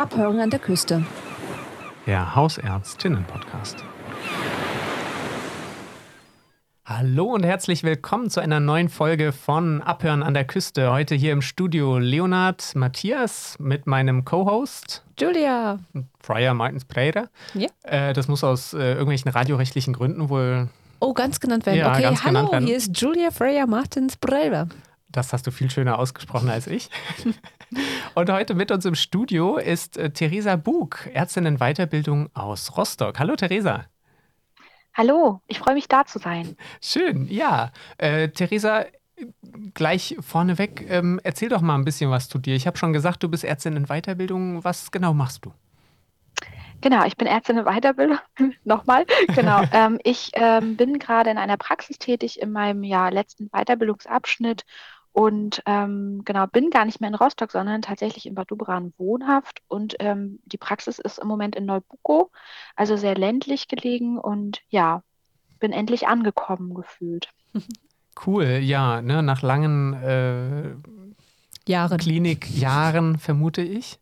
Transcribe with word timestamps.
Abhören 0.00 0.40
an 0.40 0.48
der 0.48 0.60
Küste. 0.60 1.04
Der 2.06 2.34
Hausärztinnen-Podcast. 2.34 3.84
Hallo 6.86 7.24
und 7.34 7.44
herzlich 7.44 7.82
willkommen 7.82 8.30
zu 8.30 8.40
einer 8.40 8.60
neuen 8.60 8.88
Folge 8.88 9.32
von 9.32 9.82
Abhören 9.82 10.22
an 10.22 10.32
der 10.32 10.46
Küste. 10.46 10.90
Heute 10.90 11.14
hier 11.14 11.32
im 11.32 11.42
Studio 11.42 11.98
Leonard 11.98 12.74
Matthias 12.76 13.58
mit 13.58 13.86
meinem 13.86 14.24
Co-Host 14.24 15.04
Julia. 15.18 15.80
Friar 16.18 16.54
Martins 16.54 16.86
Pereira. 16.86 17.28
Ja. 17.52 17.68
Äh, 17.82 18.14
das 18.14 18.26
muss 18.26 18.42
aus 18.42 18.72
äh, 18.72 18.92
irgendwelchen 18.92 19.30
radiorechtlichen 19.30 19.92
Gründen 19.92 20.30
wohl. 20.30 20.70
Oh, 21.00 21.12
ganz 21.12 21.40
genannt 21.40 21.66
werden. 21.66 21.76
Ja, 21.76 21.92
okay, 21.92 22.00
ganz 22.00 22.20
hallo, 22.24 22.30
genannt 22.30 22.52
werden. 22.52 22.66
hier 22.66 22.78
ist 22.78 22.98
Julia 22.98 23.30
Freya 23.30 23.66
Martins 23.66 24.16
Brewer. 24.16 24.66
Das 25.12 25.34
hast 25.34 25.46
du 25.46 25.50
viel 25.50 25.70
schöner 25.70 25.98
ausgesprochen 25.98 26.48
als 26.48 26.68
ich. 26.68 26.88
und 28.14 28.30
heute 28.30 28.54
mit 28.54 28.70
uns 28.70 28.84
im 28.84 28.94
Studio 28.94 29.56
ist 29.56 29.96
äh, 29.96 30.10
Theresa 30.10 30.56
Bug, 30.56 31.08
Ärztin 31.12 31.46
in 31.46 31.58
Weiterbildung 31.58 32.28
aus 32.34 32.76
Rostock. 32.76 33.18
Hallo 33.18 33.36
Theresa. 33.36 33.86
Hallo, 34.94 35.40
ich 35.46 35.58
freue 35.58 35.74
mich 35.74 35.88
da 35.88 36.04
zu 36.04 36.18
sein. 36.18 36.56
Schön, 36.82 37.28
ja. 37.28 37.70
Äh, 37.98 38.28
Theresa, 38.30 38.86
gleich 39.74 40.16
vorneweg, 40.20 40.86
ähm, 40.88 41.20
erzähl 41.22 41.48
doch 41.48 41.60
mal 41.60 41.76
ein 41.76 41.84
bisschen 41.84 42.10
was 42.10 42.28
zu 42.28 42.38
dir. 42.38 42.54
Ich 42.54 42.66
habe 42.66 42.76
schon 42.76 42.92
gesagt, 42.92 43.22
du 43.22 43.28
bist 43.28 43.44
Ärztin 43.44 43.76
in 43.76 43.86
Weiterbildung. 43.86 44.64
Was 44.64 44.90
genau 44.90 45.14
machst 45.14 45.44
du? 45.44 45.52
Genau, 46.80 47.04
ich 47.04 47.16
bin 47.16 47.26
Ärztin 47.26 47.58
in 47.58 47.64
Weiterbildung. 47.64 48.18
Nochmal. 48.64 49.04
Genau. 49.34 49.62
ähm, 49.72 49.98
ich 50.02 50.30
ähm, 50.34 50.76
bin 50.76 50.98
gerade 50.98 51.30
in 51.30 51.38
einer 51.38 51.56
Praxis 51.56 51.98
tätig 51.98 52.40
in 52.40 52.52
meinem 52.52 52.82
ja, 52.82 53.08
letzten 53.10 53.48
Weiterbildungsabschnitt 53.50 54.64
und 55.12 55.62
ähm, 55.66 56.22
genau 56.24 56.46
bin 56.46 56.70
gar 56.70 56.84
nicht 56.84 57.00
mehr 57.00 57.08
in 57.08 57.16
Rostock, 57.16 57.50
sondern 57.50 57.82
tatsächlich 57.82 58.26
in 58.26 58.34
Bad 58.34 58.50
Dubran 58.50 58.92
wohnhaft. 58.96 59.62
Und 59.68 59.96
ähm, 59.98 60.38
die 60.44 60.58
Praxis 60.58 60.98
ist 60.98 61.18
im 61.18 61.26
Moment 61.26 61.56
in 61.56 61.66
Neubuckow, 61.66 62.30
also 62.76 62.96
sehr 62.96 63.16
ländlich 63.16 63.66
gelegen 63.68 64.18
und 64.18 64.60
ja, 64.68 65.02
bin 65.58 65.72
endlich 65.72 66.08
angekommen 66.08 66.74
gefühlt. 66.74 67.28
Cool, 68.26 68.44
ja, 68.44 69.00
ne, 69.00 69.22
nach 69.22 69.40
langen 69.40 69.94
äh, 69.94 70.74
Jahren. 71.66 71.96
Klinikjahren 71.96 73.18
vermute 73.18 73.62
ich. 73.62 73.98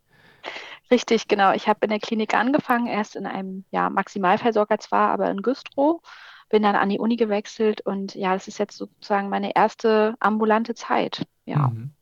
Richtig, 0.91 1.29
genau. 1.29 1.53
Ich 1.53 1.69
habe 1.69 1.81
in 1.83 1.91
der 1.91 2.01
Klinik 2.01 2.35
angefangen, 2.35 2.87
erst 2.87 3.15
in 3.15 3.27
einem 3.27 3.65
ja, 3.71 3.91
Maximalversorger 3.91 4.79
zwar, 4.79 5.11
aber 5.11 5.31
in 5.31 5.43
Güstrow, 5.43 6.01
bin 6.49 6.63
dann 6.63 6.77
an 6.77 6.89
die 6.89 6.99
Uni 6.99 7.17
gewechselt 7.17 7.81
und 7.83 8.15
ja, 8.15 8.35
das 8.35 8.49
ist 8.49 8.59
jetzt 8.59 8.77
sozusagen 8.77 9.29
meine 9.29 9.55
erste 9.55 10.15
ambulante 10.21 10.75
Zeit. 10.75 11.27
Ja, 11.45 11.69
Mhm. 11.69 11.93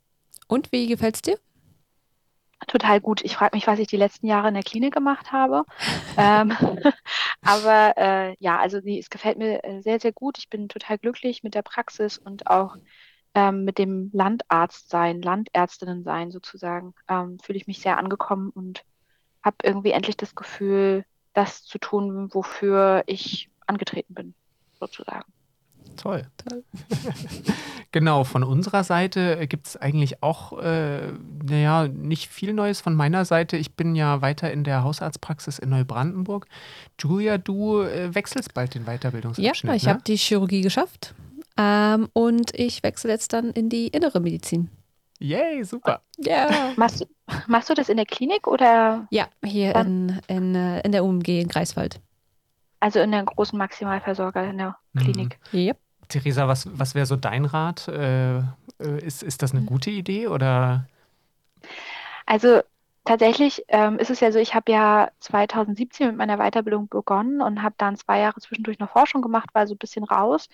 Und 0.47 0.71
wie 0.71 0.87
gefällt's 0.87 1.21
dir? 1.21 1.37
total 2.65 2.99
gut. 2.99 3.23
Ich 3.23 3.35
frage 3.35 3.55
mich, 3.55 3.67
was 3.67 3.79
ich 3.79 3.87
die 3.87 3.97
letzten 3.97 4.27
Jahre 4.27 4.47
in 4.47 4.53
der 4.55 4.63
Klinik 4.63 4.93
gemacht 4.93 5.31
habe. 5.31 5.63
ähm, 6.17 6.51
aber 7.41 7.97
äh, 7.97 8.35
ja, 8.39 8.57
also 8.57 8.81
die, 8.81 8.99
es 8.99 9.09
gefällt 9.09 9.37
mir 9.37 9.63
äh, 9.63 9.81
sehr, 9.81 9.99
sehr 9.99 10.11
gut. 10.11 10.37
Ich 10.37 10.49
bin 10.49 10.67
total 10.69 10.97
glücklich 10.97 11.43
mit 11.43 11.53
der 11.53 11.61
Praxis 11.61 12.17
und 12.17 12.47
auch 12.47 12.75
ähm, 13.35 13.63
mit 13.63 13.77
dem 13.77 14.09
Landarzt 14.13 14.89
sein, 14.89 15.21
Landärztinnen 15.21 16.03
sein 16.03 16.31
sozusagen. 16.31 16.93
Ähm, 17.07 17.37
fühle 17.39 17.57
ich 17.57 17.67
mich 17.67 17.79
sehr 17.79 17.97
angekommen 17.97 18.49
und 18.49 18.83
habe 19.43 19.57
irgendwie 19.63 19.91
endlich 19.91 20.17
das 20.17 20.35
Gefühl, 20.35 21.05
das 21.33 21.63
zu 21.63 21.77
tun, 21.77 22.33
wofür 22.33 23.03
ich 23.05 23.49
angetreten 23.67 24.13
bin, 24.13 24.33
sozusagen. 24.79 25.25
Toll. 25.95 26.25
genau, 27.91 28.23
von 28.23 28.43
unserer 28.43 28.83
Seite 28.83 29.47
gibt 29.47 29.67
es 29.67 29.77
eigentlich 29.77 30.21
auch, 30.21 30.57
äh, 30.61 31.11
naja, 31.43 31.87
nicht 31.87 32.27
viel 32.29 32.53
Neues 32.53 32.81
von 32.81 32.93
meiner 32.95 33.25
Seite. 33.25 33.57
Ich 33.57 33.75
bin 33.75 33.95
ja 33.95 34.21
weiter 34.21 34.51
in 34.51 34.63
der 34.63 34.83
Hausarztpraxis 34.83 35.59
in 35.59 35.69
Neubrandenburg. 35.69 36.47
Julia, 36.99 37.37
du 37.37 37.81
äh, 37.81 38.13
wechselst 38.13 38.53
bald 38.53 38.75
den 38.75 38.85
Ja, 38.85 38.93
Weiterbildungsabschnitt. 38.93 39.75
ich 39.75 39.83
ne? 39.83 39.89
habe 39.89 40.03
die 40.03 40.17
Chirurgie 40.17 40.61
geschafft. 40.61 41.15
Ähm, 41.57 42.07
und 42.13 42.53
ich 42.53 42.83
wechsle 42.83 43.09
jetzt 43.11 43.33
dann 43.33 43.49
in 43.51 43.69
die 43.69 43.87
innere 43.87 44.19
Medizin. 44.19 44.69
Yay, 45.19 45.63
super. 45.63 46.01
Ja. 46.17 46.73
Machst, 46.75 47.01
du- 47.01 47.05
machst 47.47 47.69
du 47.69 47.73
das 47.73 47.89
in 47.89 47.97
der 47.97 48.05
Klinik 48.05 48.45
oder 48.45 49.07
Ja, 49.09 49.27
hier 49.43 49.75
in, 49.75 50.19
in, 50.27 50.53
äh, 50.53 50.81
in 50.81 50.91
der 50.91 51.03
UMG 51.03 51.41
in 51.41 51.47
Greifswald. 51.47 51.99
Also 52.79 52.99
in 52.99 53.11
der 53.11 53.23
großen 53.23 53.57
Maximalversorger 53.57 54.43
in 54.43 54.57
der 54.57 54.77
Klinik? 54.97 55.39
Ja. 55.51 55.73
Theresa, 56.09 56.47
was, 56.47 56.67
was 56.77 56.95
wäre 56.95 57.05
so 57.05 57.15
dein 57.15 57.45
Rat? 57.45 57.87
Äh, 57.87 58.37
äh, 58.37 58.43
ist, 59.01 59.23
ist 59.23 59.41
das 59.41 59.53
eine 59.53 59.63
gute 59.63 59.89
Idee 59.89 60.27
oder? 60.27 60.87
Also 62.25 62.61
tatsächlich 63.05 63.63
ähm, 63.69 63.97
ist 63.99 64.09
es 64.09 64.19
ja 64.19 64.31
so, 64.31 64.39
ich 64.39 64.53
habe 64.53 64.71
ja 64.71 65.09
2017 65.19 66.07
mit 66.07 66.17
meiner 66.17 66.37
Weiterbildung 66.37 66.87
begonnen 66.87 67.41
und 67.41 67.63
habe 67.63 67.75
dann 67.77 67.95
zwei 67.95 68.19
Jahre 68.19 68.39
zwischendurch 68.39 68.79
noch 68.79 68.91
Forschung 68.91 69.21
gemacht, 69.21 69.49
war 69.53 69.67
so 69.67 69.73
ein 69.73 69.79
bisschen 69.79 70.03
raus 70.03 70.49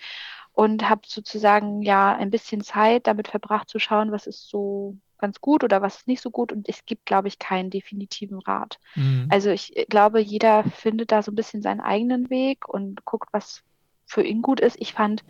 und 0.53 0.88
habe 0.90 1.01
sozusagen 1.05 1.81
ja 1.81 2.16
ein 2.16 2.29
bisschen 2.29 2.61
Zeit 2.61 3.07
damit 3.07 3.28
verbracht 3.28 3.69
zu 3.69 3.79
schauen, 3.79 4.11
was 4.11 4.28
ist 4.28 4.47
so 4.50 4.97
ganz 5.18 5.41
gut 5.41 5.63
oder 5.63 5.81
was 5.81 5.97
ist 5.97 6.07
nicht 6.07 6.22
so 6.22 6.31
gut. 6.31 6.51
Und 6.51 6.68
es 6.69 6.85
gibt, 6.85 7.06
glaube 7.06 7.28
ich, 7.28 7.40
keinen 7.40 7.69
definitiven 7.69 8.40
Rat. 8.40 8.79
Mhm. 8.96 9.28
Also 9.31 9.50
ich 9.50 9.75
äh, 9.78 9.85
glaube, 9.85 10.19
jeder 10.19 10.63
findet 10.63 11.12
da 11.12 11.22
so 11.24 11.31
ein 11.31 11.35
bisschen 11.35 11.62
seinen 11.62 11.81
eigenen 11.81 12.29
Weg 12.29 12.68
und 12.68 13.06
guckt, 13.06 13.29
was 13.31 13.63
für 14.06 14.23
ihn 14.23 14.41
gut 14.41 14.59
ist. 14.59 14.78
Ich 14.79 14.94
fand, 14.94 15.23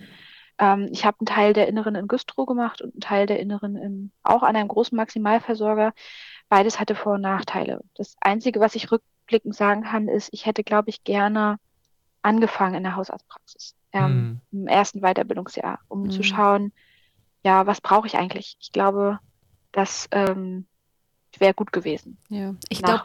ähm, 0.57 0.89
ich 0.91 1.05
habe 1.05 1.17
einen 1.19 1.27
Teil 1.27 1.53
der 1.53 1.67
Inneren 1.67 1.95
in 1.95 2.07
Güstrow 2.07 2.45
gemacht 2.45 2.81
und 2.81 2.93
einen 2.93 3.01
Teil 3.01 3.25
der 3.27 3.39
Inneren 3.39 3.75
im, 3.75 4.11
auch 4.23 4.43
an 4.43 4.55
einem 4.55 4.67
großen 4.67 4.95
Maximalversorger. 4.95 5.93
Beides 6.49 6.79
hatte 6.79 6.95
Vor- 6.95 7.13
und 7.15 7.21
Nachteile. 7.21 7.81
Das 7.95 8.15
Einzige, 8.21 8.59
was 8.59 8.75
ich 8.75 8.91
rückblickend 8.91 9.55
sagen 9.55 9.83
kann, 9.83 10.07
ist, 10.07 10.29
ich 10.31 10.45
hätte, 10.45 10.63
glaube 10.63 10.89
ich, 10.89 11.03
gerne 11.03 11.57
angefangen 12.21 12.75
in 12.75 12.83
der 12.83 12.95
Hausarztpraxis 12.95 13.75
ähm, 13.91 14.41
im 14.51 14.67
ersten 14.67 15.01
Weiterbildungsjahr, 15.01 15.79
um 15.87 16.09
zu 16.09 16.19
Mhm. 16.19 16.23
schauen, 16.23 16.73
ja, 17.43 17.67
was 17.67 17.81
brauche 17.81 18.07
ich 18.07 18.15
eigentlich? 18.17 18.57
Ich 18.59 18.71
glaube, 18.71 19.19
das 19.73 20.07
ähm, 20.11 20.65
wäre 21.39 21.55
gut 21.55 21.73
gewesen, 21.73 22.17
ja. 22.29 22.53
Ich 22.69 22.81
glaube, 22.83 23.01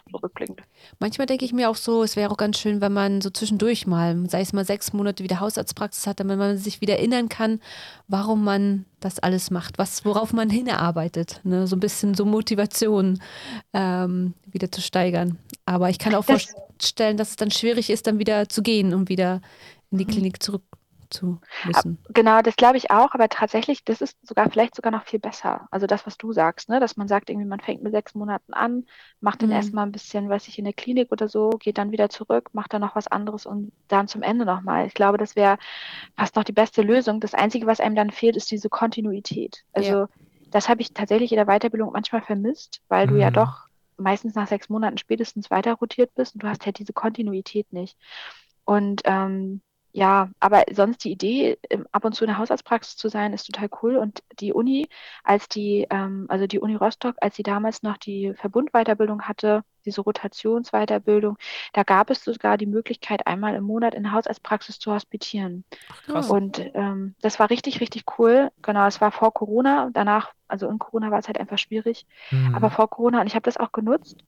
manchmal 0.98 1.26
denke 1.26 1.46
ich 1.46 1.54
mir 1.54 1.70
auch 1.70 1.76
so, 1.76 2.02
es 2.02 2.14
wäre 2.14 2.30
auch 2.30 2.36
ganz 2.36 2.58
schön, 2.58 2.82
wenn 2.82 2.92
man 2.92 3.22
so 3.22 3.30
zwischendurch 3.30 3.86
mal, 3.86 4.28
sei 4.28 4.42
es 4.42 4.52
mal 4.52 4.66
sechs 4.66 4.92
Monate 4.92 5.24
wieder 5.24 5.40
Hausarztpraxis 5.40 6.06
hat, 6.06 6.20
damit 6.20 6.36
man 6.38 6.58
sich 6.58 6.82
wieder 6.82 6.98
erinnern 6.98 7.30
kann, 7.30 7.58
warum 8.06 8.44
man 8.44 8.84
das 9.00 9.18
alles 9.18 9.50
macht, 9.50 9.78
was, 9.78 10.04
worauf 10.04 10.34
man 10.34 10.50
hinarbeitet. 10.50 11.40
Ne? 11.42 11.66
So 11.66 11.74
ein 11.76 11.80
bisschen 11.80 12.14
so 12.14 12.26
Motivation 12.26 13.18
ähm, 13.72 14.34
wieder 14.46 14.70
zu 14.70 14.82
steigern. 14.82 15.38
Aber 15.64 15.88
ich 15.88 15.98
kann 15.98 16.14
auch 16.14 16.26
Das- 16.26 16.52
vorstellen, 16.78 17.16
dass 17.16 17.30
es 17.30 17.36
dann 17.36 17.50
schwierig 17.50 17.88
ist, 17.88 18.06
dann 18.06 18.18
wieder 18.18 18.48
zu 18.50 18.62
gehen, 18.62 18.92
um 18.92 19.08
wieder 19.08 19.40
in 19.90 19.96
die 19.98 20.04
Klinik 20.04 20.42
zurück 20.42 20.62
zu 21.10 21.40
müssen. 21.62 21.98
Genau, 22.14 22.40
das 22.40 22.56
glaube 22.56 22.78
ich 22.78 22.90
auch, 22.90 23.12
aber 23.12 23.28
tatsächlich, 23.28 23.84
das 23.84 24.00
ist 24.00 24.16
sogar 24.26 24.50
vielleicht 24.50 24.74
sogar 24.74 24.90
noch 24.90 25.04
viel 25.04 25.18
besser. 25.18 25.68
Also 25.70 25.86
das, 25.86 26.06
was 26.06 26.16
du 26.16 26.32
sagst, 26.32 26.70
ne? 26.70 26.80
dass 26.80 26.96
man 26.96 27.06
sagt, 27.06 27.28
irgendwie, 27.28 27.46
man 27.46 27.60
fängt 27.60 27.82
mit 27.82 27.92
sechs 27.92 28.14
Monaten 28.14 28.54
an, 28.54 28.86
macht 29.20 29.42
dann 29.42 29.50
Mhm. 29.50 29.50
erstmal 29.50 29.84
ein 29.84 29.92
bisschen, 29.92 30.26
weiß 30.28 30.48
ich, 30.48 30.58
in 30.58 30.64
der 30.64 30.72
Klinik 30.72 31.12
oder 31.12 31.28
so, 31.28 31.50
geht 31.58 31.76
dann 31.76 31.92
wieder 31.92 32.08
zurück, 32.08 32.48
macht 32.54 32.72
dann 32.72 32.80
noch 32.80 32.96
was 32.96 33.08
anderes 33.08 33.44
und 33.44 33.72
dann 33.88 34.08
zum 34.08 34.22
Ende 34.22 34.46
nochmal. 34.46 34.86
Ich 34.86 34.94
glaube, 34.94 35.18
das 35.18 35.36
wäre 35.36 35.58
fast 36.16 36.34
noch 36.36 36.44
die 36.44 36.52
beste 36.52 36.80
Lösung. 36.82 37.20
Das 37.20 37.34
Einzige, 37.34 37.66
was 37.66 37.80
einem 37.80 37.94
dann 37.94 38.10
fehlt, 38.10 38.36
ist 38.36 38.50
diese 38.50 38.70
Kontinuität. 38.70 39.64
Also 39.72 40.06
Ja. 40.06 40.08
das 40.50 40.68
habe 40.70 40.80
ich 40.80 40.92
tatsächlich 40.94 41.30
in 41.32 41.36
der 41.36 41.46
Weiterbildung 41.46 41.92
manchmal 41.92 42.22
vermisst, 42.22 42.80
weil 42.88 43.06
du 43.06 43.16
ja 43.16 43.30
Mhm. 43.30 43.32
doch 43.32 43.66
meistens 43.98 44.34
nach 44.34 44.48
sechs 44.48 44.68
Monaten 44.70 44.96
spätestens 44.96 45.50
weiter 45.50 45.74
rotiert 45.74 46.14
bist 46.14 46.34
und 46.34 46.42
du 46.42 46.48
hast 46.48 46.64
halt 46.64 46.78
diese 46.78 46.92
Kontinuität 46.94 47.70
nicht. 47.72 47.98
Und 48.64 49.02
ähm, 49.04 49.62
ja, 49.98 50.30
aber 50.38 50.62
sonst 50.70 51.02
die 51.02 51.10
Idee, 51.10 51.58
ähm, 51.70 51.84
ab 51.90 52.04
und 52.04 52.14
zu 52.14 52.22
in 52.22 52.28
der 52.28 52.38
Hausarztpraxis 52.38 52.96
zu 52.96 53.08
sein, 53.08 53.32
ist 53.32 53.46
total 53.46 53.68
cool. 53.82 53.96
Und 53.96 54.22
die 54.38 54.52
Uni, 54.52 54.88
als 55.24 55.48
die, 55.48 55.88
ähm, 55.90 56.26
also 56.28 56.46
die 56.46 56.60
Uni 56.60 56.76
Rostock, 56.76 57.16
als 57.20 57.34
sie 57.34 57.42
damals 57.42 57.82
noch 57.82 57.96
die 57.96 58.32
Verbundweiterbildung 58.34 59.22
hatte, 59.22 59.64
diese 59.84 60.02
Rotationsweiterbildung, 60.02 61.36
da 61.72 61.82
gab 61.82 62.10
es 62.10 62.22
sogar 62.22 62.56
die 62.56 62.66
Möglichkeit, 62.66 63.26
einmal 63.26 63.56
im 63.56 63.64
Monat 63.64 63.92
in 63.92 64.04
der 64.04 64.12
Hausarztpraxis 64.12 64.78
zu 64.78 64.92
hospitieren. 64.92 65.64
Krass. 66.06 66.30
Und 66.30 66.62
ähm, 66.74 67.16
das 67.20 67.40
war 67.40 67.50
richtig, 67.50 67.80
richtig 67.80 68.04
cool. 68.20 68.52
Genau, 68.62 68.86
es 68.86 69.00
war 69.00 69.10
vor 69.10 69.34
Corona. 69.34 69.90
Danach, 69.92 70.32
also 70.46 70.68
in 70.68 70.78
Corona 70.78 71.10
war 71.10 71.18
es 71.18 71.26
halt 71.26 71.40
einfach 71.40 71.58
schwierig. 71.58 72.06
Mhm. 72.30 72.54
Aber 72.54 72.70
vor 72.70 72.88
Corona 72.88 73.20
und 73.20 73.26
ich 73.26 73.34
habe 73.34 73.42
das 73.42 73.56
auch 73.56 73.72
genutzt 73.72 74.22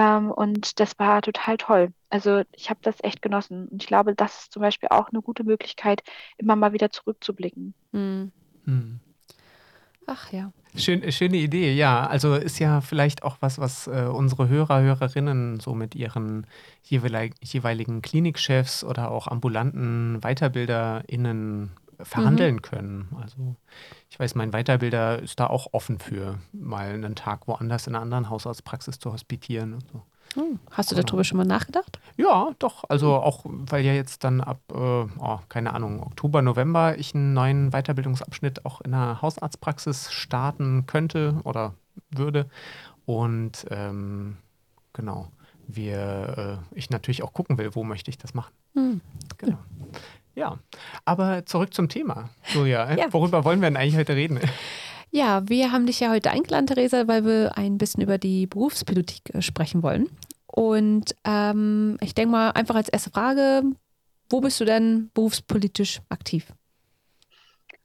ähm, 0.00 0.30
und 0.30 0.80
das 0.80 0.98
war 0.98 1.20
total 1.20 1.58
toll. 1.58 1.92
Also 2.08 2.42
ich 2.52 2.70
habe 2.70 2.80
das 2.82 2.96
echt 3.02 3.20
genossen 3.20 3.68
und 3.68 3.82
ich 3.82 3.86
glaube, 3.86 4.14
das 4.14 4.42
ist 4.42 4.52
zum 4.52 4.62
Beispiel 4.62 4.88
auch 4.90 5.10
eine 5.10 5.20
gute 5.20 5.44
Möglichkeit, 5.44 6.02
immer 6.38 6.56
mal 6.56 6.72
wieder 6.72 6.90
zurückzublicken. 6.90 7.74
Hm. 7.92 8.32
Mhm. 8.64 9.00
Ach 10.06 10.32
ja. 10.32 10.52
Schön, 10.76 11.10
schöne 11.12 11.36
Idee, 11.36 11.74
ja. 11.74 12.06
Also 12.06 12.34
ist 12.34 12.58
ja 12.58 12.80
vielleicht 12.80 13.24
auch 13.24 13.36
was, 13.40 13.58
was 13.58 13.88
äh, 13.88 14.08
unsere 14.10 14.48
Hörer, 14.48 14.80
Hörerinnen 14.80 15.60
so 15.60 15.74
mit 15.74 15.94
ihren 15.94 16.46
jeweilig, 16.82 17.34
jeweiligen 17.42 18.02
Klinikchefs 18.02 18.84
oder 18.84 19.10
auch 19.10 19.26
ambulanten 19.26 20.22
WeiterbilderInnen 20.22 21.70
verhandeln 22.04 22.62
können. 22.62 23.08
Also 23.20 23.56
ich 24.10 24.18
weiß, 24.18 24.34
mein 24.34 24.52
Weiterbilder 24.52 25.20
ist 25.20 25.40
da 25.40 25.46
auch 25.46 25.68
offen 25.72 25.98
für, 25.98 26.38
mal 26.52 26.90
einen 26.90 27.14
Tag 27.14 27.46
woanders 27.48 27.86
in 27.86 27.94
einer 27.94 28.02
anderen 28.02 28.30
Hausarztpraxis 28.30 28.98
zu 28.98 29.12
hospitieren 29.12 29.74
und 29.74 29.88
so. 29.92 30.02
Hm. 30.34 30.60
Hast 30.70 30.90
du 30.90 30.94
genau. 30.94 31.06
darüber 31.06 31.24
schon 31.24 31.38
mal 31.38 31.46
nachgedacht? 31.46 31.98
Ja, 32.16 32.50
doch. 32.58 32.84
Also 32.88 33.14
auch, 33.14 33.44
weil 33.44 33.84
ja 33.84 33.92
jetzt 33.92 34.22
dann 34.22 34.40
ab, 34.40 34.60
äh, 34.72 34.74
oh, 34.74 35.38
keine 35.48 35.72
Ahnung, 35.74 36.02
Oktober, 36.02 36.40
November 36.42 36.96
ich 36.98 37.14
einen 37.14 37.32
neuen 37.32 37.70
Weiterbildungsabschnitt 37.70 38.64
auch 38.64 38.80
in 38.80 38.92
der 38.92 39.22
Hausarztpraxis 39.22 40.12
starten 40.12 40.86
könnte 40.86 41.40
oder 41.44 41.74
würde. 42.10 42.48
Und 43.06 43.66
ähm, 43.70 44.36
genau, 44.92 45.28
wir, 45.66 46.60
äh, 46.72 46.78
ich 46.78 46.90
natürlich 46.90 47.22
auch 47.22 47.32
gucken 47.32 47.58
will, 47.58 47.74
wo 47.74 47.82
möchte 47.82 48.10
ich 48.10 48.18
das 48.18 48.34
machen. 48.34 48.52
Hm. 48.74 49.00
Genau. 49.38 49.58
Ja, 50.40 50.58
aber 51.04 51.44
zurück 51.44 51.74
zum 51.74 51.90
Thema. 51.90 52.30
Julia, 52.54 52.96
ja. 52.96 53.12
worüber 53.12 53.44
wollen 53.44 53.60
wir 53.60 53.68
denn 53.68 53.76
eigentlich 53.76 53.96
heute 53.96 54.16
reden? 54.16 54.40
Ja, 55.10 55.46
wir 55.48 55.70
haben 55.70 55.84
dich 55.84 56.00
ja 56.00 56.08
heute 56.08 56.30
eingeladen, 56.30 56.66
Theresa, 56.66 57.06
weil 57.08 57.26
wir 57.26 57.58
ein 57.58 57.76
bisschen 57.76 58.02
über 58.02 58.16
die 58.16 58.46
Berufspolitik 58.46 59.34
äh, 59.34 59.42
sprechen 59.42 59.82
wollen. 59.82 60.08
Und 60.46 61.14
ähm, 61.24 61.98
ich 62.00 62.14
denke 62.14 62.30
mal 62.30 62.50
einfach 62.52 62.74
als 62.74 62.88
erste 62.88 63.10
Frage, 63.10 63.64
wo 64.30 64.40
bist 64.40 64.58
du 64.60 64.64
denn 64.64 65.10
berufspolitisch 65.12 66.00
aktiv? 66.08 66.54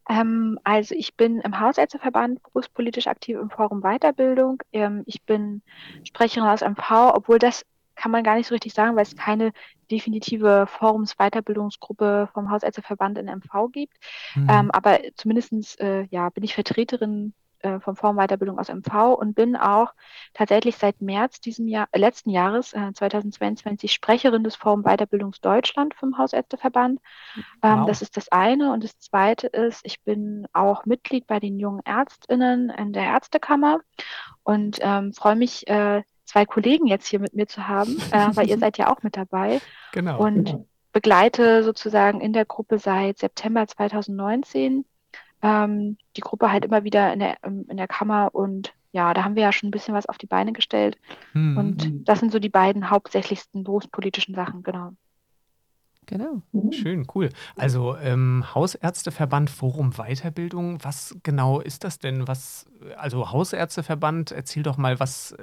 Ähm, 0.08 0.58
also 0.64 0.96
ich 0.96 1.18
bin 1.18 1.42
im 1.42 1.60
Hausärzteverband 1.60 2.42
berufspolitisch 2.44 3.08
aktiv 3.08 3.38
im 3.38 3.50
Forum 3.50 3.82
Weiterbildung. 3.82 4.62
Ähm, 4.72 5.04
ich 5.08 5.24
bin 5.24 5.62
Sprecherin 6.06 6.48
aus 6.48 6.62
MV, 6.62 7.16
obwohl 7.16 7.40
das 7.40 7.66
kann 7.96 8.12
man 8.12 8.24
gar 8.24 8.36
nicht 8.36 8.48
so 8.48 8.56
richtig 8.56 8.74
sagen, 8.74 8.96
weil 8.96 9.04
es 9.04 9.16
keine 9.16 9.52
definitive 9.92 10.68
Forums-Weiterbildungsgruppe 10.68 12.30
vom 12.34 12.52
Hausärzteverband 12.52 13.18
in 13.18 13.28
MV 13.28 13.72
gibt. 13.72 13.94
Mhm. 14.36 14.48
Ähm, 14.50 14.72
aber 14.72 15.00
zumindest 15.16 15.80
äh, 15.80 16.04
ja, 16.10 16.30
bin 16.30 16.44
ich 16.44 16.56
Vertreterin 16.56 17.34
äh, 17.66 17.80
vom 17.80 17.96
Forum 17.96 18.18
Weiterbildung 18.18 18.60
aus 18.60 18.70
MV 18.70 19.16
und 19.16 19.34
bin 19.34 19.56
auch 19.56 19.94
tatsächlich 20.34 20.78
seit 20.78 21.02
März 21.02 21.40
diesem 21.40 21.68
Jahr, 21.68 21.88
äh, 21.92 22.00
letzten 22.00 22.30
Jahres, 22.30 22.74
äh, 22.74 22.94
2022, 22.94 23.92
Sprecherin 23.92 24.44
des 24.44 24.56
Forum 24.56 24.84
Weiterbildungs 24.84 25.42
Deutschland 25.42 25.96
vom 25.96 26.18
Hausärzteverband. 26.18 27.00
Ähm, 27.64 27.80
wow. 27.80 27.88
Das 27.88 28.02
ist 28.02 28.18
das 28.18 28.32
eine. 28.32 28.72
Und 28.72 28.84
das 28.84 29.00
zweite 29.00 29.48
ist, 29.48 29.82
ich 29.84 30.02
bin 30.04 30.48
auch 30.54 30.86
Mitglied 30.86 31.26
bei 31.26 31.40
den 31.40 31.60
jungen 31.60 31.82
ÄrztInnen 31.86 32.70
in 32.70 32.94
der 32.94 33.04
Ärztekammer 33.04 33.80
und 34.44 34.78
ähm, 34.82 35.14
freue 35.14 35.36
mich, 35.36 35.68
äh, 35.68 36.04
zwei 36.26 36.46
Kollegen 36.46 36.88
jetzt 36.88 37.08
hier 37.08 37.20
mit 37.20 37.34
mir 37.34 37.48
zu 37.48 37.68
haben, 37.68 37.98
äh, 38.12 38.30
weil 38.36 38.50
ihr 38.50 38.58
seid 38.60 38.78
ja 38.78 38.92
auch 38.92 39.04
mit 39.04 39.16
dabei. 39.18 39.62
Genau. 39.94 40.20
Und 40.20 40.66
begleite 40.92 41.64
sozusagen 41.64 42.22
in 42.22 42.34
der 42.34 42.46
Gruppe 42.46 42.80
seit 42.80 43.20
September 43.20 43.68
2019 43.68 44.86
ähm, 45.42 45.98
die 46.16 46.22
Gruppe 46.22 46.52
halt 46.52 46.66
immer 46.66 46.84
wieder 46.84 47.14
in 47.14 47.20
der, 47.20 47.38
ähm, 47.44 47.66
in 47.70 47.78
der 47.78 47.88
Kammer 47.88 48.30
und 48.34 48.74
ja, 48.92 49.14
da 49.14 49.26
haben 49.26 49.36
wir 49.36 49.44
ja 49.44 49.52
schon 49.52 49.68
ein 49.68 49.72
bisschen 49.72 49.94
was 49.94 50.06
auf 50.06 50.18
die 50.18 50.26
Beine 50.26 50.54
gestellt. 50.54 50.98
Mhm. 51.34 51.58
Und 51.58 52.08
das 52.08 52.20
sind 52.22 52.32
so 52.32 52.40
die 52.40 52.50
beiden 52.50 52.90
hauptsächlichsten 52.90 53.66
berufspolitischen 53.66 54.34
Sachen, 54.36 54.64
genau. 54.64 54.94
Genau. 56.06 56.42
Mhm. 56.52 56.72
Schön, 56.72 57.08
cool. 57.14 57.30
Also 57.58 57.98
ähm, 57.98 58.46
Hausärzteverband 58.54 59.50
Forum 59.50 59.92
Weiterbildung, 59.94 60.84
was 60.84 61.18
genau 61.24 61.60
ist 61.60 61.84
das 61.84 62.00
denn? 62.00 62.28
Was, 62.28 62.68
also 62.96 63.32
Hausärzteverband, 63.32 64.32
erzähl 64.32 64.64
doch 64.64 64.78
mal, 64.78 65.00
was, 65.00 65.36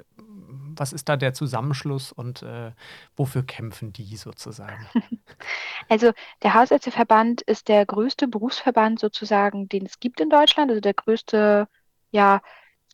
was 0.77 0.93
ist 0.93 1.09
da 1.09 1.17
der 1.17 1.35
Zusammenschluss 1.35 2.13
und 2.13 2.43
äh, 2.43 2.73
wofür 3.17 3.43
kämpfen 3.43 3.93
die 3.93 4.17
sozusagen? 4.17 4.87
Also 5.89 6.13
der 6.43 6.55
Hausärzteverband 6.55 7.43
ist 7.43 7.69
der 7.69 7.85
größte 7.85 8.29
Berufsverband 8.29 9.01
sozusagen, 9.01 9.69
den 9.69 9.85
es 9.85 9.99
gibt 9.99 10.21
in 10.21 10.31
Deutschland, 10.31 10.71
also 10.71 10.81
der 10.81 10.95
größte, 10.95 11.69
ja, 12.13 12.41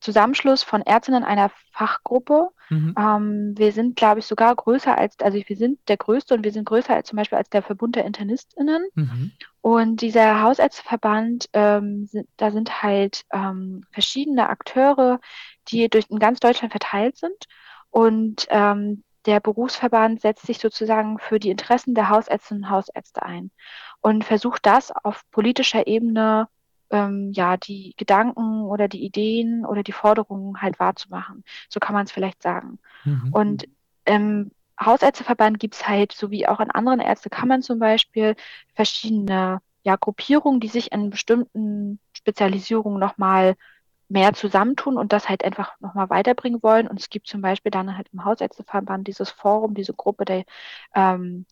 Zusammenschluss 0.00 0.62
von 0.62 0.82
Ärztinnen 0.82 1.24
einer 1.24 1.50
Fachgruppe. 1.72 2.48
Mhm. 2.70 2.94
Ähm, 2.98 3.54
wir 3.56 3.72
sind, 3.72 3.96
glaube 3.96 4.20
ich, 4.20 4.26
sogar 4.26 4.54
größer 4.54 4.96
als, 4.96 5.18
also 5.20 5.38
wir 5.44 5.56
sind 5.56 5.80
der 5.88 5.96
größte 5.96 6.34
und 6.34 6.44
wir 6.44 6.52
sind 6.52 6.64
größer 6.66 6.94
als 6.94 7.08
zum 7.08 7.16
Beispiel 7.16 7.38
als 7.38 7.50
der 7.50 7.62
Verbund 7.62 7.96
der 7.96 8.04
InternistInnen. 8.04 8.88
Mhm. 8.94 9.32
Und 9.60 10.00
dieser 10.00 10.42
Hausärzteverband, 10.42 11.48
ähm, 11.52 12.06
sind, 12.06 12.28
da 12.36 12.50
sind 12.50 12.82
halt 12.82 13.24
ähm, 13.32 13.84
verschiedene 13.90 14.48
Akteure, 14.48 15.20
die 15.68 15.88
durch 15.88 16.06
in 16.10 16.18
ganz 16.18 16.40
Deutschland 16.40 16.72
verteilt 16.72 17.16
sind. 17.16 17.46
Und 17.90 18.46
ähm, 18.50 19.02
der 19.26 19.40
Berufsverband 19.40 20.20
setzt 20.20 20.46
sich 20.46 20.58
sozusagen 20.58 21.18
für 21.18 21.38
die 21.38 21.50
Interessen 21.50 21.94
der 21.94 22.08
Hausärztinnen 22.08 22.64
und 22.64 22.70
Hausärzte 22.70 23.22
ein 23.22 23.50
und 24.00 24.24
versucht 24.24 24.64
das 24.64 24.90
auf 24.90 25.22
politischer 25.30 25.86
Ebene 25.86 26.48
ähm, 26.90 27.32
ja, 27.32 27.56
die 27.56 27.94
Gedanken 27.96 28.62
oder 28.62 28.88
die 28.88 29.04
Ideen 29.04 29.66
oder 29.66 29.82
die 29.82 29.92
Forderungen 29.92 30.62
halt 30.62 30.78
wahrzumachen. 30.78 31.44
So 31.68 31.80
kann 31.80 31.94
man 31.94 32.04
es 32.04 32.12
vielleicht 32.12 32.42
sagen. 32.42 32.78
Mhm. 33.04 33.28
Und 33.32 33.68
im 34.04 34.50
Hausärzteverband 34.80 35.58
gibt 35.58 35.74
es 35.74 35.88
halt, 35.88 36.12
so 36.12 36.30
wie 36.30 36.46
auch 36.46 36.60
in 36.60 36.70
anderen 36.70 37.00
Ärztekammern 37.00 37.62
zum 37.62 37.78
Beispiel, 37.78 38.36
verschiedene 38.74 39.60
ja, 39.82 39.96
Gruppierungen, 39.96 40.60
die 40.60 40.68
sich 40.68 40.92
in 40.92 41.10
bestimmten 41.10 41.98
Spezialisierungen 42.12 42.98
nochmal 42.98 43.56
mehr 44.08 44.32
zusammentun 44.32 44.96
und 44.96 45.12
das 45.12 45.28
halt 45.28 45.44
einfach 45.44 45.78
nochmal 45.80 46.10
weiterbringen 46.10 46.62
wollen. 46.62 46.88
Und 46.88 46.98
es 46.98 47.10
gibt 47.10 47.26
zum 47.26 47.42
Beispiel 47.42 47.70
dann 47.70 47.96
halt 47.96 48.08
im 48.12 48.24
Hausärzteverband 48.24 49.06
dieses 49.06 49.30
Forum, 49.30 49.74
diese 49.74 49.92
Gruppe 49.94 50.24
der 50.24 50.44
ähm, 50.94 51.46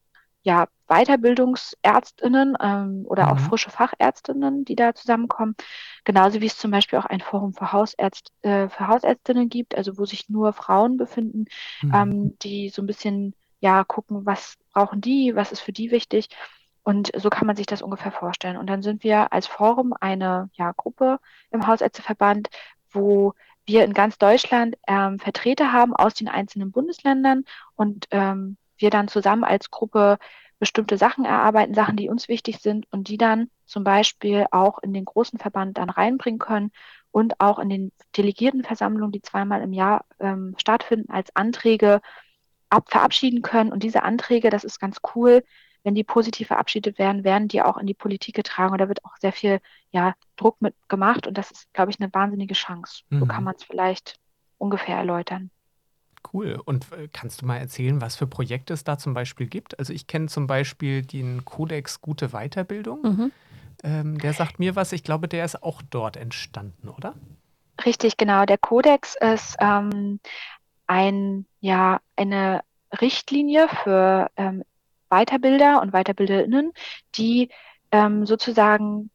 ja, 0.46 0.68
Weiterbildungsärztinnen 0.86 2.56
ähm, 2.60 3.04
oder 3.08 3.24
mhm. 3.26 3.32
auch 3.32 3.38
frische 3.40 3.70
Fachärztinnen, 3.70 4.64
die 4.64 4.76
da 4.76 4.94
zusammenkommen. 4.94 5.56
Genauso 6.04 6.40
wie 6.40 6.46
es 6.46 6.56
zum 6.56 6.70
Beispiel 6.70 7.00
auch 7.00 7.04
ein 7.04 7.20
Forum 7.20 7.52
für, 7.52 7.72
Hausärzt, 7.72 8.30
äh, 8.42 8.68
für 8.68 8.86
Hausärztinnen 8.86 9.48
gibt, 9.48 9.76
also 9.76 9.98
wo 9.98 10.04
sich 10.04 10.28
nur 10.28 10.52
Frauen 10.52 10.98
befinden, 10.98 11.46
mhm. 11.82 11.92
ähm, 11.92 12.38
die 12.42 12.68
so 12.68 12.80
ein 12.80 12.86
bisschen 12.86 13.34
ja 13.58 13.82
gucken, 13.82 14.24
was 14.24 14.56
brauchen 14.72 15.00
die, 15.00 15.34
was 15.34 15.50
ist 15.50 15.60
für 15.60 15.72
die 15.72 15.90
wichtig. 15.90 16.28
Und 16.86 17.10
so 17.16 17.30
kann 17.30 17.48
man 17.48 17.56
sich 17.56 17.66
das 17.66 17.82
ungefähr 17.82 18.12
vorstellen. 18.12 18.56
Und 18.56 18.68
dann 18.68 18.80
sind 18.80 19.02
wir 19.02 19.32
als 19.32 19.48
Forum 19.48 19.92
eine 20.00 20.50
ja, 20.52 20.70
Gruppe 20.70 21.18
im 21.50 21.66
Hausärzteverband, 21.66 22.48
wo 22.92 23.34
wir 23.66 23.82
in 23.82 23.92
ganz 23.92 24.18
Deutschland 24.18 24.76
ähm, 24.86 25.18
Vertreter 25.18 25.72
haben 25.72 25.96
aus 25.96 26.14
den 26.14 26.28
einzelnen 26.28 26.70
Bundesländern 26.70 27.42
und 27.74 28.06
ähm, 28.12 28.56
wir 28.78 28.90
dann 28.90 29.08
zusammen 29.08 29.42
als 29.42 29.72
Gruppe 29.72 30.18
bestimmte 30.60 30.96
Sachen 30.96 31.24
erarbeiten, 31.24 31.74
Sachen, 31.74 31.96
die 31.96 32.08
uns 32.08 32.28
wichtig 32.28 32.58
sind 32.60 32.86
und 32.92 33.08
die 33.08 33.18
dann 33.18 33.50
zum 33.64 33.82
Beispiel 33.82 34.46
auch 34.52 34.78
in 34.78 34.94
den 34.94 35.06
großen 35.06 35.40
Verband 35.40 35.78
dann 35.78 35.90
reinbringen 35.90 36.38
können 36.38 36.70
und 37.10 37.40
auch 37.40 37.58
in 37.58 37.68
den 37.68 37.90
Delegiertenversammlungen, 38.16 39.10
die 39.10 39.22
zweimal 39.22 39.60
im 39.60 39.72
Jahr 39.72 40.04
ähm, 40.20 40.54
stattfinden, 40.56 41.10
als 41.10 41.34
Anträge 41.34 42.00
ab 42.70 42.84
verabschieden 42.90 43.42
können. 43.42 43.72
Und 43.72 43.82
diese 43.82 44.04
Anträge, 44.04 44.50
das 44.50 44.62
ist 44.62 44.78
ganz 44.78 44.98
cool, 45.16 45.42
wenn 45.86 45.94
die 45.94 46.02
positiv 46.02 46.48
verabschiedet 46.48 46.98
werden, 46.98 47.22
werden 47.22 47.46
die 47.46 47.62
auch 47.62 47.78
in 47.78 47.86
die 47.86 47.94
Politik 47.94 48.34
getragen 48.34 48.72
und 48.72 48.80
da 48.80 48.88
wird 48.88 49.04
auch 49.04 49.16
sehr 49.20 49.32
viel 49.32 49.60
ja, 49.92 50.14
Druck 50.34 50.60
mit 50.60 50.74
gemacht 50.88 51.28
und 51.28 51.38
das 51.38 51.52
ist, 51.52 51.72
glaube 51.72 51.92
ich, 51.92 52.00
eine 52.00 52.12
wahnsinnige 52.12 52.54
Chance. 52.54 53.04
Mhm. 53.08 53.20
So 53.20 53.26
kann 53.26 53.44
man 53.44 53.54
es 53.54 53.62
vielleicht 53.62 54.18
ungefähr 54.58 54.96
erläutern. 54.96 55.50
Cool. 56.32 56.60
Und 56.64 56.90
äh, 56.90 57.06
kannst 57.12 57.40
du 57.40 57.46
mal 57.46 57.58
erzählen, 57.58 58.00
was 58.00 58.16
für 58.16 58.26
Projekte 58.26 58.74
es 58.74 58.82
da 58.82 58.98
zum 58.98 59.14
Beispiel 59.14 59.46
gibt? 59.46 59.78
Also 59.78 59.92
ich 59.92 60.08
kenne 60.08 60.26
zum 60.26 60.48
Beispiel 60.48 61.02
den 61.02 61.44
Kodex 61.44 62.00
Gute 62.00 62.30
Weiterbildung. 62.30 63.02
Mhm. 63.02 63.32
Ähm, 63.84 64.18
der 64.18 64.32
sagt 64.32 64.58
mir 64.58 64.74
was. 64.74 64.90
Ich 64.90 65.04
glaube, 65.04 65.28
der 65.28 65.44
ist 65.44 65.62
auch 65.62 65.82
dort 65.88 66.16
entstanden, 66.16 66.88
oder? 66.88 67.14
Richtig, 67.84 68.16
genau. 68.16 68.44
Der 68.44 68.58
Kodex 68.58 69.14
ist 69.20 69.56
ähm, 69.60 70.18
ein, 70.88 71.46
ja, 71.60 72.00
eine 72.16 72.62
Richtlinie 73.00 73.68
für 73.84 74.32
ähm, 74.36 74.64
Weiterbilder 75.08 75.80
und 75.82 75.92
Weiterbilderinnen, 75.92 76.72
die 77.16 77.50
ähm, 77.92 78.26
sozusagen 78.26 79.10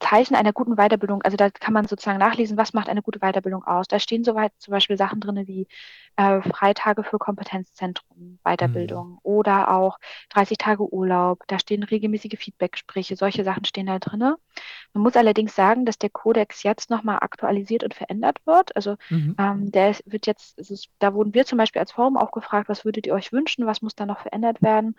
Zeichen 0.00 0.34
einer 0.34 0.52
guten 0.52 0.76
Weiterbildung, 0.76 1.22
also 1.22 1.36
da 1.36 1.48
kann 1.48 1.72
man 1.72 1.86
sozusagen 1.86 2.18
nachlesen, 2.18 2.56
was 2.56 2.72
macht 2.72 2.88
eine 2.88 3.02
gute 3.02 3.20
Weiterbildung 3.20 3.64
aus. 3.64 3.86
Da 3.86 3.98
stehen 3.98 4.24
soweit 4.24 4.52
zum 4.58 4.72
Beispiel 4.72 4.96
Sachen 4.96 5.20
drin 5.20 5.46
wie 5.46 5.68
äh, 6.16 6.42
Freitage 6.42 7.04
für 7.04 7.18
Kompetenzzentrum, 7.18 8.38
Weiterbildung 8.44 9.10
mhm. 9.10 9.18
oder 9.22 9.70
auch 9.70 9.98
30 10.30 10.58
Tage 10.58 10.92
Urlaub. 10.92 11.44
Da 11.46 11.58
stehen 11.58 11.82
regelmäßige 11.82 12.38
Feedbackgespräche, 12.38 13.16
solche 13.16 13.44
Sachen 13.44 13.64
stehen 13.64 13.86
da 13.86 13.98
drin. 13.98 14.20
Man 14.20 15.02
muss 15.02 15.16
allerdings 15.16 15.54
sagen, 15.54 15.84
dass 15.86 15.98
der 15.98 16.10
Kodex 16.10 16.62
jetzt 16.62 16.90
nochmal 16.90 17.18
aktualisiert 17.20 17.84
und 17.84 17.94
verändert 17.94 18.38
wird. 18.46 18.74
Also 18.76 18.96
mhm. 19.08 19.36
ähm, 19.38 19.72
der 19.72 19.96
wird 20.04 20.26
jetzt, 20.26 20.58
ist, 20.58 20.88
da 20.98 21.14
wurden 21.14 21.34
wir 21.34 21.46
zum 21.46 21.58
Beispiel 21.58 21.80
als 21.80 21.92
Forum 21.92 22.16
auch 22.16 22.32
gefragt, 22.32 22.68
was 22.68 22.84
würdet 22.84 23.06
ihr 23.06 23.14
euch 23.14 23.32
wünschen, 23.32 23.66
was 23.66 23.82
muss 23.82 23.94
da 23.94 24.06
noch 24.06 24.20
verändert 24.20 24.62
werden? 24.62 24.96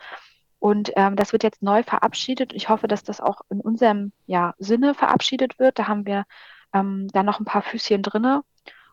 Und 0.60 0.92
ähm, 0.96 1.16
das 1.16 1.32
wird 1.32 1.44
jetzt 1.44 1.62
neu 1.62 1.84
verabschiedet. 1.84 2.54
Ich 2.54 2.70
hoffe, 2.70 2.88
dass 2.88 3.04
das 3.04 3.22
auch 3.22 3.42
in 3.50 3.62
unserem 3.62 4.12
ja, 4.26 4.54
Sinne 4.58 4.94
verabschiedet 4.94 5.60
wird. 5.60 5.78
Da 5.80 5.88
haben 5.88 6.06
wir 6.06 6.26
ähm, 6.74 7.08
dann 7.14 7.26
noch 7.26 7.40
ein 7.40 7.46
paar 7.46 7.62
Füßchen 7.62 8.02
drinne. 8.02 8.44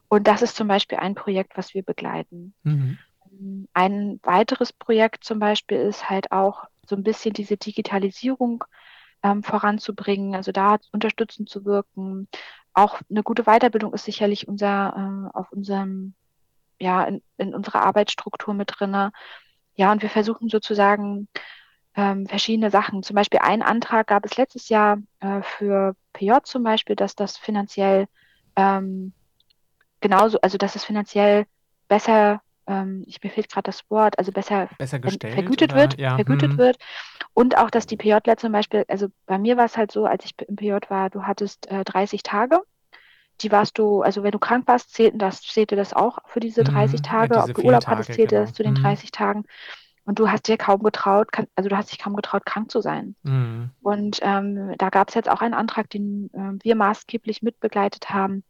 Und 0.08 0.28
das 0.28 0.42
ist 0.42 0.56
zum 0.56 0.68
Beispiel 0.68 0.98
ein 0.98 1.14
Projekt, 1.14 1.56
was 1.56 1.72
wir 1.72 1.82
begleiten. 1.82 2.54
Mhm. 2.64 2.98
Ein 3.72 4.20
weiteres 4.22 4.72
Projekt 4.72 5.24
zum 5.24 5.38
Beispiel 5.38 5.78
ist 5.78 6.10
halt 6.10 6.32
auch 6.32 6.64
so 6.86 6.96
ein 6.96 7.02
bisschen 7.02 7.32
diese 7.32 7.56
Digitalisierung 7.56 8.64
ähm, 9.22 9.42
voranzubringen, 9.42 10.34
also 10.34 10.52
da 10.52 10.78
unterstützend 10.92 11.48
zu 11.48 11.64
wirken. 11.64 12.28
Auch 12.74 13.00
eine 13.08 13.22
gute 13.22 13.44
Weiterbildung 13.44 13.94
ist 13.94 14.04
sicherlich 14.04 14.48
unser, 14.48 15.30
äh, 15.32 15.36
auf 15.38 15.50
unserem 15.52 16.14
ja, 16.82 17.04
in, 17.04 17.22
in 17.38 17.54
unserer 17.54 17.82
Arbeitsstruktur 17.82 18.54
mit 18.54 18.72
drin. 18.74 19.10
Ja, 19.74 19.92
und 19.92 20.02
wir 20.02 20.10
versuchen 20.10 20.48
sozusagen 20.48 21.28
ähm, 21.96 22.26
verschiedene 22.26 22.70
Sachen. 22.70 23.02
Zum 23.02 23.14
Beispiel 23.14 23.40
einen 23.40 23.62
Antrag 23.62 24.06
gab 24.06 24.24
es 24.24 24.36
letztes 24.36 24.68
Jahr 24.68 24.98
äh, 25.20 25.42
für 25.42 25.94
PJ 26.12 26.32
zum 26.44 26.62
Beispiel, 26.62 26.96
dass 26.96 27.14
das 27.14 27.36
finanziell 27.36 28.06
ähm, 28.56 29.12
genauso, 30.00 30.38
also 30.40 30.58
dass 30.58 30.76
es 30.76 30.84
finanziell 30.84 31.46
besser, 31.88 32.42
ähm, 32.66 33.04
ich 33.06 33.22
mir 33.22 33.30
fehlt 33.30 33.50
gerade 33.50 33.64
das 33.64 33.88
Wort, 33.90 34.18
also 34.18 34.32
besser, 34.32 34.68
besser 34.78 34.98
gestellt, 34.98 35.34
vergütet 35.34 35.72
oder? 35.72 35.82
wird, 35.82 35.98
ja. 35.98 36.16
vergütet 36.16 36.52
hm. 36.52 36.58
wird. 36.58 36.78
Und 37.34 37.56
auch, 37.56 37.70
dass 37.70 37.86
die 37.86 37.96
PJler 37.96 38.36
zum 38.36 38.52
Beispiel, 38.52 38.84
also 38.88 39.08
bei 39.26 39.38
mir 39.38 39.56
war 39.56 39.64
es 39.64 39.76
halt 39.76 39.90
so, 39.90 40.04
als 40.04 40.24
ich 40.24 40.32
im 40.46 40.56
PJ 40.56 40.72
war, 40.88 41.08
du 41.10 41.22
hattest 41.22 41.70
äh, 41.70 41.84
30 41.84 42.22
Tage. 42.22 42.60
Die 43.42 43.50
warst 43.52 43.78
du, 43.78 44.02
also 44.02 44.22
wenn 44.22 44.30
du 44.32 44.38
krank 44.38 44.66
warst, 44.68 44.92
zählten 44.94 45.18
das, 45.18 45.42
zählte 45.42 45.76
das 45.76 45.92
auch 45.94 46.18
für 46.26 46.40
diese 46.40 46.64
30 46.64 47.00
Mhm. 47.00 47.04
Tage. 47.04 47.34
diese 47.36 47.50
Ob 47.50 47.54
du 47.54 47.62
Urlaub 47.62 47.82
Fehltage, 47.82 47.90
hattest, 47.90 48.12
zählte 48.12 48.36
genau. 48.36 48.42
das 48.42 48.54
zu 48.54 48.62
den 48.62 48.72
Mhm. 48.72 48.76
30 48.76 49.10
Tagen. 49.12 49.44
Und 50.04 50.18
du 50.18 50.30
hast 50.30 50.48
dir 50.48 50.56
kaum 50.58 50.82
getraut, 50.82 51.28
also 51.56 51.68
du 51.68 51.76
hast 51.76 51.92
dich 51.92 51.98
kaum 51.98 52.16
getraut, 52.16 52.44
krank 52.46 52.70
zu 52.70 52.80
sein. 52.80 53.16
Mhm. 53.22 53.70
Und 53.82 54.20
ähm, 54.22 54.74
da 54.78 54.90
gab 54.90 55.08
es 55.08 55.14
jetzt 55.14 55.28
auch 55.28 55.40
einen 55.40 55.54
Antrag, 55.54 55.90
den 55.90 56.30
ähm, 56.34 56.58
wir 56.62 56.76
maßgeblich 56.76 57.42
mitbegleitet 57.42 58.10
haben, 58.10 58.44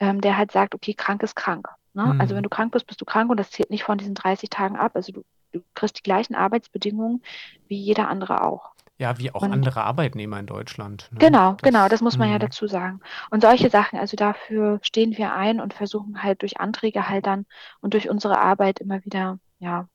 ähm, 0.00 0.20
der 0.20 0.36
halt 0.36 0.52
sagt, 0.52 0.74
okay, 0.74 0.94
krank 0.94 1.22
ist 1.22 1.36
krank. 1.36 1.68
Ne? 1.94 2.14
Also 2.18 2.34
Mhm. 2.34 2.38
wenn 2.38 2.42
du 2.44 2.48
krank 2.50 2.72
bist, 2.72 2.86
bist 2.86 3.00
du 3.00 3.04
krank 3.04 3.30
und 3.30 3.38
das 3.38 3.50
zählt 3.50 3.70
nicht 3.70 3.84
von 3.84 3.98
diesen 3.98 4.14
30 4.14 4.50
Tagen 4.50 4.76
ab. 4.76 4.92
Also 4.94 5.12
du, 5.12 5.24
du 5.52 5.60
kriegst 5.74 5.98
die 5.98 6.02
gleichen 6.02 6.34
Arbeitsbedingungen 6.36 7.22
wie 7.68 7.78
jeder 7.78 8.08
andere 8.08 8.44
auch. 8.44 8.75
Ja, 8.98 9.18
wie 9.18 9.30
auch 9.34 9.42
Und- 9.42 9.52
andere 9.52 9.84
Arbeitnehmer 9.84 10.38
in 10.40 10.46
Deutschland. 10.46 11.08
ne? 11.12 11.18
Genau, 11.18 11.56
genau, 11.62 11.88
das 11.88 12.00
muss 12.00 12.16
man 12.16 12.28
ja 12.30 12.36
mhm. 12.36 12.40
dazu 12.40 12.66
sagen. 12.66 13.00
Und 13.30 13.42
solche 13.42 13.68
Sachen, 13.68 13.98
also 13.98 14.16
dafür 14.16 14.78
stehen 14.82 15.16
wir 15.18 15.34
ein 15.34 15.60
und 15.60 15.74
versuchen 15.74 16.22
halt 16.22 16.40
durch 16.42 16.58
Anträge 16.60 17.08
halt 17.08 17.26
dann 17.26 17.44
und 17.80 17.92
durch 17.92 18.08
unsere 18.08 18.38
Arbeit 18.38 18.80
immer 18.80 19.04
wieder, 19.04 19.38
ja, 19.58 19.86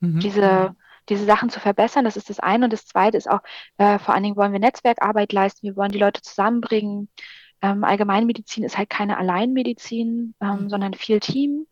Mhm. 0.00 0.20
diese, 0.20 0.76
diese 1.08 1.24
Sachen 1.24 1.48
zu 1.50 1.60
verbessern. 1.60 2.04
Das 2.04 2.16
ist 2.16 2.28
das 2.30 2.40
eine. 2.40 2.64
Und 2.66 2.72
das 2.72 2.86
zweite 2.86 3.16
ist 3.16 3.30
auch, 3.30 3.40
äh, 3.78 3.98
vor 3.98 4.14
allen 4.14 4.22
Dingen 4.24 4.36
wollen 4.36 4.52
wir 4.52 4.58
Netzwerkarbeit 4.58 5.32
leisten. 5.32 5.66
Wir 5.66 5.76
wollen 5.76 5.92
die 5.92 5.98
Leute 5.98 6.20
zusammenbringen. 6.22 7.08
Ähm, 7.62 7.84
Allgemeinmedizin 7.84 8.64
ist 8.64 8.76
halt 8.76 8.90
keine 8.90 9.16
Alleinmedizin, 9.16 10.34
ähm, 10.40 10.64
Mhm. 10.64 10.68
sondern 10.70 10.94
viel 10.94 11.20
Team. 11.20 11.66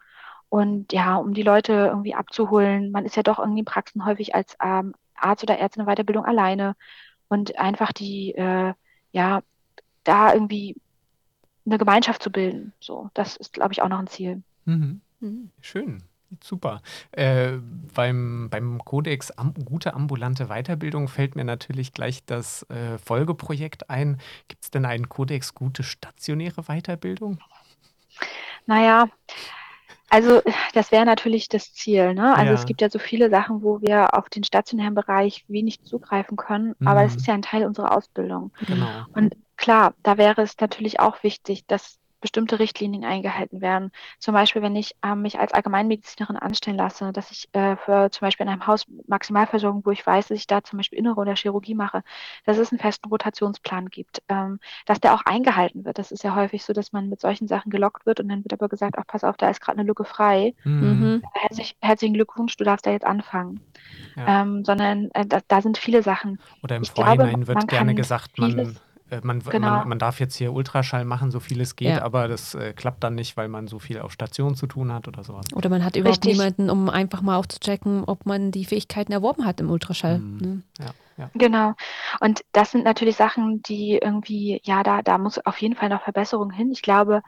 Und 0.49 0.93
ja, 0.93 1.17
um 1.17 1.35
die 1.35 1.43
Leute 1.43 1.73
irgendwie 1.73 2.15
abzuholen, 2.15 2.91
man 2.93 3.05
ist 3.05 3.17
ja 3.17 3.23
doch 3.23 3.39
irgendwie 3.39 3.59
in 3.61 3.65
Praxen 3.67 4.05
häufig 4.07 4.35
als 4.35 4.57
ähm, 4.63 4.95
Arzt 5.17 5.43
oder 5.43 5.59
Ärztin 5.59 5.83
in 5.83 5.87
Weiterbildung 5.87 6.25
alleine. 6.25 6.77
Und 7.29 7.59
einfach 7.59 7.93
die, 7.93 8.35
äh, 8.35 8.75
ja, 9.13 9.43
da 10.05 10.33
irgendwie 10.33 10.77
eine 11.67 11.79
Gemeinschaft 11.79 12.23
zu 12.23 12.31
bilden. 12.31 12.73
So, 12.81 13.11
das 13.15 13.37
ist, 13.37 13.53
glaube 13.53 13.73
ich, 13.73 13.83
auch 13.83 13.89
noch 13.89 13.99
ein 13.99 14.07
Ziel. 14.07 14.43
Mhm. 14.65 15.01
Mhm. 15.21 15.51
Schön. 15.61 16.03
Super. 16.43 16.83
Äh, 17.13 17.59
beim, 17.95 18.49
beim 18.51 18.85
Kodex 18.85 19.31
Am 19.31 19.55
Gute 19.55 19.95
ambulante 19.95 20.47
Weiterbildung 20.49 21.09
fällt 21.09 21.37
mir 21.37 21.45
natürlich 21.45 21.93
gleich 21.93 22.25
das 22.25 22.69
äh, 22.71 22.99
Folgeprojekt 22.99 23.89
ein. 23.91 24.21
Gibt 24.49 24.65
es 24.65 24.71
denn 24.71 24.85
einen 24.85 25.09
Kodex 25.09 25.55
Gute 25.55 25.83
stationäre 25.83 26.65
Weiterbildung? 26.65 27.39
Naja, 28.67 29.09
also 30.09 30.43
das 30.75 30.93
wäre 30.93 31.05
natürlich 31.05 31.49
das 31.49 31.73
Ziel. 31.73 32.15
Ne? 32.15 32.35
Also 32.37 32.53
Ja. 32.53 32.55
es 32.55 32.67
gibt 32.67 32.81
ja 32.81 32.91
so 32.91 32.99
viele 32.99 33.31
Sachen, 33.31 33.63
wo 33.63 33.81
wir 33.81 34.15
auf 34.15 34.29
den 34.29 34.45
stationären 34.45 34.95
Bereich 34.95 35.45
wenig 35.49 35.83
zugreifen 35.83 36.37
können, 36.37 36.75
aber 36.85 37.05
es 37.05 37.15
Mhm. 37.15 37.17
ist 37.17 37.27
ja 37.27 37.35
ein 37.35 37.43
Teil 37.43 37.67
unserer 37.67 37.97
Ausbildung. 37.97 38.53
Genau. 38.67 39.07
Und 39.13 39.35
klar, 39.57 39.95
da 40.03 40.19
wäre 40.19 40.43
es 40.43 40.57
natürlich 40.61 41.01
auch 41.01 41.23
wichtig, 41.23 41.67
dass 41.67 41.99
bestimmte 42.25 42.59
Richtlinien 42.59 43.05
eingehalten 43.05 43.61
werden. 43.61 43.93
Zum 44.19 44.33
Beispiel, 44.33 44.63
wenn 44.63 44.75
ich 44.77 44.97
ähm, 45.05 45.21
mich 45.21 45.39
als 45.39 45.53
Allgemeinmedizinerin 45.53 46.37
anstellen 46.39 46.79
lasse, 46.79 47.13
dass 47.13 47.31
ich 47.31 47.51
äh, 47.53 47.77
für 47.77 48.11
zum 48.11 48.25
Beispiel 48.25 48.47
in 48.47 48.53
einem 48.53 48.67
Haus 48.67 48.87
Maximalversorgung, 49.07 49.85
wo 49.85 49.91
ich 49.91 50.07
weiß, 50.07 50.29
dass 50.29 50.39
ich 50.39 50.47
da 50.47 50.65
zum 50.65 50.79
Beispiel 50.79 50.99
Innere 50.99 51.21
oder 51.21 51.37
Chirurgie 51.37 51.75
mache, 51.75 52.03
dass 52.47 52.57
es 52.57 52.73
einen 52.73 52.79
festen 52.79 53.11
Rotationsplan 53.11 53.91
gibt, 53.91 54.23
ähm, 54.31 54.59
dass 54.87 55.01
der 55.01 55.13
auch 55.13 55.21
eingehalten 55.27 55.85
wird. 55.85 55.99
Das 55.99 56.13
ist 56.13 56.25
ja 56.25 56.35
häufig 56.35 56.65
so, 56.65 56.73
dass 56.73 56.93
man 56.93 57.11
mit 57.11 57.21
solchen 57.21 57.47
Sachen 57.47 57.71
gelockt 57.71 58.07
wird 58.07 58.21
und 58.21 58.29
dann 58.31 58.43
wird 58.43 58.55
aber 58.55 58.71
gesagt, 58.71 58.95
ach 58.97 59.07
pass 59.07 59.23
auf, 59.23 59.37
da 59.37 59.51
ist 59.51 59.61
gerade 59.61 59.79
eine 59.79 59.87
Lücke 59.87 60.05
frei. 60.07 60.55
Mhm. 60.65 60.89
Mhm. 60.89 61.23
Herzlich, 61.35 61.77
herzlichen 61.83 62.15
Glückwunsch, 62.15 62.57
du 62.57 62.65
darfst 62.65 62.87
da 62.87 62.91
jetzt 62.91 63.05
anfangen. 63.05 63.61
Ja. 64.17 64.43
Ähm, 64.43 64.65
sondern 64.65 65.11
äh, 65.13 65.27
da, 65.27 65.41
da 65.47 65.61
sind 65.61 65.77
viele 65.77 66.03
Sachen. 66.03 66.39
Oder 66.63 66.77
im 66.77 66.83
ich 66.85 66.95
glaube, 66.95 67.17
Vorhinein 67.17 67.47
wird 67.47 67.59
man 67.59 67.67
gerne 67.67 67.95
gesagt, 67.95 68.39
man, 68.39 68.51
vieles- 68.51 68.77
äh, 68.77 68.94
man, 69.23 69.41
Genau. 69.41 69.71
man, 69.79 69.89
man 69.89 69.99
darf 69.99 70.21
jetzt 70.21 70.37
hier 70.37 70.53
Ultraschall 70.53 71.05
machen, 71.05 71.31
so 71.31 71.41
viel 71.41 71.61
es 71.61 71.77
geht, 71.77 71.89
Ja. 71.97 72.03
aber 72.03 72.29
das 72.29 72.55
äh, 72.55 72.73
klappt 72.73 73.05
dann 73.05 73.15
nicht, 73.15 73.37
weil 73.37 73.49
man 73.49 73.67
so 73.67 73.79
viel 73.79 74.01
auf 74.01 74.13
Station 74.13 74.55
zu 74.55 74.67
tun 74.67 74.93
hat 74.93 75.09
oder 75.09 75.23
sowas. 75.25 75.47
Oder 75.55 75.69
man 75.69 75.85
hat 75.85 75.97
überhaupt 75.97 76.25
Richtig. 76.25 76.39
niemanden, 76.39 76.71
um 76.71 76.89
einfach 76.89 77.23
mal 77.23 77.37
aufzuchecken, 77.37 78.05
ob 78.05 78.27
man 78.27 78.51
die 78.51 78.65
Fähigkeiten 78.65 79.13
erworben 79.13 79.45
hat 79.45 79.61
im 79.61 79.71
Ultraschall. 79.71 80.19
Mhm. 80.19 80.39
Ne? 80.39 80.63
Ja, 80.81 80.87
ja. 81.17 81.31
Genau. 81.35 81.75
Und 82.21 82.43
das 82.53 82.71
sind 82.71 82.85
natürlich 82.85 83.17
Sachen, 83.17 83.63
die 83.63 83.99
irgendwie, 84.03 84.61
ja, 84.65 84.83
da, 84.83 85.03
da 85.03 85.19
muss 85.19 85.39
auf 85.45 85.59
jeden 85.59 85.77
Fall 85.77 85.89
noch 85.89 86.03
Verbesserung 86.03 86.51
hin. 86.51 86.71
Ich 86.73 86.83
glaube, 86.83 87.23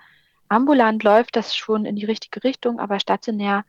ambulant 0.48 1.02
läuft 1.02 1.36
das 1.36 1.54
schon 1.54 1.84
in 1.84 1.96
die 1.96 2.04
richtige 2.04 2.42
Richtung, 2.44 2.78
aber 2.80 3.00
stationär 3.00 3.64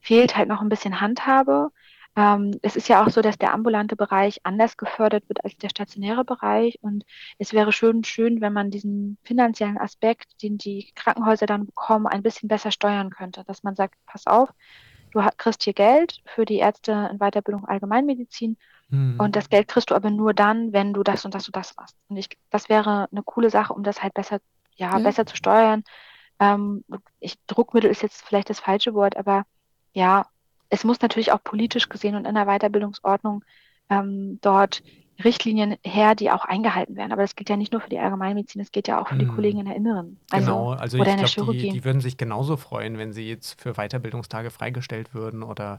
fehlt 0.00 0.36
halt 0.36 0.48
noch 0.48 0.60
ein 0.60 0.68
bisschen 0.68 1.00
Handhabe. 1.00 1.70
Ähm, 2.16 2.52
es 2.62 2.76
ist 2.76 2.88
ja 2.88 3.04
auch 3.04 3.10
so, 3.10 3.22
dass 3.22 3.38
der 3.38 3.52
ambulante 3.52 3.96
Bereich 3.96 4.40
anders 4.44 4.76
gefördert 4.76 5.28
wird 5.28 5.44
als 5.44 5.56
der 5.56 5.68
stationäre 5.70 6.24
Bereich. 6.24 6.78
Und 6.82 7.04
es 7.38 7.52
wäre 7.52 7.72
schön, 7.72 8.04
schön, 8.04 8.40
wenn 8.40 8.52
man 8.52 8.70
diesen 8.70 9.18
finanziellen 9.24 9.78
Aspekt, 9.78 10.42
den 10.42 10.58
die 10.58 10.92
Krankenhäuser 10.94 11.46
dann 11.46 11.66
bekommen, 11.66 12.06
ein 12.06 12.22
bisschen 12.22 12.48
besser 12.48 12.70
steuern 12.70 13.10
könnte. 13.10 13.44
Dass 13.44 13.62
man 13.64 13.74
sagt, 13.76 13.96
pass 14.06 14.26
auf, 14.26 14.50
du 15.12 15.20
kriegst 15.36 15.62
hier 15.64 15.74
Geld 15.74 16.18
für 16.26 16.44
die 16.44 16.58
Ärzte 16.58 17.08
in 17.12 17.18
Weiterbildung 17.18 17.64
Allgemeinmedizin 17.66 18.56
Mhm. 18.90 19.16
und 19.18 19.36
das 19.36 19.48
Geld 19.48 19.68
kriegst 19.68 19.90
du 19.90 19.94
aber 19.94 20.10
nur 20.10 20.34
dann, 20.34 20.72
wenn 20.72 20.92
du 20.92 21.02
das 21.02 21.24
und 21.24 21.34
das 21.34 21.46
und 21.48 21.56
das 21.56 21.76
machst. 21.76 21.96
Und 22.08 22.16
ich, 22.16 22.28
das 22.50 22.68
wäre 22.68 23.08
eine 23.12 23.22
coole 23.22 23.50
Sache, 23.50 23.72
um 23.72 23.82
das 23.82 24.02
halt 24.02 24.14
besser, 24.14 24.40
ja, 24.76 24.98
Ja. 24.98 24.98
besser 25.00 25.26
zu 25.26 25.36
steuern. 25.36 25.84
Ähm, 26.40 26.84
ich, 27.20 27.36
Druckmittel 27.46 27.90
ist 27.90 28.02
jetzt 28.02 28.22
vielleicht 28.26 28.50
das 28.50 28.60
falsche 28.60 28.94
Wort, 28.94 29.16
aber 29.16 29.44
ja, 29.92 30.26
es 30.68 30.84
muss 30.84 31.00
natürlich 31.00 31.32
auch 31.32 31.42
politisch 31.42 31.88
gesehen 31.88 32.14
und 32.16 32.24
in 32.26 32.34
der 32.34 32.46
Weiterbildungsordnung 32.46 33.44
ähm, 33.90 34.38
dort 34.42 34.82
Richtlinien 35.22 35.76
her, 35.84 36.14
die 36.14 36.30
auch 36.30 36.44
eingehalten 36.44 36.96
werden. 36.96 37.12
Aber 37.12 37.22
das 37.22 37.36
gilt 37.36 37.48
ja 37.48 37.56
nicht 37.56 37.72
nur 37.72 37.80
für 37.80 37.88
die 37.88 37.98
Allgemeinmedizin, 37.98 38.60
das 38.60 38.72
gilt 38.72 38.88
ja 38.88 39.00
auch 39.00 39.08
für 39.08 39.18
die 39.18 39.26
Mhm. 39.26 39.28
Kollegen 39.34 39.60
in 39.60 39.66
der 39.66 39.76
Inneren. 39.76 40.18
Also, 40.30 40.46
genau, 40.46 40.70
also 40.72 40.96
oder 40.96 41.10
ich 41.10 41.16
glaube, 41.16 41.34
die, 41.54 41.68
die 41.68 41.84
würden 41.84 42.00
sich 42.00 42.16
genauso 42.16 42.56
freuen, 42.56 42.98
wenn 42.98 43.12
sie 43.12 43.28
jetzt 43.28 43.60
für 43.60 43.74
Weiterbildungstage 43.74 44.50
freigestellt 44.50 45.14
würden 45.14 45.42
oder 45.44 45.78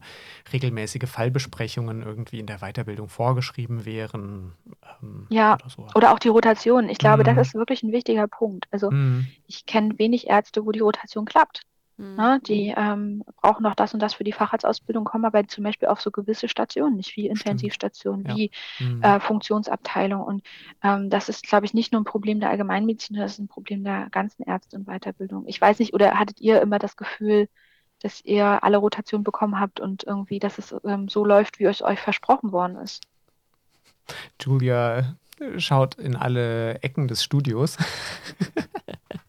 regelmäßige 0.54 1.10
Fallbesprechungen 1.10 2.02
irgendwie 2.02 2.40
in 2.40 2.46
der 2.48 2.60
Weiterbildung 2.60 3.10
vorgeschrieben 3.10 3.86
wären. 3.86 4.54
Ähm, 5.02 5.28
Ja, 5.30 5.56
oder 5.56 5.70
so. 5.70 5.88
Oder 5.96 6.14
auch 6.14 6.20
die 6.20 6.28
Rotation. 6.30 6.90
Ich 6.90 6.98
glaube, 6.98 7.24
Mhm. 7.24 7.26
das 7.36 7.48
ist 7.48 7.54
wirklich 7.56 7.84
ein 7.84 7.92
wichtiger 7.92 8.28
Punkt. 8.28 8.66
Also 8.72 8.92
Mhm. 8.92 9.28
ich 9.48 9.66
kenne 9.66 9.98
wenig 10.00 10.28
Ärzte, 10.28 10.66
wo 10.66 10.72
die 10.72 10.80
Rotation 10.80 11.26
klappt. 11.26 11.62
Mhm. 11.98 12.16
Ne? 12.16 12.42
Die 12.46 12.74
ähm, 12.76 13.24
brauchen 13.42 13.64
noch 13.64 13.76
das 13.76 13.94
und 13.94 14.00
das 14.02 14.14
für 14.14 14.24
die 14.24 14.32
Facharztausbildung, 14.34 15.06
kommen 15.06 15.26
aber 15.26 15.48
zum 15.48 15.64
Beispiel 15.64 15.88
auf 15.88 16.02
so 16.02 16.12
gewisse 16.12 16.48
Stationen, 16.50 16.98
nicht 16.98 17.16
wie 17.16 17.28
Intensivstationen, 17.28 18.26
Ja. 18.26 18.36
wie 18.36 18.52
Mhm. 18.80 19.02
äh, 19.02 19.20
Funktionsabteilung. 19.20 20.22
Und 20.22 20.44
ähm, 20.84 21.10
das 21.10 21.30
ist, 21.30 21.44
glaube 21.48 21.66
ich, 21.66 21.74
nicht 21.74 21.92
nur 21.92 22.02
ein 22.02 22.06
Problem 22.06 22.40
der 22.40 22.50
Allgemeinmedizin, 22.50 23.16
das 23.16 23.34
ist 23.34 23.40
ein 23.40 23.48
Problem 23.48 23.84
der 23.84 24.10
ganzen 24.12 24.44
Ärzte 24.44 24.76
und 24.78 24.86
Weiterbildung. 24.88 25.46
Ich 25.48 25.60
weiß 25.62 25.80
nicht, 25.80 25.94
oder 25.94 26.20
hattet 26.20 26.42
ihr 26.42 26.62
immer 26.62 26.80
das 26.80 26.98
Gefühl, 26.98 27.48
dass 28.02 28.24
ihr 28.24 28.64
alle 28.64 28.78
Rotationen 28.78 29.24
bekommen 29.24 29.60
habt 29.60 29.80
und 29.80 30.04
irgendwie, 30.04 30.40
dass 30.40 30.58
es 30.58 30.76
ähm, 30.84 31.08
so 31.08 31.24
läuft, 31.26 31.60
wie 31.60 31.66
es 31.66 31.82
euch 31.82 32.00
versprochen 32.00 32.52
worden 32.52 32.76
ist? 32.78 33.02
Julia 34.42 35.16
schaut 35.58 35.96
in 35.96 36.16
alle 36.16 36.82
Ecken 36.84 37.08
des 37.08 37.24
Studios. 37.24 37.78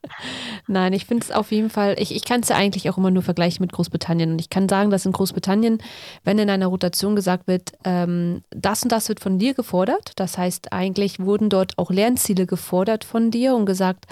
Nein, 0.66 0.92
ich 0.92 1.04
finde 1.04 1.24
es 1.24 1.30
auf 1.30 1.52
jeden 1.52 1.70
Fall, 1.70 1.96
ich, 1.98 2.14
ich 2.14 2.24
kann 2.24 2.40
es 2.40 2.48
ja 2.48 2.56
eigentlich 2.56 2.88
auch 2.90 2.98
immer 2.98 3.10
nur 3.10 3.22
vergleichen 3.22 3.62
mit 3.62 3.72
Großbritannien. 3.72 4.32
Und 4.32 4.40
ich 4.40 4.50
kann 4.50 4.68
sagen, 4.68 4.90
dass 4.90 5.06
in 5.06 5.12
Großbritannien, 5.12 5.78
wenn 6.24 6.38
in 6.38 6.50
einer 6.50 6.66
Rotation 6.66 7.16
gesagt 7.16 7.46
wird, 7.46 7.72
ähm, 7.84 8.42
das 8.50 8.82
und 8.82 8.92
das 8.92 9.08
wird 9.08 9.20
von 9.20 9.38
dir 9.38 9.54
gefordert, 9.54 10.12
das 10.16 10.38
heißt, 10.38 10.72
eigentlich 10.72 11.20
wurden 11.20 11.50
dort 11.50 11.78
auch 11.78 11.90
Lernziele 11.90 12.46
gefordert 12.46 13.04
von 13.04 13.30
dir 13.30 13.54
und 13.54 13.66
gesagt, 13.66 14.06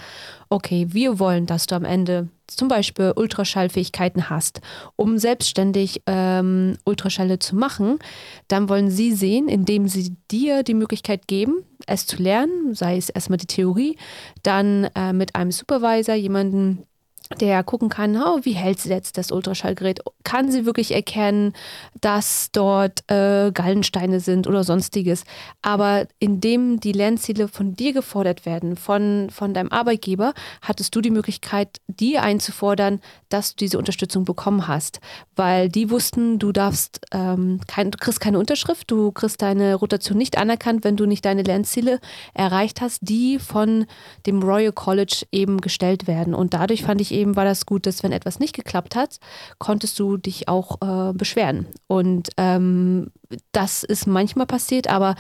okay, 0.49 0.87
wir 0.91 1.19
wollen, 1.19 1.47
dass 1.47 1.67
du 1.67 1.75
am 1.75 1.85
Ende 1.85 2.29
zum 2.47 2.69
Beispiel 2.69 3.13
Ultraschallfähigkeiten 3.17 4.29
hast, 4.29 4.61
um 4.97 5.19
selbstständig 5.19 6.03
ähm, 6.07 6.77
Ultraschälle 6.85 7.39
zu 7.39 7.57
machen, 7.57 7.99
dann 8.49 8.69
wollen 8.69 8.91
sie 8.91 9.13
sehen, 9.13 9.49
indem 9.49 9.89
sie 9.89 10.15
dir 10.31 10.63
die 10.63 10.75
Möglichkeit 10.75 11.27
geben, 11.27 11.65
es 11.87 12.07
zu 12.07 12.23
lernen, 12.23 12.75
sei 12.75 12.97
es 12.97 13.09
erstmal 13.09 13.37
die 13.37 13.47
Theorie, 13.47 13.97
dann 14.43 14.85
äh, 14.95 15.13
mit 15.13 15.35
einem 15.35 15.53
Supervisor, 15.53 16.15
jemanden, 16.15 16.87
der 17.41 17.65
gucken 17.65 17.89
kann, 17.89 18.17
oh, 18.17 18.41
wie 18.43 18.53
hält 18.53 18.81
sie 18.81 18.91
jetzt 18.91 19.17
das 19.17 19.33
Ultraschallgerät? 19.33 20.01
Kann 20.25 20.51
sie 20.51 20.67
wirklich 20.67 20.93
erkennen, 20.93 21.53
dass 22.01 22.51
dort 22.53 23.01
äh, 23.11 23.51
Gallensteine 23.53 24.21
sind 24.21 24.47
oder 24.47 24.63
sonstiges? 24.63 25.25
Aber 25.63 26.07
indem 26.19 26.81
die 26.81 26.93
Lernziele 26.93 27.49
von 27.49 27.75
dir 27.75 27.93
gefordert 27.93 28.47
werden, 28.47 28.77
von, 28.77 29.29
von 29.31 29.55
deinem 29.55 29.73
Arbeitgeber, 29.73 30.35
hattest 30.61 30.95
du 30.95 31.01
die 31.01 31.11
Möglichkeit, 31.11 31.81
die 31.87 32.19
einzufordern, 32.19 33.01
dass 33.31 33.51
du 33.51 33.65
diese 33.65 33.79
Unterstützung 33.79 34.25
bekommen 34.25 34.69
hast. 34.69 35.01
Weil 35.35 35.69
die 35.69 35.91
wussten, 35.91 36.39
du 36.39 36.53
darfst, 36.53 37.01
ähm, 37.13 37.61
kein, 37.67 37.91
du 37.91 37.99
kriegst 37.99 38.21
keine 38.21 38.39
Unterschrift, 38.39 38.91
du 38.91 39.13
kriegst 39.13 39.41
deine 39.43 39.75
Rotation 39.75 40.19
nicht 40.19 40.39
anerkannt, 40.39 40.85
wenn 40.85 40.97
du 40.97 41.07
nicht 41.07 41.25
deine 41.25 41.43
Lernziele 41.43 42.01
erreicht 42.35 42.81
hast, 42.81 43.01
die 43.03 43.39
von 43.39 43.87
dem 44.27 44.43
Royal 44.43 44.73
College 44.73 45.25
eben 45.33 45.61
gestellt 45.61 46.07
werden. 46.07 46.35
Und 46.35 46.55
dadurch 46.55 46.83
fand 46.83 47.01
ich 47.01 47.14
eben 47.15 47.37
war 47.37 47.45
das 47.45 47.67
gut, 47.67 47.87
dass 47.87 48.03
wenn 48.03 48.13
etwas 48.13 48.39
nicht 48.39 48.55
geklappt 48.55 48.97
hat, 48.97 49.19
konntest 49.59 49.99
du 49.99 50.17
dich 50.17 50.49
auch 50.49 50.81
äh, 50.83 51.13
beschweren. 51.13 51.67
Und 51.87 52.29
ähm, 52.37 53.11
das 53.53 53.83
ist 53.85 54.07
manchmal 54.07 54.47
passiert, 54.47 54.89
aber 54.89 55.15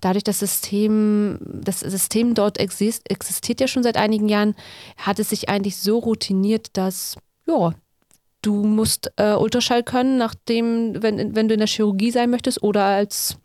dadurch, 0.00 0.24
dass 0.24 0.40
das 0.40 0.50
System, 0.50 1.38
das 1.42 1.80
System 1.80 2.34
dort 2.34 2.58
exist, 2.58 3.10
existiert 3.10 3.60
ja 3.60 3.68
schon 3.68 3.82
seit 3.82 3.96
einigen 3.96 4.28
Jahren, 4.28 4.54
hat 4.96 5.18
es 5.18 5.30
sich 5.30 5.48
eigentlich 5.48 5.76
so 5.76 5.98
routiniert, 5.98 6.68
dass 6.72 7.16
ja, 7.46 7.74
du 8.42 8.64
musst 8.64 9.12
äh, 9.16 9.34
Ultraschall 9.34 9.82
können, 9.82 10.16
nachdem, 10.16 11.02
wenn, 11.02 11.34
wenn 11.34 11.48
du 11.48 11.54
in 11.54 11.60
der 11.60 11.68
Chirurgie 11.68 12.10
sein 12.10 12.30
möchtest 12.30 12.62
oder 12.62 12.84
als 12.84 13.36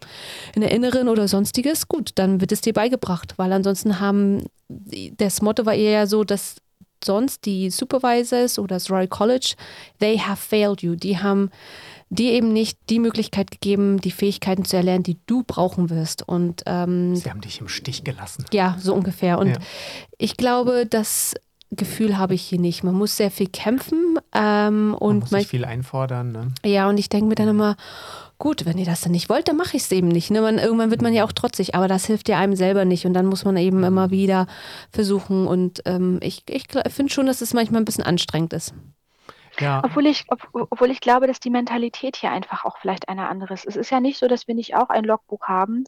in 0.55 0.61
der 0.61 0.71
Inneren 0.71 1.09
oder 1.09 1.27
sonstiges, 1.27 1.87
gut, 1.87 2.11
dann 2.15 2.41
wird 2.41 2.51
es 2.51 2.61
dir 2.61 2.73
beigebracht, 2.73 3.33
weil 3.37 3.51
ansonsten 3.51 3.99
haben, 3.99 4.43
das 4.67 5.41
Motto 5.41 5.65
war 5.65 5.73
eher 5.73 6.07
so, 6.07 6.23
dass 6.23 6.57
sonst 7.05 7.45
die 7.45 7.69
Supervisors 7.69 8.59
oder 8.59 8.75
das 8.75 8.89
Royal 8.89 9.07
College, 9.07 9.55
they 9.99 10.17
have 10.17 10.41
failed 10.41 10.81
you. 10.81 10.95
Die 10.95 11.17
haben 11.19 11.49
dir 12.09 12.31
eben 12.31 12.53
nicht 12.53 12.77
die 12.89 12.99
Möglichkeit 12.99 13.51
gegeben, 13.51 13.99
die 13.99 14.11
Fähigkeiten 14.11 14.65
zu 14.65 14.77
erlernen, 14.77 15.03
die 15.03 15.17
du 15.25 15.43
brauchen 15.43 15.89
wirst. 15.89 16.27
Und 16.27 16.63
ähm, 16.65 17.15
sie 17.15 17.29
haben 17.29 17.41
dich 17.41 17.61
im 17.61 17.67
Stich 17.67 18.03
gelassen. 18.03 18.45
Ja, 18.51 18.77
so 18.79 18.93
ungefähr. 18.93 19.39
Und 19.39 19.49
ja. 19.49 19.57
ich 20.17 20.37
glaube, 20.37 20.85
das 20.85 21.35
Gefühl 21.71 22.17
habe 22.17 22.33
ich 22.33 22.43
hier 22.43 22.59
nicht. 22.59 22.83
Man 22.83 22.93
muss 22.95 23.17
sehr 23.17 23.31
viel 23.31 23.47
kämpfen 23.47 24.19
ähm, 24.33 24.95
und 24.97 25.15
man 25.15 25.19
muss 25.19 25.29
sich 25.29 25.47
viel 25.47 25.65
einfordern. 25.65 26.31
Ne? 26.31 26.51
Ja, 26.63 26.87
und 26.87 26.97
ich 26.97 27.09
denke 27.09 27.27
mir 27.27 27.35
dann 27.35 27.47
immer, 27.47 27.75
gut, 28.37 28.65
wenn 28.65 28.77
ihr 28.77 28.85
das 28.85 29.01
dann 29.01 29.11
nicht 29.11 29.29
wollt, 29.29 29.47
dann 29.47 29.57
mache 29.57 29.77
ich 29.77 29.83
es 29.83 29.91
eben 29.91 30.07
nicht. 30.07 30.31
Ne? 30.31 30.41
Man, 30.41 30.57
irgendwann 30.57 30.91
wird 30.91 31.01
man 31.01 31.13
ja 31.13 31.25
auch 31.25 31.31
trotzig, 31.31 31.75
aber 31.75 31.87
das 31.87 32.05
hilft 32.05 32.29
ja 32.29 32.37
einem 32.37 32.55
selber 32.55 32.85
nicht 32.85 33.05
und 33.05 33.13
dann 33.13 33.25
muss 33.25 33.45
man 33.45 33.57
eben 33.57 33.83
immer 33.83 34.11
wieder 34.11 34.47
versuchen 34.91 35.47
und 35.47 35.81
ähm, 35.85 36.19
ich, 36.21 36.43
ich 36.49 36.67
finde 36.89 37.11
schon, 37.11 37.25
dass 37.25 37.41
es 37.41 37.53
manchmal 37.53 37.81
ein 37.81 37.85
bisschen 37.85 38.03
anstrengend 38.03 38.53
ist. 38.53 38.73
Ja. 39.59 39.81
Obwohl 39.83 40.05
ich, 40.05 40.25
ob, 40.27 40.49
obwohl 40.51 40.91
ich 40.91 40.99
glaube, 40.99 41.27
dass 41.27 41.39
die 41.39 41.49
Mentalität 41.49 42.17
hier 42.17 42.31
einfach 42.31 42.65
auch 42.65 42.77
vielleicht 42.77 43.07
eine 43.07 43.27
andere 43.27 43.53
ist. 43.53 43.65
Es 43.65 43.75
ist 43.75 43.89
ja 43.89 43.99
nicht 43.99 44.19
so, 44.19 44.27
dass 44.27 44.47
wir 44.47 44.55
nicht 44.55 44.75
auch 44.75 44.89
ein 44.89 45.05
Logbuch 45.05 45.43
haben, 45.43 45.85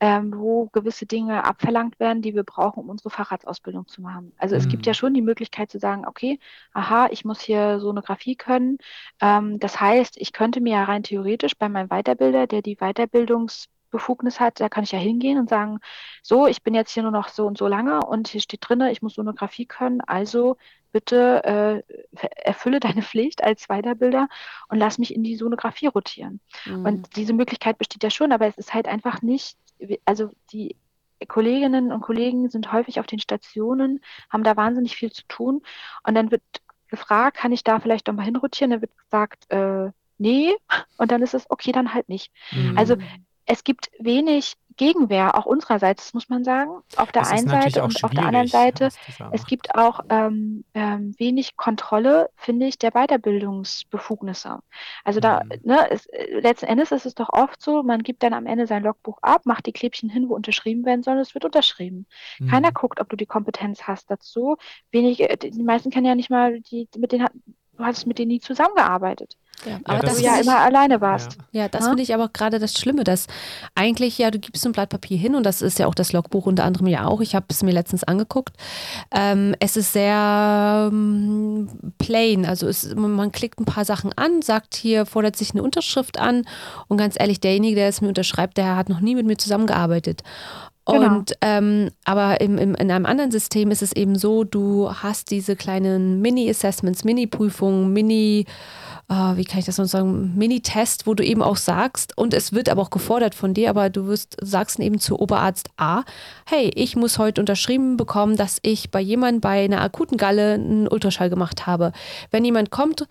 ähm, 0.00 0.32
wo 0.36 0.66
gewisse 0.66 1.06
Dinge 1.06 1.44
abverlangt 1.44 2.00
werden, 2.00 2.22
die 2.22 2.34
wir 2.34 2.42
brauchen, 2.42 2.80
um 2.80 2.90
unsere 2.90 3.10
Facharztausbildung 3.10 3.86
zu 3.86 4.02
machen. 4.02 4.32
Also 4.38 4.54
mhm. 4.54 4.60
es 4.60 4.68
gibt 4.68 4.86
ja 4.86 4.90
mhm. 4.90 4.94
schon 4.94 5.14
die 5.14 5.22
Möglichkeit 5.22 5.70
zu 5.70 5.78
sagen, 5.78 6.06
okay, 6.06 6.38
aha, 6.72 7.08
ich 7.10 7.24
muss 7.24 7.40
hier 7.40 7.80
Sonographie 7.80 8.36
können. 8.36 8.78
Ähm, 9.20 9.58
das 9.60 9.80
heißt, 9.80 10.16
ich 10.18 10.32
könnte 10.32 10.60
mir 10.60 10.74
ja 10.74 10.84
rein 10.84 11.02
theoretisch 11.02 11.56
bei 11.56 11.68
meinem 11.68 11.90
Weiterbilder, 11.90 12.46
der 12.46 12.62
die 12.62 12.76
Weiterbildungsbefugnis 12.76 14.40
hat, 14.40 14.60
da 14.60 14.68
kann 14.68 14.84
ich 14.84 14.92
ja 14.92 14.98
hingehen 14.98 15.38
und 15.38 15.48
sagen, 15.48 15.78
so, 16.22 16.46
ich 16.46 16.62
bin 16.62 16.74
jetzt 16.74 16.90
hier 16.90 17.02
nur 17.02 17.12
noch 17.12 17.28
so 17.28 17.46
und 17.46 17.56
so 17.56 17.68
lange 17.68 18.00
und 18.00 18.28
hier 18.28 18.40
steht 18.40 18.68
drin, 18.68 18.80
ich 18.82 19.00
muss 19.00 19.14
Sonographie 19.14 19.66
können, 19.66 20.00
also 20.00 20.56
bitte 20.94 21.44
äh, 21.44 21.82
erfülle 22.36 22.80
deine 22.80 23.02
Pflicht 23.02 23.42
als 23.44 23.68
Weiterbilder 23.68 24.28
und 24.68 24.78
lass 24.78 24.98
mich 24.98 25.14
in 25.14 25.22
die 25.22 25.36
Sonographie 25.36 25.86
rotieren. 25.88 26.40
Mhm. 26.66 26.86
Und 26.86 27.16
diese 27.16 27.32
Möglichkeit 27.32 27.78
besteht 27.78 28.02
ja 28.02 28.10
schon, 28.10 28.32
aber 28.32 28.46
es 28.46 28.56
ist 28.58 28.74
halt 28.74 28.86
einfach 28.86 29.22
nicht 29.22 29.56
also 30.04 30.30
die 30.52 30.76
Kolleginnen 31.28 31.92
und 31.92 32.00
Kollegen 32.00 32.50
sind 32.50 32.72
häufig 32.72 33.00
auf 33.00 33.06
den 33.06 33.18
Stationen, 33.18 34.00
haben 34.30 34.44
da 34.44 34.56
wahnsinnig 34.56 34.96
viel 34.96 35.12
zu 35.12 35.22
tun. 35.28 35.62
Und 36.06 36.14
dann 36.14 36.30
wird 36.30 36.42
gefragt, 36.88 37.38
kann 37.38 37.52
ich 37.52 37.64
da 37.64 37.80
vielleicht 37.80 38.06
nochmal 38.06 38.26
hinrotieren? 38.26 38.70
Dann 38.70 38.80
wird 38.82 38.96
gesagt, 38.96 39.50
äh, 39.50 39.90
nee. 40.18 40.54
Und 40.98 41.10
dann 41.10 41.22
ist 41.22 41.34
es, 41.34 41.50
okay, 41.50 41.72
dann 41.72 41.94
halt 41.94 42.08
nicht. 42.08 42.32
Mhm. 42.52 42.76
Also 42.76 42.96
es 43.46 43.64
gibt 43.64 43.90
wenig 43.98 44.54
Gegenwehr, 44.76 45.36
auch 45.36 45.46
unsererseits, 45.46 46.04
das 46.04 46.14
muss 46.14 46.28
man 46.28 46.44
sagen, 46.44 46.70
auf 46.96 47.12
der 47.12 47.26
einen 47.28 47.48
Seite 47.48 47.82
und 47.82 48.02
auf 48.02 48.10
der 48.10 48.26
anderen 48.26 48.48
Seite. 48.48 48.88
Es 49.32 49.46
gibt 49.46 49.74
auch 49.74 50.00
ähm, 50.08 50.64
ähm, 50.74 51.14
wenig 51.18 51.56
Kontrolle, 51.56 52.30
finde 52.36 52.66
ich, 52.66 52.78
der 52.78 52.92
Weiterbildungsbefugnisse. 52.92 54.58
Also 55.04 55.20
da, 55.20 55.44
mhm. 55.44 55.60
ne, 55.62 55.90
es, 55.90 56.08
letzten 56.30 56.66
Endes 56.66 56.92
ist 56.92 57.06
es 57.06 57.14
doch 57.14 57.28
oft 57.32 57.62
so, 57.62 57.82
man 57.82 58.02
gibt 58.02 58.22
dann 58.22 58.34
am 58.34 58.46
Ende 58.46 58.66
sein 58.66 58.82
Logbuch 58.82 59.18
ab, 59.22 59.42
macht 59.44 59.66
die 59.66 59.72
Klebchen 59.72 60.08
hin, 60.08 60.28
wo 60.28 60.34
unterschrieben 60.34 60.84
werden 60.84 61.02
soll, 61.02 61.18
es 61.18 61.34
wird 61.34 61.44
unterschrieben. 61.44 62.06
Mhm. 62.38 62.48
Keiner 62.48 62.72
guckt, 62.72 63.00
ob 63.00 63.08
du 63.08 63.16
die 63.16 63.26
Kompetenz 63.26 63.84
hast 63.84 64.10
dazu. 64.10 64.56
Wenige, 64.90 65.36
die 65.36 65.62
meisten 65.62 65.90
kennen 65.90 66.06
ja 66.06 66.14
nicht 66.14 66.30
mal, 66.30 66.60
die, 66.60 66.88
mit 66.96 67.12
denen 67.12 67.28
du 67.76 67.84
hast 67.84 68.06
mit 68.06 68.18
denen 68.18 68.28
nie 68.28 68.40
zusammengearbeitet. 68.40 69.36
Ja, 69.64 69.78
aber 69.84 70.00
das 70.00 70.18
du 70.18 70.24
ja 70.24 70.38
immer 70.40 70.58
alleine 70.58 71.00
warst. 71.00 71.38
Ja, 71.52 71.62
ja 71.62 71.68
das 71.68 71.82
ja? 71.82 71.88
finde 71.88 72.02
ich 72.02 72.12
aber 72.12 72.28
gerade 72.28 72.58
das 72.58 72.74
Schlimme, 72.74 73.04
dass 73.04 73.26
eigentlich 73.74 74.18
ja, 74.18 74.30
du 74.30 74.38
gibst 74.38 74.66
ein 74.66 74.72
Blatt 74.72 74.90
Papier 74.90 75.16
hin 75.16 75.34
und 75.34 75.44
das 75.44 75.62
ist 75.62 75.78
ja 75.78 75.86
auch 75.86 75.94
das 75.94 76.12
Logbuch 76.12 76.46
unter 76.46 76.64
anderem 76.64 76.86
ja 76.88 77.06
auch. 77.06 77.20
Ich 77.20 77.34
habe 77.34 77.46
es 77.48 77.62
mir 77.62 77.72
letztens 77.72 78.04
angeguckt. 78.04 78.56
Ähm, 79.10 79.54
es 79.60 79.76
ist 79.76 79.92
sehr 79.92 80.90
ähm, 80.92 81.68
plain, 81.98 82.44
also 82.44 82.68
es, 82.68 82.94
man 82.94 83.32
klickt 83.32 83.60
ein 83.60 83.64
paar 83.64 83.84
Sachen 83.84 84.12
an, 84.12 84.42
sagt 84.42 84.74
hier, 84.74 85.06
fordert 85.06 85.36
sich 85.36 85.52
eine 85.52 85.62
Unterschrift 85.62 86.18
an 86.18 86.46
und 86.88 86.98
ganz 86.98 87.14
ehrlich, 87.18 87.40
derjenige, 87.40 87.76
der 87.76 87.88
es 87.88 88.00
mir 88.00 88.08
unterschreibt, 88.08 88.58
der 88.58 88.76
hat 88.76 88.88
noch 88.88 89.00
nie 89.00 89.14
mit 89.14 89.26
mir 89.26 89.38
zusammengearbeitet. 89.38 90.22
Genau. 90.86 91.16
Und 91.16 91.32
ähm, 91.40 91.90
aber 92.04 92.40
im, 92.40 92.58
im, 92.58 92.74
in 92.74 92.90
einem 92.90 93.06
anderen 93.06 93.30
System 93.30 93.70
ist 93.70 93.80
es 93.80 93.92
eben 93.92 94.16
so, 94.18 94.44
du 94.44 94.90
hast 94.92 95.30
diese 95.30 95.56
kleinen 95.56 96.20
Mini-Assessments, 96.20 97.04
Mini-Prüfungen, 97.04 97.90
Mini, 97.90 98.44
uh, 99.10 99.36
wie 99.36 99.44
kann 99.44 99.60
ich 99.60 99.64
das 99.64 99.78
noch 99.78 99.86
sagen, 99.86 100.34
Mini-Test, 100.36 101.06
wo 101.06 101.14
du 101.14 101.24
eben 101.24 101.42
auch 101.42 101.56
sagst, 101.56 102.16
und 102.18 102.34
es 102.34 102.52
wird 102.52 102.68
aber 102.68 102.82
auch 102.82 102.90
gefordert 102.90 103.34
von 103.34 103.54
dir, 103.54 103.70
aber 103.70 103.88
du 103.88 104.06
wirst, 104.08 104.36
sagst 104.42 104.78
eben 104.78 104.98
zu 104.98 105.18
Oberarzt 105.18 105.70
A, 105.78 106.02
hey, 106.44 106.70
ich 106.74 106.96
muss 106.96 107.18
heute 107.18 107.40
unterschrieben 107.40 107.96
bekommen, 107.96 108.36
dass 108.36 108.58
ich 108.60 108.90
bei 108.90 109.00
jemandem 109.00 109.40
bei 109.40 109.64
einer 109.64 109.80
akuten 109.80 110.18
Galle 110.18 110.54
einen 110.54 110.86
Ultraschall 110.86 111.30
gemacht 111.30 111.66
habe. 111.66 111.92
Wenn 112.30 112.44
jemand 112.44 112.70
kommt, 112.70 113.06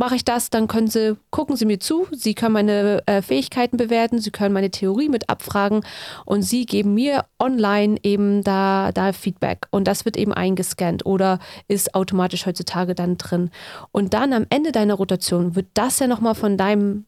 mache 0.00 0.16
ich 0.16 0.24
das, 0.24 0.48
dann 0.48 0.66
können 0.66 0.88
Sie, 0.88 1.16
gucken 1.30 1.56
Sie 1.56 1.66
mir 1.66 1.78
zu, 1.78 2.06
Sie 2.10 2.34
können 2.34 2.54
meine 2.54 3.06
äh, 3.06 3.20
Fähigkeiten 3.20 3.76
bewerten, 3.76 4.18
Sie 4.18 4.30
können 4.30 4.54
meine 4.54 4.70
Theorie 4.70 5.10
mit 5.10 5.28
abfragen 5.28 5.84
und 6.24 6.40
Sie 6.42 6.64
geben 6.64 6.94
mir 6.94 7.26
online 7.38 7.98
eben 8.02 8.42
da, 8.42 8.92
da 8.92 9.12
Feedback. 9.12 9.66
Und 9.70 9.86
das 9.86 10.06
wird 10.06 10.16
eben 10.16 10.32
eingescannt 10.32 11.04
oder 11.04 11.38
ist 11.68 11.94
automatisch 11.94 12.46
heutzutage 12.46 12.94
dann 12.94 13.18
drin. 13.18 13.50
Und 13.92 14.14
dann 14.14 14.32
am 14.32 14.46
Ende 14.48 14.72
deiner 14.72 14.94
Rotation 14.94 15.54
wird 15.54 15.66
das 15.74 15.98
ja 15.98 16.06
nochmal 16.06 16.34
von 16.34 16.56
deinem 16.56 17.04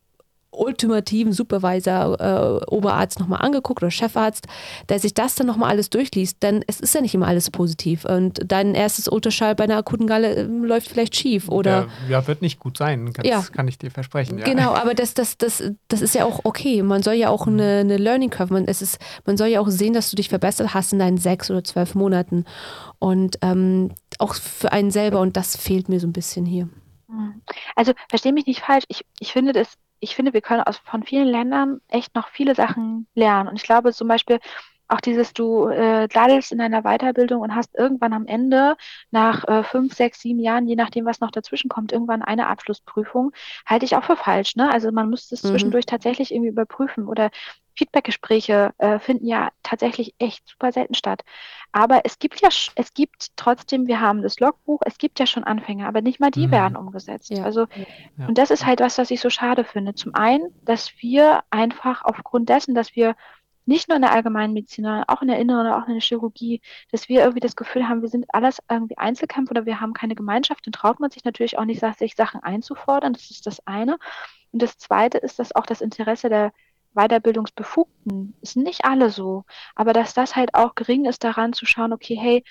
ultimativen 0.53 1.33
Supervisor, 1.33 2.21
äh, 2.21 2.65
Oberarzt 2.73 3.19
nochmal 3.19 3.41
angeguckt 3.41 3.83
oder 3.83 3.91
Chefarzt, 3.91 4.47
der 4.88 4.99
sich 4.99 5.15
das 5.15 5.35
dann 5.35 5.47
nochmal 5.47 5.71
alles 5.71 5.91
durchliest, 5.91 6.43
denn 6.43 6.62
es 6.67 6.79
ist 6.79 6.95
ja 6.95 7.01
nicht 7.01 7.15
immer 7.15 7.27
alles 7.27 7.51
positiv 7.51 8.05
und 8.05 8.41
dein 8.47 8.75
erstes 8.75 9.09
Ultraschall 9.09 9.55
bei 9.55 9.65
einer 9.65 9.79
akuten 9.79 10.07
Galle 10.07 10.35
äh, 10.35 10.43
läuft 10.43 10.88
vielleicht 10.88 11.17
schief 11.17 11.49
oder... 11.49 11.88
Ja, 12.09 12.21
ja 12.21 12.27
wird 12.27 12.43
nicht 12.43 12.61
gut 12.61 12.77
sein, 12.77 13.12
das 13.15 13.27
ja. 13.27 13.43
kann 13.53 13.67
ich 13.67 13.79
dir 13.79 13.91
versprechen. 13.91 14.38
Ja. 14.38 14.45
Genau, 14.45 14.75
aber 14.75 14.95
das, 14.95 15.15
das, 15.15 15.38
das, 15.38 15.62
das 15.88 16.03
ist 16.03 16.15
ja 16.15 16.25
auch 16.25 16.41
okay, 16.45 16.83
man 16.83 17.03
soll 17.03 17.15
ja 17.15 17.31
auch 17.31 17.47
eine, 17.47 17.79
eine 17.79 17.97
Learning 17.97 18.31
Curve, 18.31 18.53
man, 18.53 18.67
es 18.67 18.83
ist, 18.83 18.99
man 19.25 19.37
soll 19.37 19.49
ja 19.49 19.61
auch 19.61 19.69
sehen, 19.69 19.95
dass 19.95 20.11
du 20.11 20.17
dich 20.17 20.29
verbessert 20.29 20.75
hast 20.75 20.93
in 20.93 20.99
deinen 20.99 21.19
sechs 21.19 21.51
oder 21.51 21.65
zwölf 21.65 21.95
Monaten 21.95 22.45
und 22.99 23.38
ähm, 23.41 23.91
auch 24.19 24.35
für 24.35 24.71
einen 24.71 24.91
selber 24.91 25.21
und 25.21 25.37
das 25.37 25.57
fehlt 25.57 25.88
mir 25.88 25.99
so 25.99 26.07
ein 26.07 26.12
bisschen 26.12 26.45
hier. 26.45 26.69
Also 27.77 27.93
verstehe 28.09 28.33
mich 28.33 28.47
nicht 28.47 28.61
falsch, 28.61 28.85
ich, 28.88 29.05
ich 29.19 29.33
finde 29.33 29.53
das 29.53 29.75
ich 30.03 30.17
finde, 30.17 30.33
wir 30.33 30.41
können 30.41 30.62
aus, 30.62 30.79
von 30.79 31.05
vielen 31.05 31.29
Ländern 31.29 31.81
echt 31.88 32.15
noch 32.17 32.29
viele 32.29 32.55
Sachen 32.57 33.07
lernen. 33.15 33.49
Und 33.49 33.57
ich 33.57 33.62
glaube 33.62 33.93
zum 33.93 34.09
Beispiel 34.09 34.41
auch 34.88 35.01
dieses, 35.01 35.33
du 35.33 35.69
äh, 35.69 36.09
daddelst 36.09 36.53
in 36.53 36.59
deiner 36.59 36.83
Weiterbildung 36.83 37.41
und 37.41 37.55
hast 37.55 37.75
irgendwann 37.79 38.12
am 38.12 38.27
Ende 38.27 38.77
nach 39.11 39.47
äh, 39.49 39.62
fünf, 39.62 39.95
sechs, 39.95 40.21
sieben 40.21 40.41
Jahren, 40.41 40.67
je 40.67 40.75
nachdem, 40.75 41.07
was 41.07 41.21
noch 41.21 41.31
dazwischen 41.31 41.69
kommt, 41.69 41.93
irgendwann 41.93 42.21
eine 42.21 42.49
Abschlussprüfung, 42.49 43.31
halte 43.65 43.85
ich 43.85 43.97
auch 43.97 44.05
für 44.05 44.17
falsch. 44.17 44.57
Ne? 44.57 44.71
Also 44.71 44.91
man 44.91 45.09
müsste 45.09 45.37
es 45.37 45.45
mhm. 45.45 45.49
zwischendurch 45.49 45.87
tatsächlich 45.87 46.33
irgendwie 46.33 46.51
überprüfen 46.51 47.07
oder 47.07 47.31
Feedbackgespräche 47.77 48.73
äh, 48.79 48.99
finden 48.99 49.27
ja 49.27 49.51
tatsächlich 49.63 50.15
echt 50.19 50.49
super 50.49 50.73
selten 50.73 50.95
statt. 50.95 51.23
Aber 51.73 52.03
es 52.05 52.19
gibt 52.19 52.41
ja, 52.41 52.49
es 52.75 52.95
gibt 52.95 53.37
trotzdem, 53.37 53.87
wir 53.87 54.01
haben 54.01 54.23
das 54.23 54.41
Logbuch, 54.41 54.81
es 54.85 54.99
gibt 54.99 55.19
ja 55.19 55.27
schon 55.27 55.45
Anfänger, 55.45 55.89
aber 55.89 56.03
nicht 56.03 56.21
mal 56.21 56.31
die 56.31 56.47
mhm. 56.47 56.53
werden 56.53 56.77
umgesetzt. 56.77 57.31
Ja. 57.31 57.45
Also, 57.45 57.67
ja. 58.17 58.27
und 58.27 58.39
das 58.39 58.51
ist 58.51 58.67
halt 58.67 58.81
was, 58.81 58.99
was 58.99 59.11
ich 59.11 59.21
so 59.21 59.31
schade 59.31 59.65
finde. 59.65 59.95
Zum 59.95 60.15
einen, 60.15 60.55
dass 60.65 60.93
wir 61.01 61.43
einfach 61.51 62.05
aufgrund 62.05 62.49
dessen, 62.49 62.75
dass 62.75 62.95
wir 62.95 63.15
nicht 63.65 63.89
nur 63.89 63.97
in 63.97 64.03
der 64.03 64.13
Allgemeinmedizin, 64.13 64.85
sondern 64.85 65.05
auch 65.05 65.23
in 65.23 65.29
der 65.29 65.39
Inneren 65.39 65.67
oder 65.67 65.79
auch 65.79 65.87
in 65.87 65.95
der 65.95 66.03
Chirurgie, 66.03 66.61
dass 66.91 67.09
wir 67.09 67.21
irgendwie 67.21 67.41
das 67.41 67.57
Gefühl 67.57 67.89
haben, 67.89 68.03
wir 68.03 68.09
sind 68.09 68.27
alles 68.35 68.59
irgendwie 68.69 68.99
Einzelkämpfer 68.99 69.53
oder 69.53 69.67
wir 69.67 69.81
haben 69.81 69.93
keine 69.93 70.15
Gemeinschaft, 70.15 70.67
dann 70.67 70.73
traut 70.73 71.01
man 71.01 71.11
sich 71.11 71.25
natürlich 71.25 71.59
auch 71.59 71.65
nicht, 71.65 71.83
sich 71.99 72.17
Sachen 72.17 72.43
einzufordern. 72.43 73.13
Das 73.13 73.31
ist 73.31 73.47
das 73.47 73.65
eine. 73.67 73.99
Und 74.51 74.63
das 74.63 74.79
zweite 74.79 75.19
ist, 75.19 75.39
dass 75.39 75.55
auch 75.55 75.67
das 75.67 75.81
Interesse 75.81 76.29
der 76.29 76.53
Weiterbildungsbefugten 76.95 78.35
ist 78.41 78.57
nicht 78.57 78.85
alle 78.85 79.11
so, 79.11 79.45
aber 79.75 79.93
dass 79.93 80.15
das 80.15 80.37
halt 80.37 80.55
auch 80.55 80.75
gering 80.75 81.05
ist, 81.07 81.25
daran 81.25 81.53
zu 81.53 81.67
schauen, 81.67 81.93
okay, 81.93 82.17
hey, 82.17 82.45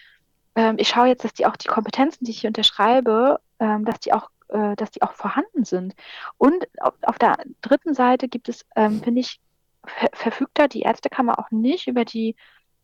ähm, 0.56 0.76
ich 0.78 0.90
schaue 0.90 1.08
jetzt, 1.08 1.24
dass 1.24 1.34
die 1.34 1.46
auch 1.46 1.56
die 1.56 1.68
Kompetenzen, 1.68 2.26
die 2.26 2.32
ich 2.32 2.42
hier 2.42 2.50
unterschreibe, 2.50 3.40
ähm, 3.60 3.86
dass 3.86 4.00
die 4.00 4.14
auch 4.14 4.30
äh, 4.50 4.76
dass 4.76 4.92
die 4.92 5.02
auch 5.02 5.14
vorhanden 5.14 5.64
sind. 5.64 5.96
Und 6.38 6.68
auf, 6.80 6.94
auf 7.04 7.18
der 7.18 7.38
dritten 7.62 7.94
Seite 7.94 8.28
gibt 8.28 8.50
es, 8.50 8.66
ähm, 8.76 9.02
finde 9.02 9.22
ich, 9.22 9.40
ver 9.86 10.10
verfügt 10.14 10.52
da 10.60 10.68
die 10.68 10.82
Ärztekammer 10.82 11.40
auch 11.40 11.52
nicht 11.52 11.88
über 11.88 12.06
die 12.06 12.36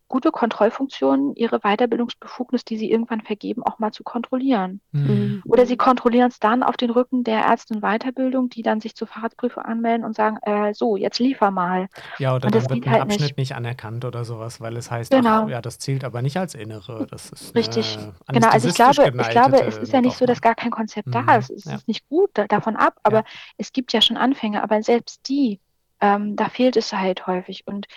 gute 0.08 0.32
Kontrollfunktion, 0.32 1.36
ihre 1.36 1.60
Weiterbildungsbefugnis, 1.60 2.64
die 2.64 2.78
sie 2.78 2.90
irgendwann 2.90 3.22
vergeben, 3.22 3.64
auch 3.64 3.80
mal 3.80 3.92
zu 3.92 4.04
kontrollieren. 4.04 4.80
Mhm. 4.92 5.44
Oder 5.46 5.66
sie 5.66 5.78
kontrollieren 5.78 6.30
es 6.30 6.40
dann 6.40 6.64
auf 6.64 6.78
den 6.78 6.90
Rücken 6.90 7.24
der 7.24 7.46
Ärzte 7.46 7.74
in 7.74 7.82
Weiterbildung, 7.82 8.50
die 8.50 8.62
dann 8.62 8.80
sich 8.80 8.96
zur 8.96 9.08
Fahrradprüfung 9.08 9.64
anmelden 9.64 10.06
und 10.06 10.16
sagen, 10.16 10.38
äh, 10.44 10.74
so, 10.74 10.96
jetzt 10.96 11.20
liefer 11.20 11.52
mal. 11.52 11.88
Ja, 12.20 12.36
oder 12.36 12.46
und 12.46 12.56
dann 12.56 12.70
wird 12.70 12.86
ein 12.86 12.92
halt 12.92 13.02
Abschnitt 13.02 13.22
nicht. 13.22 13.38
nicht. 13.38 13.56
anerkannt 13.56 14.06
oder 14.06 14.24
sowas, 14.24 14.62
weil 14.62 14.78
es 14.78 14.90
heißt, 14.90 15.12
genau. 15.12 15.44
ach, 15.44 15.50
ja, 15.50 15.62
das 15.62 15.80
zählt 15.80 16.04
aber 16.04 16.22
nicht 16.22 16.38
als 16.38 16.56
Innere. 16.56 17.06
Das 17.10 17.30
ist 17.30 17.54
Richtig. 17.56 17.98
Genau, 18.28 18.48
also 18.48 18.70
ich 18.70 18.76
glaube, 18.76 19.12
ich 19.20 19.30
glaube, 19.30 19.62
es 19.62 19.78
ist 19.78 19.94
ja 19.94 20.02
nicht 20.02 20.18
so, 20.18 20.26
dass 20.26 20.42
gar 20.42 20.56
kein 20.56 20.72
Konzept 20.72 21.08
mhm. 21.08 21.12
da 21.12 21.36
ist. 21.36 21.50
Es 21.50 21.66
ja. 21.66 21.76
ist 21.76 21.88
nicht 21.88 22.08
gut 22.08 22.30
da, 22.34 22.48
davon 22.48 22.76
ab, 22.76 22.96
aber 23.04 23.20
ja. 23.20 23.26
es 23.58 23.74
gibt 23.74 23.94
ja 23.94 24.02
schon 24.02 24.18
Anfänge, 24.18 24.64
aber 24.64 24.82
selbst 24.84 25.28
die, 25.28 25.60
ähm, 26.00 26.36
da 26.36 26.50
fehlt 26.50 26.78
es 26.78 26.94
halt 26.94 27.28
häufig. 27.28 27.68
Und 27.68 27.88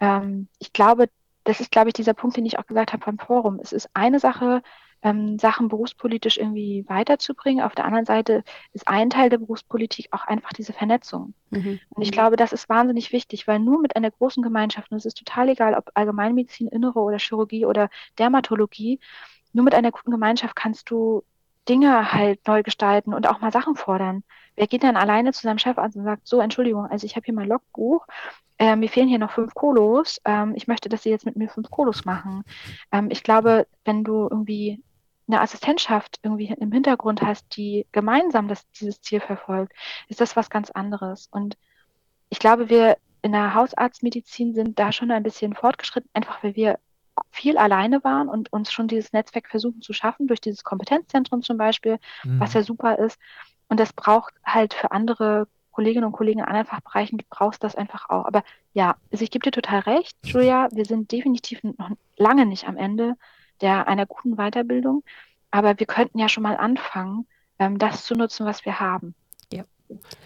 ähm, 0.00 0.48
ich 0.58 0.72
glaube, 0.72 1.08
das 1.48 1.60
ist, 1.60 1.70
glaube 1.70 1.88
ich, 1.88 1.94
dieser 1.94 2.12
Punkt, 2.12 2.36
den 2.36 2.44
ich 2.44 2.58
auch 2.58 2.66
gesagt 2.66 2.92
habe 2.92 3.06
beim 3.06 3.18
Forum. 3.18 3.58
Es 3.62 3.72
ist 3.72 3.88
eine 3.94 4.20
Sache, 4.20 4.62
ähm, 5.00 5.38
Sachen 5.38 5.68
berufspolitisch 5.68 6.36
irgendwie 6.36 6.84
weiterzubringen. 6.88 7.64
Auf 7.64 7.74
der 7.74 7.86
anderen 7.86 8.04
Seite 8.04 8.44
ist 8.74 8.86
ein 8.86 9.08
Teil 9.08 9.30
der 9.30 9.38
Berufspolitik 9.38 10.08
auch 10.10 10.26
einfach 10.26 10.52
diese 10.52 10.74
Vernetzung. 10.74 11.32
Mhm. 11.48 11.80
Und 11.88 12.02
ich 12.02 12.12
glaube, 12.12 12.36
das 12.36 12.52
ist 12.52 12.68
wahnsinnig 12.68 13.12
wichtig, 13.12 13.48
weil 13.48 13.60
nur 13.60 13.80
mit 13.80 13.96
einer 13.96 14.10
großen 14.10 14.42
Gemeinschaft, 14.42 14.90
und 14.90 14.98
es 14.98 15.06
ist 15.06 15.16
total 15.16 15.48
egal, 15.48 15.72
ob 15.72 15.90
Allgemeinmedizin, 15.94 16.68
Innere 16.68 17.00
oder 17.00 17.18
Chirurgie 17.18 17.64
oder 17.64 17.88
Dermatologie, 18.18 19.00
nur 19.54 19.64
mit 19.64 19.74
einer 19.74 19.90
guten 19.90 20.10
Gemeinschaft 20.10 20.54
kannst 20.54 20.90
du 20.90 21.22
Dinge 21.66 22.12
halt 22.12 22.46
neu 22.46 22.62
gestalten 22.62 23.14
und 23.14 23.26
auch 23.26 23.40
mal 23.40 23.52
Sachen 23.52 23.74
fordern. 23.74 24.22
Wer 24.58 24.66
geht 24.66 24.82
dann 24.82 24.96
alleine 24.96 25.32
zu 25.32 25.42
seinem 25.42 25.58
Chef 25.58 25.78
an 25.78 25.92
und 25.94 26.02
sagt, 26.02 26.26
so, 26.26 26.40
Entschuldigung, 26.40 26.86
also 26.86 27.06
ich 27.06 27.14
habe 27.14 27.24
hier 27.24 27.34
mein 27.34 27.48
Logbuch, 27.48 28.04
äh, 28.58 28.74
mir 28.74 28.88
fehlen 28.88 29.08
hier 29.08 29.20
noch 29.20 29.30
fünf 29.30 29.54
Kolos, 29.54 30.20
ähm, 30.24 30.54
ich 30.56 30.66
möchte, 30.66 30.88
dass 30.88 31.04
Sie 31.04 31.10
jetzt 31.10 31.24
mit 31.24 31.36
mir 31.36 31.48
fünf 31.48 31.70
Kolos 31.70 32.04
machen. 32.04 32.42
Ähm, 32.90 33.08
ich 33.10 33.22
glaube, 33.22 33.68
wenn 33.84 34.02
du 34.02 34.28
irgendwie 34.28 34.82
eine 35.28 35.40
Assistentschaft 35.40 36.18
irgendwie 36.24 36.46
im 36.58 36.72
Hintergrund 36.72 37.22
hast, 37.22 37.56
die 37.56 37.86
gemeinsam 37.92 38.48
das, 38.48 38.68
dieses 38.72 39.00
Ziel 39.00 39.20
verfolgt, 39.20 39.74
ist 40.08 40.20
das 40.20 40.34
was 40.34 40.50
ganz 40.50 40.70
anderes. 40.70 41.28
Und 41.30 41.56
ich 42.30 42.40
glaube, 42.40 42.68
wir 42.68 42.96
in 43.22 43.30
der 43.30 43.54
Hausarztmedizin 43.54 44.54
sind 44.54 44.76
da 44.78 44.90
schon 44.90 45.12
ein 45.12 45.22
bisschen 45.22 45.54
fortgeschritten, 45.54 46.10
einfach 46.14 46.42
weil 46.42 46.56
wir 46.56 46.80
viel 47.30 47.58
alleine 47.58 48.02
waren 48.02 48.28
und 48.28 48.52
uns 48.52 48.72
schon 48.72 48.88
dieses 48.88 49.12
Netzwerk 49.12 49.48
versuchen 49.48 49.82
zu 49.82 49.92
schaffen, 49.92 50.26
durch 50.26 50.40
dieses 50.40 50.64
Kompetenzzentrum 50.64 51.42
zum 51.42 51.58
Beispiel, 51.58 51.98
mhm. 52.24 52.40
was 52.40 52.54
ja 52.54 52.62
super 52.62 52.98
ist. 52.98 53.20
Und 53.68 53.78
das 53.80 53.92
braucht 53.92 54.34
halt 54.44 54.74
für 54.74 54.90
andere 54.92 55.46
Kolleginnen 55.72 56.06
und 56.06 56.12
Kollegen 56.12 56.40
in 56.40 56.44
anderen 56.44 56.66
Fachbereichen, 56.66 57.20
brauchst 57.30 57.62
das 57.62 57.76
einfach 57.76 58.08
auch. 58.10 58.24
Aber 58.24 58.42
ja, 58.72 58.96
also 59.12 59.22
ich 59.22 59.30
gebe 59.30 59.44
dir 59.44 59.52
total 59.52 59.80
recht, 59.80 60.16
Julia, 60.24 60.68
wir 60.72 60.84
sind 60.84 61.12
definitiv 61.12 61.62
noch 61.62 61.90
lange 62.16 62.46
nicht 62.46 62.66
am 62.66 62.76
Ende 62.76 63.14
der 63.60 63.86
einer 63.86 64.06
guten 64.06 64.36
Weiterbildung, 64.36 65.04
aber 65.50 65.78
wir 65.78 65.86
könnten 65.86 66.18
ja 66.18 66.28
schon 66.28 66.42
mal 66.42 66.56
anfangen, 66.56 67.26
ähm, 67.58 67.78
das 67.78 68.04
zu 68.04 68.14
nutzen, 68.14 68.46
was 68.46 68.64
wir 68.64 68.80
haben. 68.80 69.14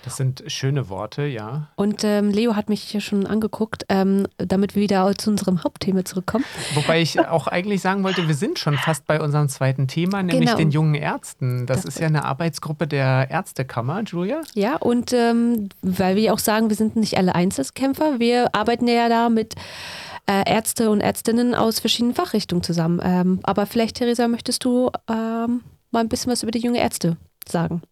Das 0.05 0.17
sind 0.17 0.43
schöne 0.49 0.89
Worte, 0.89 1.23
ja. 1.23 1.69
Und 1.77 2.03
ähm, 2.05 2.31
Leo 2.31 2.57
hat 2.57 2.69
mich 2.69 2.83
hier 2.83 3.01
schon 3.01 3.27
angeguckt, 3.27 3.85
ähm, 3.89 4.27
damit 4.37 4.75
wir 4.75 4.83
wieder 4.83 5.15
zu 5.17 5.31
unserem 5.31 5.63
Hauptthema 5.63 6.05
zurückkommen. 6.05 6.45
Wobei 6.75 7.01
ich 7.01 7.19
auch 7.21 7.47
eigentlich 7.47 7.81
sagen 7.81 8.03
wollte, 8.03 8.27
wir 8.27 8.35
sind 8.35 8.59
schon 8.59 8.77
fast 8.77 9.07
bei 9.07 9.21
unserem 9.21 9.49
zweiten 9.49 9.87
Thema, 9.87 10.23
nämlich 10.23 10.47
genau. 10.47 10.57
den 10.57 10.71
jungen 10.71 10.95
Ärzten. 10.95 11.67
Das, 11.67 11.83
das 11.83 11.95
ist 11.95 12.01
ja 12.01 12.09
eine 12.09 12.25
Arbeitsgruppe 12.25 12.87
der 12.87 13.29
Ärztekammer, 13.31 14.03
Julia. 14.03 14.43
Ja, 14.55 14.77
und 14.77 15.13
ähm, 15.13 15.69
weil 15.83 16.17
wir 16.17 16.35
auch 16.35 16.39
sagen, 16.39 16.69
wir 16.69 16.77
sind 16.77 16.97
nicht 16.97 17.17
alle 17.17 17.35
Einzelkämpfer, 17.35 18.19
wir 18.19 18.55
arbeiten 18.55 18.89
ja 18.89 19.09
da 19.09 19.29
mit 19.29 19.55
äh, 20.27 20.49
Ärzte 20.51 20.91
und 20.91 21.01
Ärztinnen 21.01 21.55
aus 21.55 21.81
verschiedenen 21.81 22.15
Fachrichtungen 22.15 22.63
zusammen. 22.63 23.01
Ähm, 23.03 23.41
aber 23.43 23.67
vielleicht, 23.67 23.97
Theresa, 23.97 24.29
möchtest 24.29 24.65
du 24.65 24.91
ähm, 25.09 25.63
mal 25.91 26.01
ein 26.01 26.09
bisschen 26.09 26.33
was 26.33 26.43
über 26.43 26.53
die 26.53 26.61
junge 26.61 26.81
Ärzte 26.81 27.17
sagen? 27.47 27.83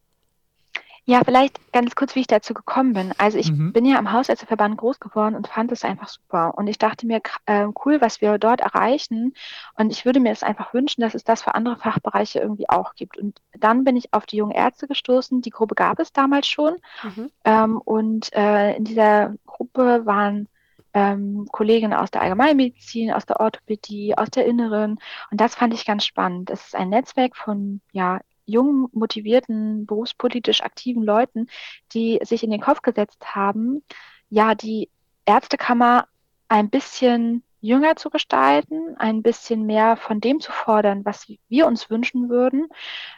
Ja, 1.04 1.22
vielleicht 1.24 1.72
ganz 1.72 1.94
kurz, 1.94 2.14
wie 2.14 2.20
ich 2.20 2.26
dazu 2.26 2.54
gekommen 2.54 2.92
bin. 2.92 3.12
Also 3.18 3.38
ich 3.38 3.50
mhm. 3.50 3.72
bin 3.72 3.84
ja 3.84 3.98
am 3.98 4.12
Hausärzteverband 4.12 4.76
groß 4.76 5.00
geworden 5.00 5.34
und 5.34 5.48
fand 5.48 5.72
es 5.72 5.84
einfach 5.84 6.08
super. 6.08 6.54
Und 6.56 6.66
ich 6.66 6.78
dachte 6.78 7.06
mir, 7.06 7.20
äh, 7.46 7.66
cool, 7.84 8.00
was 8.00 8.20
wir 8.20 8.38
dort 8.38 8.60
erreichen. 8.60 9.34
Und 9.76 9.90
ich 9.90 10.04
würde 10.04 10.20
mir 10.20 10.32
es 10.32 10.42
einfach 10.42 10.72
wünschen, 10.74 11.00
dass 11.00 11.14
es 11.14 11.24
das 11.24 11.42
für 11.42 11.54
andere 11.54 11.76
Fachbereiche 11.76 12.40
irgendwie 12.40 12.68
auch 12.68 12.94
gibt. 12.94 13.18
Und 13.18 13.40
dann 13.58 13.84
bin 13.84 13.96
ich 13.96 14.12
auf 14.12 14.26
die 14.26 14.36
jungen 14.36 14.52
Ärzte 14.52 14.86
gestoßen. 14.86 15.42
Die 15.42 15.50
Gruppe 15.50 15.74
gab 15.74 15.98
es 15.98 16.12
damals 16.12 16.46
schon. 16.46 16.76
Mhm. 17.02 17.30
Ähm, 17.44 17.78
und 17.78 18.32
äh, 18.34 18.76
in 18.76 18.84
dieser 18.84 19.34
Gruppe 19.46 20.06
waren 20.06 20.48
ähm, 20.94 21.46
Kolleginnen 21.50 21.94
aus 21.94 22.10
der 22.10 22.22
Allgemeinmedizin, 22.22 23.12
aus 23.12 23.26
der 23.26 23.40
Orthopädie, 23.40 24.16
aus 24.16 24.30
der 24.30 24.46
Inneren. 24.46 24.98
Und 25.30 25.40
das 25.40 25.54
fand 25.54 25.74
ich 25.74 25.84
ganz 25.84 26.04
spannend. 26.04 26.50
Es 26.50 26.66
ist 26.66 26.74
ein 26.74 26.88
Netzwerk 26.88 27.36
von 27.36 27.80
ja, 27.92 28.20
jungen, 28.50 28.88
motivierten, 28.92 29.86
berufspolitisch 29.86 30.62
aktiven 30.62 31.02
Leuten, 31.02 31.48
die 31.92 32.20
sich 32.22 32.42
in 32.42 32.50
den 32.50 32.60
Kopf 32.60 32.82
gesetzt 32.82 33.34
haben, 33.34 33.82
ja, 34.28 34.54
die 34.54 34.88
Ärztekammer 35.24 36.06
ein 36.48 36.70
bisschen 36.70 37.42
jünger 37.60 37.96
zu 37.96 38.10
gestalten, 38.10 38.96
ein 38.98 39.22
bisschen 39.22 39.66
mehr 39.66 39.96
von 39.96 40.20
dem 40.20 40.40
zu 40.40 40.50
fordern, 40.50 41.04
was 41.04 41.30
wir 41.48 41.66
uns 41.66 41.90
wünschen 41.90 42.28
würden. 42.30 42.68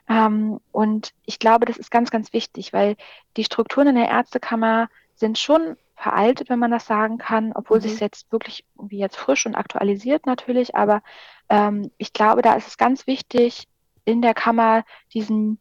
Ähm, 0.08 0.60
und 0.72 1.12
ich 1.24 1.38
glaube, 1.38 1.64
das 1.64 1.76
ist 1.76 1.90
ganz, 1.90 2.10
ganz 2.10 2.32
wichtig, 2.32 2.72
weil 2.72 2.96
die 3.36 3.44
Strukturen 3.44 3.88
in 3.88 3.94
der 3.94 4.08
Ärztekammer 4.08 4.88
sind 5.14 5.38
schon 5.38 5.76
veraltet, 5.94 6.48
wenn 6.48 6.58
man 6.58 6.72
das 6.72 6.86
sagen 6.86 7.18
kann, 7.18 7.52
obwohl 7.54 7.78
mhm. 7.78 7.82
sich 7.82 8.00
jetzt 8.00 8.32
wirklich 8.32 8.64
wie 8.80 8.98
jetzt 8.98 9.16
frisch 9.16 9.46
und 9.46 9.54
aktualisiert 9.54 10.26
natürlich. 10.26 10.74
Aber 10.74 11.02
ähm, 11.48 11.92
ich 11.96 12.12
glaube, 12.12 12.42
da 12.42 12.54
ist 12.54 12.66
es 12.66 12.76
ganz 12.76 13.06
wichtig, 13.06 13.68
in 14.04 14.22
der 14.22 14.34
Kammer 14.34 14.84
diesen, 15.12 15.58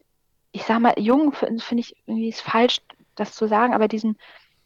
ich 0.51 0.63
sag 0.63 0.79
mal, 0.79 0.93
jungen, 0.97 1.33
finde 1.33 1.79
ich 1.79 1.95
irgendwie 2.05 2.29
ist 2.29 2.41
falsch, 2.41 2.81
das 3.15 3.33
zu 3.33 3.47
sagen, 3.47 3.73
aber 3.73 3.87
diesen 3.87 4.17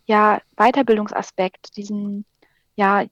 ja 0.06 0.40
Weiterbildungsaspekt, 0.56 1.78
diesen 1.78 2.26
ja 2.76 3.06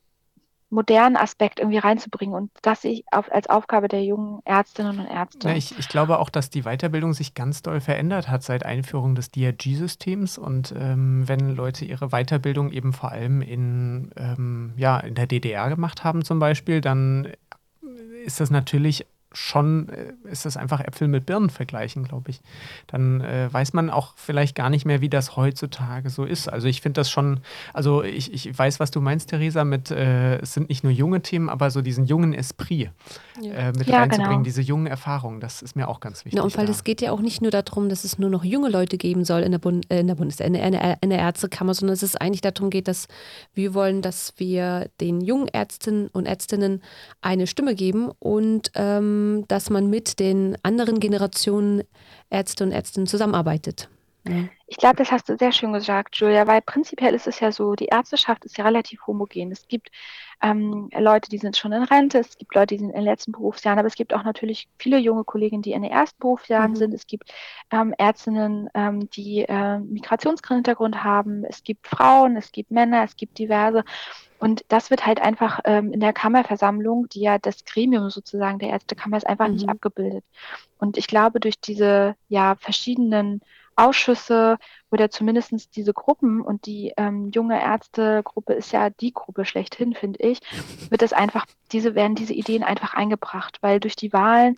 modernen 0.74 1.16
Aspekt 1.16 1.60
irgendwie 1.60 1.78
reinzubringen 1.78 2.36
und 2.36 2.52
das 2.64 2.84
ich 2.84 3.06
auf, 3.12 3.32
als 3.32 3.48
Aufgabe 3.48 3.88
der 3.88 4.04
jungen 4.04 4.42
Ärztinnen 4.44 5.00
und 5.00 5.06
Ärzte. 5.06 5.50
Ja, 5.50 5.56
ich, 5.56 5.78
ich, 5.78 5.88
glaube 5.88 6.18
auch, 6.18 6.30
dass 6.30 6.50
die 6.50 6.64
Weiterbildung 6.64 7.14
sich 7.14 7.36
ganz 7.36 7.62
doll 7.62 7.80
verändert 7.80 8.28
hat 8.28 8.44
seit 8.44 8.66
Einführung 8.66 9.14
des 9.14 9.30
DRG-Systems 9.30 10.38
und 10.38 10.74
ähm, 10.76 11.28
wenn 11.28 11.56
Leute 11.56 11.86
ihre 11.86 12.10
Weiterbildung 12.10 12.72
eben 12.72 12.92
vor 12.92 13.12
allem 13.12 13.42
in, 13.42 14.12
ähm, 14.18 14.74
ja, 14.76 15.00
in 15.00 15.14
der 15.14 15.28
DDR 15.28 15.70
gemacht 15.70 16.04
haben 16.04 16.26
zum 16.26 16.40
Beispiel, 16.40 16.82
dann 16.82 17.32
ist 18.26 18.40
das 18.40 18.50
natürlich 18.50 19.06
schon 19.34 19.90
äh, 19.90 20.14
ist 20.32 20.46
das 20.46 20.58
einfach 20.58 20.80
Äpfel 20.80 21.08
mit 21.08 21.26
Birnen 21.26 21.50
vergleichen, 21.50 22.04
glaube 22.04 22.32
ich. 22.32 22.42
Dann 22.88 23.22
äh, 23.22 23.52
weiß 23.52 23.74
man 23.74 23.90
auch 23.90 24.14
vielleicht 24.16 24.56
gar 24.56 24.70
nicht 24.70 24.86
mehr, 24.86 25.02
wie 25.02 25.10
das 25.10 25.36
heutzutage 25.36 26.10
so 26.10 26.24
ist. 26.24 26.48
Also 26.48 26.68
ich 26.68 26.82
finde 26.82 27.02
das 27.02 27.10
schon, 27.10 27.40
also 27.74 28.04
ich, 28.04 28.32
ich 28.32 28.58
weiß, 28.58 28.80
was 28.80 28.92
du 28.92 29.02
meinst, 29.02 29.30
Theresa, 29.30 29.64
mit 29.64 29.92
äh, 29.92 30.38
es 30.38 30.54
sind 30.54 30.70
nicht 30.70 30.84
nur 30.84 30.94
junge 30.94 31.22
Themen, 31.22 31.50
aber 31.50 31.72
so 31.72 31.82
diesen 31.82 32.06
jungen 32.06 32.34
Esprit 32.34 32.92
ja. 33.42 33.54
äh, 33.54 33.72
mit 33.74 33.88
ja, 33.88 34.00
reinzubringen, 34.00 34.32
genau. 34.32 34.44
diese 34.44 34.62
jungen 34.62 34.88
Erfahrungen, 34.88 35.40
das 35.40 35.62
ist 35.62 35.76
mir 35.76 35.88
auch 35.88 36.00
ganz 36.00 36.26
wichtig. 36.26 36.38
Ja, 36.38 36.44
und 36.44 36.56
weil 36.58 36.70
es 36.70 36.84
geht 36.84 37.02
ja 37.02 37.12
auch 37.12 37.22
nicht 37.22 37.42
nur 37.42 37.52
darum, 37.52 37.90
dass 37.90 38.04
es 38.04 38.20
nur 38.20 38.30
noch 38.30 38.44
junge 38.44 38.70
Leute 38.70 38.98
geben 38.98 39.26
soll 39.26 39.42
in 39.42 39.52
der, 39.52 39.60
Bund 39.60 39.90
äh, 39.90 40.00
in 40.00 40.08
der 40.08 40.16
Bundes 40.16 40.40
in 40.40 40.54
der, 40.54 41.02
in 41.02 41.10
der 41.10 41.20
Ärztekammer, 41.20 41.74
sondern 41.74 41.94
dass 41.94 42.04
es 42.04 42.16
eigentlich 42.16 42.42
darum 42.42 42.70
geht, 42.70 42.88
dass 42.88 43.08
wir 43.56 43.74
wollen, 43.74 44.02
dass 44.04 44.34
wir 44.38 44.90
den 45.02 45.22
jungen 45.22 45.48
Ärztinnen 45.48 46.08
und 46.10 46.28
Ärztinnen 46.28 46.84
eine 47.22 47.48
Stimme 47.48 47.74
geben 47.74 48.12
und 48.20 48.72
ähm, 48.76 49.23
ähm, 49.24 49.46
dass 49.48 49.70
man 49.70 49.90
mit 49.90 50.20
den 50.20 50.58
anderen 50.64 51.00
Generationen 51.00 51.84
Ärzte 52.30 52.64
und 52.64 52.72
Ärztinnen 52.72 53.08
zusammenarbeitet. 53.08 53.90
Ja. 54.28 54.46
Ich 54.68 54.78
glaube, 54.78 54.96
das 54.96 55.12
hast 55.12 55.28
du 55.28 55.38
sehr 55.38 55.52
schön 55.52 55.74
gesagt, 55.74 56.16
Julia, 56.16 56.48
weil 56.48 56.62
prinzipiell 56.62 57.14
ist 57.14 57.28
es 57.28 57.42
ja 57.42 57.52
so, 57.52 57.76
die 57.76 57.88
Ärzteschaft 57.88 58.46
ist 58.46 58.58
ja 58.58 58.64
relativ 58.64 59.06
homogen. 59.06 59.52
Es 59.52 59.68
gibt 59.68 59.90
ähm, 60.42 60.90
Leute, 60.98 61.30
die 61.30 61.38
sind 61.38 61.58
schon 61.58 61.74
in 61.74 61.84
Rente, 61.84 62.20
es 62.20 62.38
gibt 62.38 62.56
Leute, 62.56 62.76
die 62.76 62.80
sind 62.80 62.90
in 62.90 62.96
den 62.96 63.04
letzten 63.04 63.34
Berufsjahren, 63.34 63.80
aber 63.80 63.88
es 63.88 63.96
gibt 63.96 64.14
auch 64.14 64.24
natürlich 64.24 64.70
viele 64.80 64.98
junge 64.98 65.26
Kolleginnen, 65.26 65.62
die 65.62 65.74
in 65.74 65.82
den 65.82 65.92
ersten 65.92 66.20
Berufsjahren 66.20 66.72
mhm. 66.72 66.76
sind. 66.78 66.94
Es 66.94 67.06
gibt 67.06 67.34
ähm, 67.72 67.94
Ärztinnen, 67.98 68.70
ähm, 68.74 69.10
die 69.10 69.42
äh, 69.42 69.80
Migrationshintergrund 69.80 71.04
haben, 71.04 71.44
es 71.44 71.64
gibt 71.64 71.86
Frauen, 71.86 72.38
es 72.38 72.52
gibt 72.52 72.72
Männer, 72.72 73.04
es 73.04 73.18
gibt 73.18 73.38
diverse. 73.38 73.84
Und 74.44 74.66
das 74.68 74.90
wird 74.90 75.06
halt 75.06 75.22
einfach 75.22 75.62
ähm, 75.64 75.94
in 75.94 76.02
der 76.02 76.12
Kammerversammlung, 76.12 77.08
die 77.08 77.22
ja 77.22 77.38
das 77.38 77.64
Gremium 77.64 78.10
sozusagen 78.10 78.60
der 78.60 78.72
Ärztekammer 78.72 79.16
ist, 79.16 79.26
einfach 79.26 79.48
mhm. 79.48 79.54
nicht 79.54 79.70
abgebildet. 79.70 80.26
Und 80.78 80.98
ich 80.98 81.08
glaube, 81.08 81.40
durch 81.40 81.62
diese 81.62 82.16
ja 82.28 82.56
verschiedenen 82.56 83.40
Ausschüsse 83.78 84.58
oder 84.92 85.10
zumindest 85.10 85.76
diese 85.78 85.94
Gruppen 85.94 86.42
und 86.42 86.66
die 86.66 86.92
ähm, 86.98 87.32
junge 87.34 87.60
Ärztegruppe 87.62 88.54
ist 88.54 88.74
ja 88.74 88.90
die 88.90 89.14
Gruppe 89.14 89.46
schlechthin, 89.46 89.96
finde 89.96 90.20
ich, 90.20 90.40
wird 90.90 91.02
das 91.02 91.14
einfach, 91.14 91.46
diese 91.72 91.96
werden 91.96 92.16
diese 92.16 92.34
Ideen 92.34 92.64
einfach 92.64 92.94
eingebracht, 92.94 93.60
weil 93.62 93.80
durch 93.80 93.96
die 93.96 94.12
Wahlen 94.12 94.58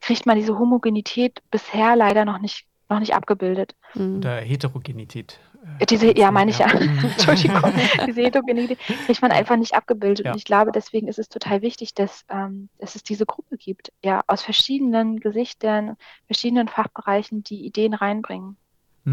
kriegt 0.00 0.24
man 0.24 0.38
diese 0.38 0.58
Homogenität 0.58 1.42
bisher 1.50 1.96
leider 1.96 2.24
noch 2.24 2.38
nicht, 2.38 2.66
noch 2.88 2.98
nicht 2.98 3.14
abgebildet. 3.14 3.74
Mhm. 3.94 4.16
Oder 4.16 4.36
Heterogenität. 4.36 5.38
Äh, 5.78 5.86
diese, 5.86 6.16
ja, 6.16 6.30
meine 6.30 6.50
ich 6.50 6.58
ja. 6.58 6.66
Entschuldigung. 6.70 7.72
Diese 8.06 8.22
Heterogenität 8.22 8.78
kriegt 8.78 9.22
man 9.22 9.32
einfach 9.32 9.56
nicht 9.56 9.74
abgebildet. 9.74 10.26
Ja. 10.26 10.32
Und 10.32 10.38
ich 10.38 10.44
glaube, 10.44 10.72
deswegen 10.72 11.08
ist 11.08 11.18
es 11.18 11.28
total 11.28 11.62
wichtig, 11.62 11.94
dass, 11.94 12.24
ähm, 12.28 12.68
dass 12.78 12.94
es 12.94 13.02
diese 13.02 13.26
Gruppe 13.26 13.56
gibt, 13.56 13.92
ja, 14.04 14.22
aus 14.26 14.42
verschiedenen 14.42 15.20
Gesichtern, 15.20 15.96
verschiedenen 16.26 16.68
Fachbereichen, 16.68 17.42
die 17.42 17.64
Ideen 17.64 17.94
reinbringen. 17.94 18.56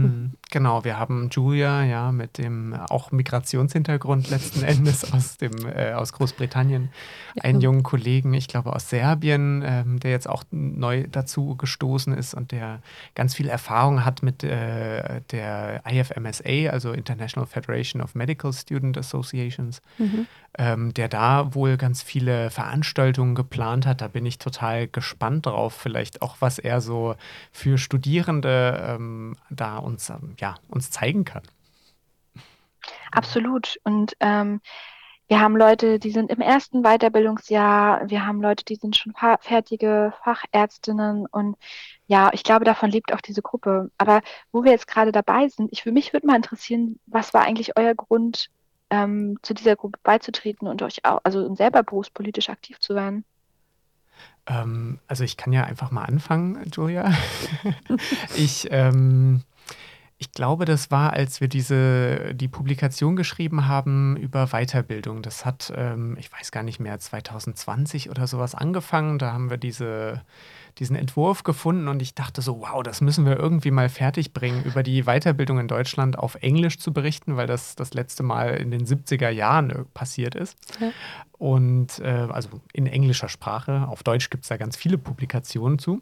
Mhm. 0.04 0.32
Genau, 0.52 0.84
wir 0.84 1.00
haben 1.00 1.30
Julia 1.32 1.84
ja 1.84 2.12
mit 2.12 2.38
dem 2.38 2.74
auch 2.74 3.12
Migrationshintergrund 3.12 4.30
letzten 4.30 4.64
Endes 4.64 5.12
aus 5.12 5.38
dem 5.38 5.54
äh, 5.66 5.94
aus 5.94 6.14
Großbritannien, 6.14 6.90
einen 7.42 7.62
jungen 7.62 7.84
Kollegen, 7.84 8.34
ich 8.34 8.48
glaube 8.48 8.74
aus 8.74 8.90
Serbien, 8.90 9.64
ähm, 9.66 10.00
der 10.00 10.12
jetzt 10.12 10.30
auch 10.30 10.44
neu 10.52 11.06
dazu 11.12 11.56
gestoßen 11.56 12.14
ist 12.14 12.34
und 12.34 12.52
der 12.52 12.82
ganz 13.16 13.36
viel 13.36 13.50
Erfahrung 13.50 14.06
hat 14.06 14.24
mit 14.24 14.44
äh, 14.44 15.22
der 15.32 15.82
IFMSA, 15.90 16.70
also 16.72 16.92
International 16.92 17.48
Federation 17.48 18.02
of 18.02 18.16
Medical 18.16 18.54
Student 18.54 18.98
Associations, 18.98 19.82
mhm. 19.98 20.28
Ähm, 20.58 20.94
der 20.94 21.08
da 21.08 21.54
wohl 21.54 21.78
ganz 21.78 22.02
viele 22.02 22.50
Veranstaltungen 22.50 23.36
geplant 23.36 23.86
hat. 23.86 24.02
Da 24.02 24.08
bin 24.08 24.26
ich 24.26 24.38
total 24.38 24.88
gespannt 24.88 25.46
drauf, 25.46 25.74
vielleicht 25.74 26.22
auch 26.22 26.38
was 26.40 26.60
er 26.60 26.82
so 26.82 27.16
für 27.52 27.78
Studierende 27.78 28.96
ähm, 28.96 29.36
da 29.50 29.78
uns, 29.78 30.10
ähm, 30.10 30.36
ja, 30.40 30.56
uns 30.70 30.92
zeigen 30.92 31.26
kann. 31.26 31.44
Absolut. 33.12 33.80
Und 33.84 34.14
ähm, 34.20 34.62
wir 35.28 35.40
haben 35.40 35.58
Leute, 35.58 35.98
die 35.98 36.12
sind 36.12 36.30
im 36.30 36.40
ersten 36.40 36.84
Weiterbildungsjahr, 36.84 38.08
wir 38.10 38.28
haben 38.28 38.42
Leute, 38.42 38.64
die 38.64 38.76
sind 38.76 38.96
schon 38.96 39.14
fertige 39.40 40.14
Fachärztinnen 40.24 41.26
und 41.26 41.56
ja, 42.06 42.30
ich 42.34 42.44
glaube, 42.44 42.64
davon 42.64 42.92
lebt 42.92 43.12
auch 43.12 43.22
diese 43.22 43.42
Gruppe. 43.42 43.90
Aber 43.98 44.22
wo 44.52 44.64
wir 44.64 44.72
jetzt 44.72 44.88
gerade 44.88 45.12
dabei 45.12 45.48
sind, 45.48 45.70
ich 45.72 45.82
für 45.82 45.92
mich 45.92 46.14
würde 46.14 46.28
mal 46.28 46.36
interessieren, 46.36 47.00
was 47.08 47.34
war 47.34 47.42
eigentlich 47.42 47.76
euer 47.76 47.96
Grund, 47.96 48.52
ähm, 48.90 49.38
zu 49.42 49.54
dieser 49.54 49.76
Gruppe 49.76 50.00
beizutreten 50.04 50.68
und 50.68 50.82
euch 50.82 51.04
auch, 51.06 51.22
also 51.24 51.54
selber 51.56 51.84
berufspolitisch 51.84 52.50
aktiv 52.50 52.80
zu 52.80 52.96
werden? 52.96 53.26
Ähm, 54.48 55.00
also 55.08 55.24
ich 55.24 55.38
kann 55.38 55.54
ja 55.54 55.64
einfach 55.64 55.92
mal 55.92 56.06
anfangen, 56.06 56.70
Julia. 56.74 57.12
ich 58.36 58.68
ähm, 58.72 59.44
ich 60.18 60.32
glaube, 60.32 60.64
das 60.64 60.92
war, 60.92 61.12
als 61.12 61.42
wir 61.42 61.50
diese, 61.50 62.34
die 62.34 62.48
Publikation 62.48 63.18
geschrieben 63.18 63.68
haben 63.68 64.16
über 64.16 64.48
Weiterbildung. 64.48 65.22
Das 65.22 65.46
hat, 65.46 65.74
ähm, 65.76 66.16
ich 66.18 66.32
weiß 66.32 66.52
gar 66.52 66.64
nicht 66.64 66.80
mehr, 66.80 66.98
2020 66.98 68.10
oder 68.10 68.26
sowas 68.26 68.56
angefangen. 68.56 69.20
Da 69.20 69.34
haben 69.34 69.50
wir 69.50 69.58
diese, 69.58 70.22
diesen 70.80 70.96
Entwurf 70.96 71.44
gefunden 71.44 71.88
und 71.88 72.02
ich 72.02 72.16
dachte 72.16 72.42
so, 72.42 72.60
wow, 72.62 72.84
das 72.84 73.02
müssen 73.02 73.26
wir 73.26 73.38
irgendwie 73.38 73.72
mal 73.72 73.90
fertig 73.90 74.34
bringen, 74.34 74.64
über 74.64 74.84
die 74.84 75.04
Weiterbildung 75.04 75.60
in 75.60 75.68
Deutschland 75.68 76.20
auf 76.20 76.36
Englisch 76.36 76.80
zu 76.80 76.92
berichten, 76.92 77.38
weil 77.38 77.48
das 77.48 77.76
das 77.76 77.94
letzte 77.94 78.24
Mal 78.24 78.56
in 78.56 78.72
den 78.72 78.86
70er 78.86 79.30
Jahren 79.30 79.70
äh, 79.70 79.84
passiert 79.94 80.36
ist. 80.36 80.58
Ja. 80.80 80.92
Und 81.38 82.00
äh, 82.00 82.28
also 82.30 82.62
in 82.74 82.88
englischer 82.88 83.30
Sprache. 83.30 83.88
Auf 83.88 84.04
Deutsch 84.04 84.30
gibt 84.30 84.44
es 84.44 84.50
da 84.50 84.58
ganz 84.58 84.76
viele 84.76 84.98
Publikationen 84.98 85.80
zu. 85.80 86.02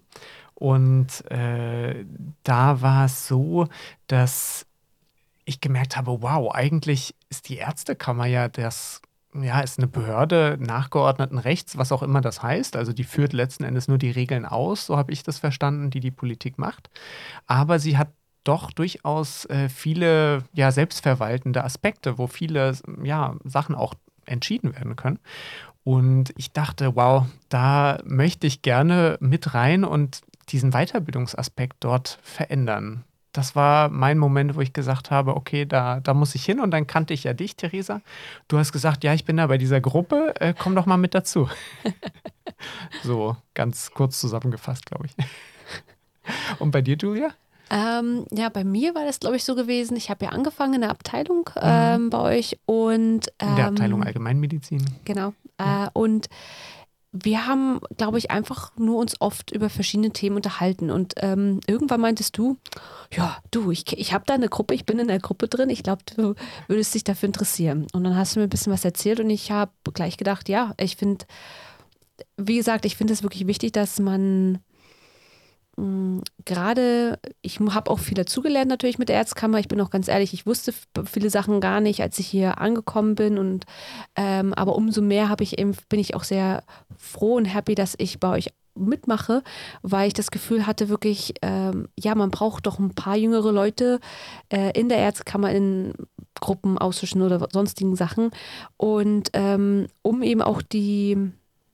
Und 0.56 1.30
äh, 1.32 2.06
da 2.44 2.82
war 2.82 3.06
es 3.06 3.28
so, 3.28 3.68
dass 4.08 4.66
ich 5.46 5.62
gemerkt 5.62 5.98
habe, 5.98 6.22
wow, 6.22 6.54
eigentlich 6.54 7.16
ist 7.30 7.50
die 7.50 7.58
Ärztekammer 7.58 8.26
ja 8.26 8.48
das, 8.48 9.02
ja, 9.42 9.62
ist 9.62 9.80
eine 9.80 9.88
Behörde 9.88 10.58
nachgeordneten 10.60 11.38
Rechts, 11.40 11.78
was 11.78 11.92
auch 11.92 12.04
immer 12.04 12.22
das 12.22 12.44
heißt. 12.44 12.76
Also 12.76 12.94
die 12.94 13.04
führt 13.04 13.34
letzten 13.34 13.64
Endes 13.64 13.88
nur 13.88 13.98
die 13.98 14.12
Regeln 14.12 14.46
aus, 14.46 14.86
so 14.86 14.98
habe 14.98 15.12
ich 15.12 15.24
das 15.24 15.40
verstanden, 15.40 15.90
die 15.90 16.00
die 16.00 16.12
Politik 16.12 16.58
macht. 16.58 16.90
Aber 17.48 17.80
sie 17.80 17.98
hat 17.98 18.10
doch 18.44 18.72
durchaus 18.72 19.46
äh, 19.46 19.70
viele 19.70 20.44
ja, 20.54 20.72
selbstverwaltende 20.72 21.64
Aspekte, 21.64 22.18
wo 22.18 22.28
viele 22.28 22.74
ja, 23.04 23.36
Sachen 23.44 23.76
auch 23.76 23.94
entschieden 24.26 24.76
werden 24.76 24.96
können. 24.96 25.20
Und 25.84 26.34
ich 26.38 26.52
dachte, 26.52 26.96
wow, 26.96 27.26
da 27.50 28.00
möchte 28.06 28.48
ich 28.48 28.62
gerne 28.62 29.18
mit 29.20 29.54
rein 29.54 29.84
und 29.84 30.22
diesen 30.50 30.72
Weiterbildungsaspekt 30.72 31.78
dort 31.82 32.20
verändern. 32.22 33.04
Das 33.34 33.56
war 33.56 33.90
mein 33.90 34.20
Moment, 34.20 34.56
wo 34.56 34.62
ich 34.62 34.74
gesagt 34.74 35.12
habe, 35.12 35.36
okay, 35.36 35.66
da, 35.66 36.00
da 36.00 36.14
muss 36.14 36.36
ich 36.36 36.46
hin. 36.46 36.60
Und 36.60 36.72
dann 36.72 36.88
kannte 36.88 37.14
ich 37.14 37.24
ja 37.24 37.34
dich, 37.34 37.56
Theresa. 37.56 38.02
Du 38.48 38.60
hast 38.60 38.72
gesagt, 38.72 39.04
ja, 39.04 39.14
ich 39.14 39.26
bin 39.26 39.38
da 39.38 39.48
bei 39.48 39.58
dieser 39.58 39.82
Gruppe, 39.82 40.36
äh, 40.40 40.54
komm 40.58 40.76
doch 40.76 40.86
mal 40.86 40.98
mit 40.98 41.16
dazu. 41.16 41.50
so, 43.04 43.36
ganz 43.56 43.92
kurz 43.92 44.20
zusammengefasst, 44.20 44.86
glaube 44.86 45.08
ich. 45.08 45.16
Und 46.60 46.72
bei 46.72 46.82
dir, 46.82 46.96
Julia? 46.96 47.32
Ähm, 47.70 48.26
ja, 48.32 48.50
bei 48.50 48.64
mir 48.64 48.94
war 48.94 49.06
das, 49.06 49.20
glaube 49.20 49.36
ich, 49.36 49.44
so 49.44 49.56
gewesen. 49.56 49.98
Ich 49.98 50.12
habe 50.12 50.26
ja 50.26 50.32
angefangen 50.32 50.76
in 50.76 50.82
der 50.82 50.92
Abteilung 50.92 51.50
mhm. 51.56 51.62
ähm, 51.64 52.04
mhm. 52.04 52.10
bei 52.12 52.20
euch 52.20 52.60
und 52.66 53.28
ähm, 53.40 53.50
in 53.50 53.56
der 53.56 53.68
Abteilung 53.68 54.02
ähm, 54.02 54.08
Allgemeinmedizin. 54.08 54.86
Genau. 55.06 55.34
Äh, 55.58 55.88
und 55.94 56.28
wir 57.16 57.46
haben, 57.46 57.80
glaube 57.96 58.18
ich, 58.18 58.32
einfach 58.32 58.76
nur 58.76 58.98
uns 58.98 59.22
oft 59.22 59.52
über 59.52 59.70
verschiedene 59.70 60.10
Themen 60.10 60.36
unterhalten. 60.36 60.90
Und 60.90 61.14
ähm, 61.18 61.60
irgendwann 61.68 62.02
meintest 62.02 62.38
du, 62.40 62.58
ja, 63.16 63.38
du, 63.52 63.70
ich, 63.70 63.86
ich 63.96 64.14
habe 64.14 64.26
da 64.26 64.34
eine 64.34 64.50
Gruppe, 64.50 64.74
ich 64.74 64.86
bin 64.86 64.98
in 64.98 65.08
der 65.08 65.20
Gruppe 65.20 65.48
drin, 65.48 65.70
ich 65.70 65.84
glaube, 65.84 66.02
du 66.16 66.34
würdest 66.68 66.96
dich 66.96 67.04
dafür 67.04 67.28
interessieren. 67.28 67.86
Und 67.94 68.04
dann 68.04 68.18
hast 68.18 68.36
du 68.36 68.40
mir 68.40 68.48
ein 68.48 68.50
bisschen 68.50 68.74
was 68.74 68.84
erzählt 68.84 69.20
und 69.20 69.30
ich 69.30 69.52
habe 69.52 69.72
gleich 69.94 70.18
gedacht, 70.18 70.50
ja, 70.50 70.74
ich 70.80 70.96
finde, 70.96 71.26
wie 72.36 72.58
gesagt, 72.58 72.84
ich 72.84 72.98
finde 72.98 73.14
es 73.14 73.22
wirklich 73.22 73.46
wichtig, 73.46 73.74
dass 73.74 74.00
man 74.00 74.58
gerade, 76.46 77.20
ich 77.42 77.60
habe 77.60 77.90
auch 77.90 78.00
viel 78.00 78.14
dazugelernt 78.14 78.70
natürlich 78.70 79.00
mit 79.00 79.10
der 79.10 79.18
Erzkammer. 79.18 79.60
Ich 79.60 79.68
bin 79.68 79.82
auch 79.82 79.90
ganz 79.90 80.08
ehrlich, 80.08 80.34
ich 80.34 80.46
wusste 80.46 80.74
viele 81.06 81.30
Sachen 81.30 81.62
gar 81.62 81.82
nicht, 81.82 82.02
als 82.02 82.20
ich 82.20 82.28
hier 82.28 82.60
angekommen 82.60 83.16
bin. 83.16 83.38
Und 83.38 83.66
ähm, 84.16 84.54
aber 84.54 84.76
umso 84.76 85.02
mehr 85.02 85.30
habe 85.30 85.44
ich 85.44 85.58
eben, 85.58 85.76
bin 85.90 86.00
ich 86.00 86.16
auch 86.16 86.24
sehr 86.24 86.64
froh 86.96 87.36
und 87.36 87.46
happy, 87.46 87.74
dass 87.76 87.96
ich 87.98 88.20
bei 88.20 88.30
euch 88.30 88.50
mitmache, 88.76 89.44
weil 89.82 90.08
ich 90.08 90.14
das 90.14 90.32
Gefühl 90.32 90.66
hatte, 90.66 90.90
wirklich, 90.90 91.34
ähm, 91.42 91.88
ja, 92.00 92.16
man 92.16 92.32
braucht 92.32 92.66
doch 92.66 92.80
ein 92.80 92.94
paar 92.94 93.16
jüngere 93.16 93.52
Leute 93.52 94.00
äh, 94.50 94.78
in 94.80 94.90
der 94.90 94.98
Ärztekammer 95.00 95.52
in 95.52 95.94
Gruppen, 96.40 96.78
Ausschüssen 96.78 97.22
oder 97.22 97.48
sonstigen 97.52 97.96
Sachen. 97.96 98.32
Und 98.78 99.30
ähm, 99.34 99.88
um 100.02 100.24
eben 100.24 100.42
auch 100.42 100.62
die, 100.62 101.18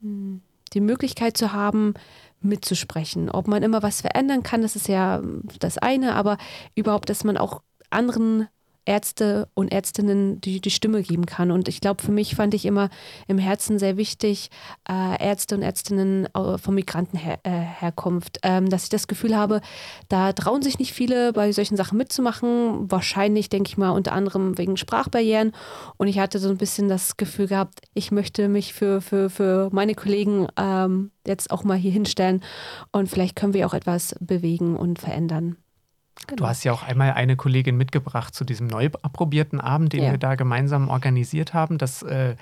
die 0.01 0.81
Möglichkeit 0.81 1.37
zu 1.37 1.53
haben, 1.53 1.93
mitzusprechen. 2.41 3.29
Ob 3.29 3.47
man 3.47 3.63
immer 3.63 3.83
was 3.83 4.01
verändern 4.01 4.43
kann, 4.43 4.61
das 4.61 4.75
ist 4.75 4.87
ja 4.87 5.21
das 5.59 5.77
eine, 5.77 6.15
aber 6.15 6.37
überhaupt, 6.75 7.09
dass 7.09 7.23
man 7.23 7.37
auch 7.37 7.61
anderen 7.89 8.47
Ärzte 8.89 9.47
und 9.53 9.71
Ärztinnen 9.71 10.41
die, 10.41 10.61
die 10.61 10.71
Stimme 10.71 11.03
geben 11.03 11.27
kann. 11.27 11.51
Und 11.51 11.67
ich 11.67 11.79
glaube, 11.79 12.01
für 12.01 12.11
mich 12.11 12.33
fand 12.35 12.55
ich 12.55 12.65
immer 12.65 12.89
im 13.27 13.37
Herzen 13.37 13.77
sehr 13.77 13.97
wichtig, 13.97 14.49
äh, 14.89 15.23
Ärzte 15.23 15.55
und 15.55 15.61
Ärztinnen 15.61 16.27
von 16.33 16.73
Migrantenherkunft, 16.73 18.39
äh, 18.43 18.57
ähm, 18.57 18.69
dass 18.69 18.85
ich 18.85 18.89
das 18.89 19.07
Gefühl 19.07 19.37
habe, 19.37 19.61
da 20.07 20.33
trauen 20.33 20.63
sich 20.63 20.79
nicht 20.79 20.93
viele 20.93 21.33
bei 21.33 21.51
solchen 21.51 21.77
Sachen 21.77 21.99
mitzumachen. 21.99 22.89
Wahrscheinlich, 22.89 23.49
denke 23.49 23.69
ich 23.69 23.77
mal, 23.77 23.91
unter 23.91 24.13
anderem 24.13 24.57
wegen 24.57 24.75
Sprachbarrieren. 24.75 25.51
Und 25.97 26.07
ich 26.07 26.17
hatte 26.17 26.39
so 26.39 26.49
ein 26.49 26.57
bisschen 26.57 26.89
das 26.89 27.15
Gefühl 27.15 27.47
gehabt, 27.47 27.81
ich 27.93 28.11
möchte 28.11 28.49
mich 28.49 28.73
für, 28.73 29.01
für, 29.01 29.29
für 29.29 29.69
meine 29.71 29.93
Kollegen 29.93 30.47
ähm, 30.57 31.11
jetzt 31.27 31.51
auch 31.51 31.63
mal 31.63 31.77
hier 31.77 31.91
hinstellen 31.91 32.41
und 32.91 33.07
vielleicht 33.07 33.35
können 33.35 33.53
wir 33.53 33.67
auch 33.67 33.75
etwas 33.75 34.15
bewegen 34.19 34.75
und 34.75 34.97
verändern. 34.97 35.57
Genau. 36.27 36.43
Du 36.43 36.47
hast 36.47 36.63
ja 36.63 36.71
auch 36.71 36.83
einmal 36.83 37.13
eine 37.13 37.35
Kollegin 37.35 37.75
mitgebracht 37.77 38.35
zu 38.35 38.43
diesem 38.43 38.67
neu 38.67 38.89
approbierten 39.01 39.59
Abend, 39.59 39.93
den 39.93 40.03
ja. 40.03 40.11
wir 40.11 40.17
da 40.17 40.35
gemeinsam 40.35 40.89
organisiert 40.89 41.53
haben. 41.53 41.77
Das 41.77 42.03
äh, 42.03 42.35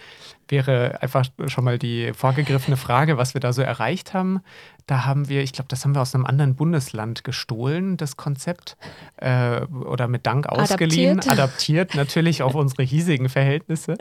wäre 0.50 1.02
einfach 1.02 1.26
schon 1.48 1.64
mal 1.64 1.78
die 1.78 2.12
vorgegriffene 2.14 2.78
Frage, 2.78 3.18
was 3.18 3.34
wir 3.34 3.42
da 3.42 3.54
so 3.54 3.62
erreicht 3.62 4.14
haben. 4.14 4.42
Da 4.88 5.04
haben 5.06 5.28
wir, 5.28 5.44
ich 5.44 5.52
glaube, 5.52 5.68
das 5.68 5.84
haben 5.84 5.94
wir 5.96 6.02
aus 6.02 6.16
einem 6.16 6.26
anderen 6.26 6.56
Bundesland 6.56 7.26
gestohlen, 7.26 7.98
das 7.98 8.16
Konzept, 8.16 8.78
äh, 9.18 9.60
oder 9.66 10.08
mit 10.08 10.26
Dank 10.26 10.48
ausgeliehen, 10.48 11.20
adaptiert, 11.20 11.40
adaptiert 11.40 11.96
natürlich 11.96 12.42
auf 12.42 12.56
unsere 12.56 12.84
hiesigen 12.84 13.28
Verhältnisse, 13.28 13.98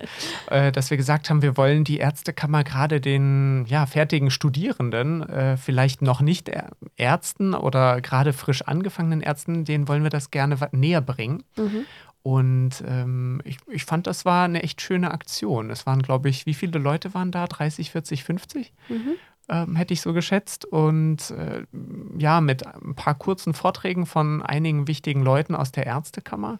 äh, 0.48 0.70
dass 0.70 0.90
wir 0.90 0.96
gesagt 0.96 1.28
haben, 1.28 1.42
wir 1.42 1.56
wollen 1.56 1.82
die 1.82 1.98
Ärztekammer 1.98 2.62
gerade 2.62 3.00
den 3.00 3.64
ja, 3.66 3.86
fertigen 3.86 4.30
Studierenden, 4.30 5.28
äh, 5.28 5.56
vielleicht 5.56 6.02
noch 6.02 6.20
nicht 6.20 6.52
Ärzten 6.96 7.54
oder 7.54 8.00
gerade 8.00 8.32
frisch 8.32 8.62
angefangenen 8.62 9.22
Ärzten, 9.22 9.64
denen 9.64 9.88
wollen 9.88 10.04
wir 10.04 10.10
das 10.10 10.30
gerne 10.30 10.56
näher 10.70 11.00
bringen. 11.00 11.42
Mhm. 11.56 11.84
Und 12.26 12.82
ähm, 12.84 13.40
ich, 13.44 13.58
ich 13.68 13.84
fand, 13.84 14.08
das 14.08 14.24
war 14.24 14.46
eine 14.46 14.64
echt 14.64 14.82
schöne 14.82 15.12
Aktion. 15.12 15.70
Es 15.70 15.86
waren, 15.86 16.02
glaube 16.02 16.28
ich, 16.28 16.44
wie 16.44 16.54
viele 16.54 16.80
Leute 16.80 17.14
waren 17.14 17.30
da? 17.30 17.46
30, 17.46 17.92
40, 17.92 18.24
50? 18.24 18.72
Mhm. 18.88 19.12
Ähm, 19.48 19.76
hätte 19.76 19.94
ich 19.94 20.00
so 20.00 20.12
geschätzt. 20.12 20.64
Und 20.64 21.30
äh, 21.30 21.62
ja, 22.18 22.40
mit 22.40 22.66
ein 22.66 22.96
paar 22.96 23.14
kurzen 23.14 23.54
Vorträgen 23.54 24.06
von 24.06 24.42
einigen 24.42 24.88
wichtigen 24.88 25.22
Leuten 25.22 25.54
aus 25.54 25.70
der 25.70 25.86
Ärztekammer. 25.86 26.58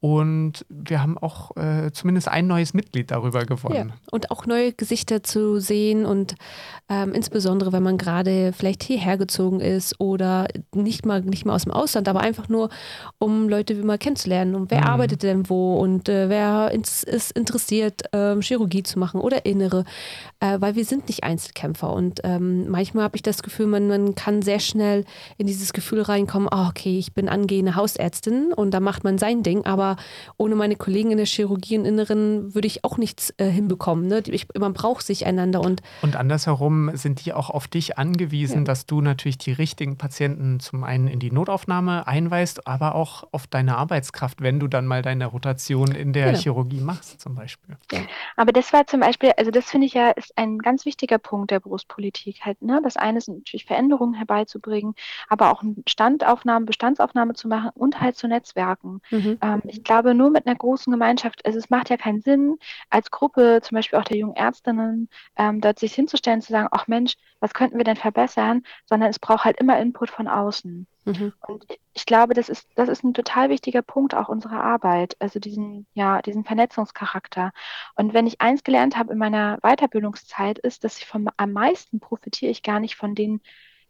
Und 0.00 0.64
wir 0.68 1.02
haben 1.02 1.18
auch 1.18 1.56
äh, 1.56 1.90
zumindest 1.92 2.28
ein 2.28 2.46
neues 2.46 2.72
Mitglied 2.72 3.10
darüber 3.10 3.44
gewonnen. 3.44 3.88
Ja, 3.88 3.94
und 4.12 4.30
auch 4.30 4.46
neue 4.46 4.72
Gesichter 4.72 5.24
zu 5.24 5.58
sehen 5.58 6.06
und 6.06 6.36
ähm, 6.88 7.12
insbesondere, 7.12 7.72
wenn 7.72 7.82
man 7.82 7.98
gerade 7.98 8.52
vielleicht 8.52 8.84
hierher 8.84 9.18
gezogen 9.18 9.60
ist 9.60 10.00
oder 10.00 10.46
nicht 10.72 11.04
mal, 11.04 11.22
nicht 11.22 11.44
mal 11.44 11.54
aus 11.54 11.64
dem 11.64 11.72
Ausland, 11.72 12.08
aber 12.08 12.20
einfach 12.20 12.48
nur, 12.48 12.70
um 13.18 13.48
Leute 13.48 13.76
wie 13.76 13.82
mal 13.82 13.98
kennenzulernen. 13.98 14.54
Und 14.54 14.70
wer 14.70 14.82
mhm. 14.82 14.86
arbeitet 14.86 15.24
denn 15.24 15.50
wo 15.50 15.76
und 15.78 16.08
äh, 16.08 16.28
wer 16.28 16.70
ins, 16.70 17.02
ist 17.02 17.32
interessiert, 17.32 18.02
ähm, 18.12 18.40
Chirurgie 18.40 18.84
zu 18.84 19.00
machen 19.00 19.20
oder 19.20 19.46
Innere. 19.46 19.84
Äh, 20.38 20.60
weil 20.60 20.76
wir 20.76 20.84
sind 20.84 21.08
nicht 21.08 21.24
Einzelkämpfer. 21.24 21.92
Und 21.92 22.20
ähm, 22.22 22.70
manchmal 22.70 23.04
habe 23.04 23.16
ich 23.16 23.22
das 23.22 23.42
Gefühl, 23.42 23.66
man, 23.66 23.88
man 23.88 24.14
kann 24.14 24.42
sehr 24.42 24.60
schnell 24.60 25.04
in 25.38 25.48
dieses 25.48 25.72
Gefühl 25.72 26.02
reinkommen, 26.02 26.48
oh, 26.52 26.68
okay, 26.68 26.98
ich 26.98 27.12
bin 27.14 27.28
angehende 27.28 27.74
Hausärztin 27.74 28.52
und 28.52 28.72
da 28.72 28.78
macht 28.78 29.02
man 29.02 29.18
sein 29.18 29.42
Ding, 29.42 29.64
aber 29.64 29.87
aber 29.88 29.96
ohne 30.36 30.54
meine 30.54 30.76
Kollegen 30.76 31.10
in 31.10 31.16
der 31.16 31.26
Chirurgie 31.26 31.78
und 31.78 31.84
Inneren 31.84 32.54
würde 32.54 32.66
ich 32.66 32.84
auch 32.84 32.98
nichts 32.98 33.32
äh, 33.38 33.46
hinbekommen. 33.46 34.06
Ne? 34.06 34.22
Ich, 34.26 34.46
man 34.58 34.72
braucht 34.72 35.06
sich 35.06 35.26
einander. 35.26 35.60
Und, 35.60 35.82
und 36.02 36.16
andersherum 36.16 36.90
sind 36.94 37.24
die 37.24 37.32
auch 37.32 37.50
auf 37.50 37.68
dich 37.68 37.98
angewiesen, 37.98 38.58
ja. 38.58 38.64
dass 38.64 38.86
du 38.86 39.00
natürlich 39.00 39.38
die 39.38 39.52
richtigen 39.52 39.96
Patienten 39.96 40.60
zum 40.60 40.84
einen 40.84 41.08
in 41.08 41.18
die 41.18 41.30
Notaufnahme 41.30 42.06
einweist, 42.06 42.66
aber 42.66 42.94
auch 42.94 43.24
auf 43.32 43.46
deine 43.46 43.76
Arbeitskraft, 43.76 44.42
wenn 44.42 44.60
du 44.60 44.68
dann 44.68 44.86
mal 44.86 45.02
deine 45.02 45.26
Rotation 45.26 45.92
in 45.92 46.12
der 46.12 46.26
genau. 46.26 46.38
Chirurgie 46.38 46.80
machst 46.80 47.20
zum 47.20 47.34
Beispiel. 47.34 47.76
Ja. 47.92 48.00
Aber 48.36 48.52
das 48.52 48.72
war 48.72 48.86
zum 48.86 49.00
Beispiel, 49.00 49.32
also 49.36 49.50
das 49.50 49.70
finde 49.70 49.86
ich 49.86 49.94
ja 49.94 50.10
ist 50.10 50.36
ein 50.36 50.58
ganz 50.58 50.84
wichtiger 50.84 51.18
Punkt 51.18 51.50
der 51.50 51.60
Berufspolitik 51.60 52.40
halt. 52.44 52.60
Ne? 52.62 52.80
Das 52.82 52.96
eine 52.96 53.18
ist 53.18 53.28
natürlich 53.28 53.64
Veränderungen 53.64 54.14
herbeizubringen, 54.14 54.94
aber 55.28 55.50
auch 55.50 55.62
Standaufnahme, 55.86 56.66
Bestandsaufnahme 56.66 57.34
zu 57.34 57.48
machen 57.48 57.70
und 57.74 58.00
halt 58.00 58.16
zu 58.16 58.28
netzwerken. 58.28 59.00
Mhm. 59.10 59.38
Ähm, 59.40 59.62
ich 59.64 59.77
glaube, 59.84 60.14
nur 60.14 60.30
mit 60.30 60.46
einer 60.46 60.56
großen 60.56 60.90
Gemeinschaft, 60.90 61.44
also 61.46 61.58
es 61.58 61.70
macht 61.70 61.90
ja 61.90 61.96
keinen 61.96 62.20
Sinn, 62.22 62.56
als 62.90 63.10
Gruppe, 63.10 63.60
zum 63.62 63.76
Beispiel 63.76 63.98
auch 63.98 64.04
der 64.04 64.16
jungen 64.16 64.36
Ärztinnen, 64.36 65.08
ähm, 65.36 65.60
dort 65.60 65.78
sich 65.78 65.94
hinzustellen, 65.94 66.42
zu 66.42 66.52
sagen, 66.52 66.68
ach 66.70 66.86
Mensch, 66.88 67.14
was 67.40 67.54
könnten 67.54 67.78
wir 67.78 67.84
denn 67.84 67.96
verbessern, 67.96 68.62
sondern 68.86 69.10
es 69.10 69.18
braucht 69.18 69.44
halt 69.44 69.58
immer 69.58 69.78
Input 69.78 70.10
von 70.10 70.28
außen. 70.28 70.86
Mhm. 71.04 71.32
Und 71.46 71.64
ich 71.94 72.04
glaube, 72.04 72.34
das 72.34 72.48
ist, 72.48 72.68
das 72.74 72.88
ist 72.88 73.02
ein 73.02 73.14
total 73.14 73.48
wichtiger 73.48 73.82
Punkt 73.82 74.14
auch 74.14 74.28
unserer 74.28 74.62
Arbeit, 74.62 75.16
also 75.20 75.38
diesen, 75.40 75.86
ja, 75.94 76.20
diesen 76.22 76.44
Vernetzungscharakter. 76.44 77.52
Und 77.94 78.12
wenn 78.14 78.26
ich 78.26 78.40
eins 78.40 78.62
gelernt 78.62 78.96
habe 78.96 79.12
in 79.12 79.18
meiner 79.18 79.58
Weiterbildungszeit, 79.62 80.58
ist, 80.58 80.84
dass 80.84 80.98
ich 80.98 81.06
vom, 81.06 81.28
am 81.36 81.52
meisten 81.52 82.00
profitiere 82.00 82.50
ich 82.50 82.62
gar 82.62 82.80
nicht 82.80 82.96
von 82.96 83.14
den 83.14 83.40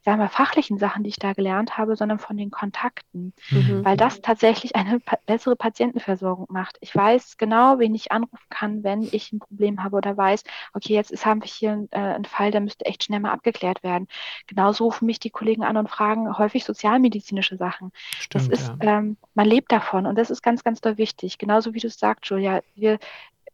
sagen 0.05 0.21
wir, 0.21 0.29
fachlichen 0.29 0.79
Sachen, 0.79 1.03
die 1.03 1.11
ich 1.11 1.19
da 1.19 1.33
gelernt 1.33 1.77
habe, 1.77 1.97
sondern 1.97 2.19
von 2.19 2.37
den 2.37 2.51
Kontakten, 2.51 3.33
mhm. 3.51 3.85
weil 3.85 3.97
das 3.97 4.21
tatsächlich 4.21 4.77
eine 4.77 5.01
pa 5.01 5.19
bessere 5.27 5.57
Patientenversorgung 5.57 6.47
macht. 6.51 6.79
Ich 6.81 6.95
weiß 6.95 7.37
genau, 7.37 7.79
wen 7.79 7.95
ich 7.95 8.13
anrufen 8.13 8.47
kann, 8.49 8.85
wenn 8.85 9.03
ich 9.03 9.33
ein 9.33 9.41
Problem 9.41 9.83
habe 9.83 9.97
oder 9.97 10.17
weiß, 10.17 10.45
okay, 10.73 10.95
jetzt 10.95 11.11
ist, 11.11 11.27
haben 11.27 11.43
wir 11.43 11.49
hier 11.49 11.89
äh, 11.91 11.99
einen 11.99 12.25
Fall, 12.25 12.51
der 12.51 12.61
müsste 12.61 12.87
echt 12.87 13.05
schnell 13.05 13.21
mal 13.21 13.33
abgeklärt 13.33 13.83
werden. 13.83 14.09
Genauso 14.47 14.85
rufen 14.85 15.07
mich 15.07 15.21
die 15.21 15.31
Kollegen 15.31 15.65
an 15.65 15.77
und 15.77 15.91
fragen 15.91 16.39
häufig 16.39 16.65
sozialmedizinische 16.65 17.57
Sachen. 17.57 17.93
Stimmt, 18.19 18.53
das 18.53 18.61
ist, 18.61 18.73
ja. 18.83 18.99
ähm, 18.99 19.17
man 19.35 19.47
lebt 19.47 19.73
davon 19.73 20.07
und 20.07 20.17
das 20.17 20.31
ist 20.31 20.43
ganz, 20.43 20.65
ganz 20.65 20.81
doll 20.81 20.97
wichtig. 20.97 21.39
Genauso 21.39 21.75
wie 21.75 21.81
du 21.81 21.89
es 21.89 21.99
sagst, 21.99 22.27
Julia, 22.31 22.63
wir, 22.75 22.99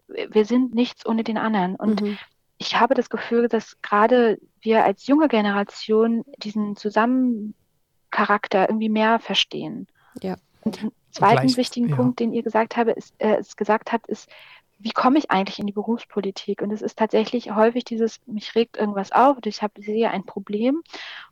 wir 0.06 0.44
sind 0.44 0.74
nichts 0.74 1.06
ohne 1.06 1.24
den 1.24 1.38
anderen. 1.38 1.76
Und 1.76 2.02
mhm 2.02 2.18
ich 2.64 2.80
habe 2.80 2.94
das 2.94 3.10
Gefühl, 3.10 3.48
dass 3.48 3.80
gerade 3.82 4.38
wir 4.62 4.84
als 4.84 5.06
junge 5.06 5.28
Generation 5.28 6.24
diesen 6.38 6.76
Zusammencharakter 6.76 8.68
irgendwie 8.68 8.88
mehr 8.88 9.18
verstehen. 9.18 9.86
Ja. 10.22 10.36
Und 10.62 10.80
den 10.80 10.92
zweiten 11.10 11.42
Gleich, 11.42 11.56
wichtigen 11.58 11.90
ja. 11.90 11.96
Punkt, 11.96 12.20
den 12.20 12.32
ihr 12.32 12.42
gesagt, 12.42 12.76
habe, 12.78 12.92
ist, 12.92 13.14
äh, 13.18 13.42
gesagt 13.56 13.92
habt, 13.92 14.06
ist, 14.06 14.30
wie 14.78 14.90
komme 14.90 15.18
ich 15.18 15.30
eigentlich 15.30 15.58
in 15.58 15.66
die 15.66 15.72
Berufspolitik? 15.72 16.62
Und 16.62 16.70
es 16.70 16.80
ist 16.80 16.98
tatsächlich 16.98 17.54
häufig 17.54 17.84
dieses, 17.84 18.20
mich 18.26 18.54
regt 18.54 18.78
irgendwas 18.78 19.12
auf, 19.12 19.36
ich 19.44 19.62
habe 19.62 19.82
sehe 19.82 20.10
ein 20.10 20.24
Problem 20.24 20.82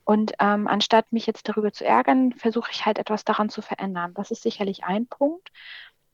und 0.05 0.33
ähm, 0.39 0.69
anstatt 0.69 1.13
mich 1.13 1.27
jetzt 1.27 1.49
darüber 1.49 1.73
zu 1.73 1.85
ärgern, 1.85 2.33
versuche 2.33 2.71
ich 2.73 2.85
halt 2.85 2.99
etwas 2.99 3.25
daran 3.25 3.49
zu 3.49 3.63
verändern. 3.63 4.13
Das 4.15 4.31
ist 4.31 4.43
sicherlich 4.43 4.85
ein 4.85 5.07
Punkt. 5.07 5.51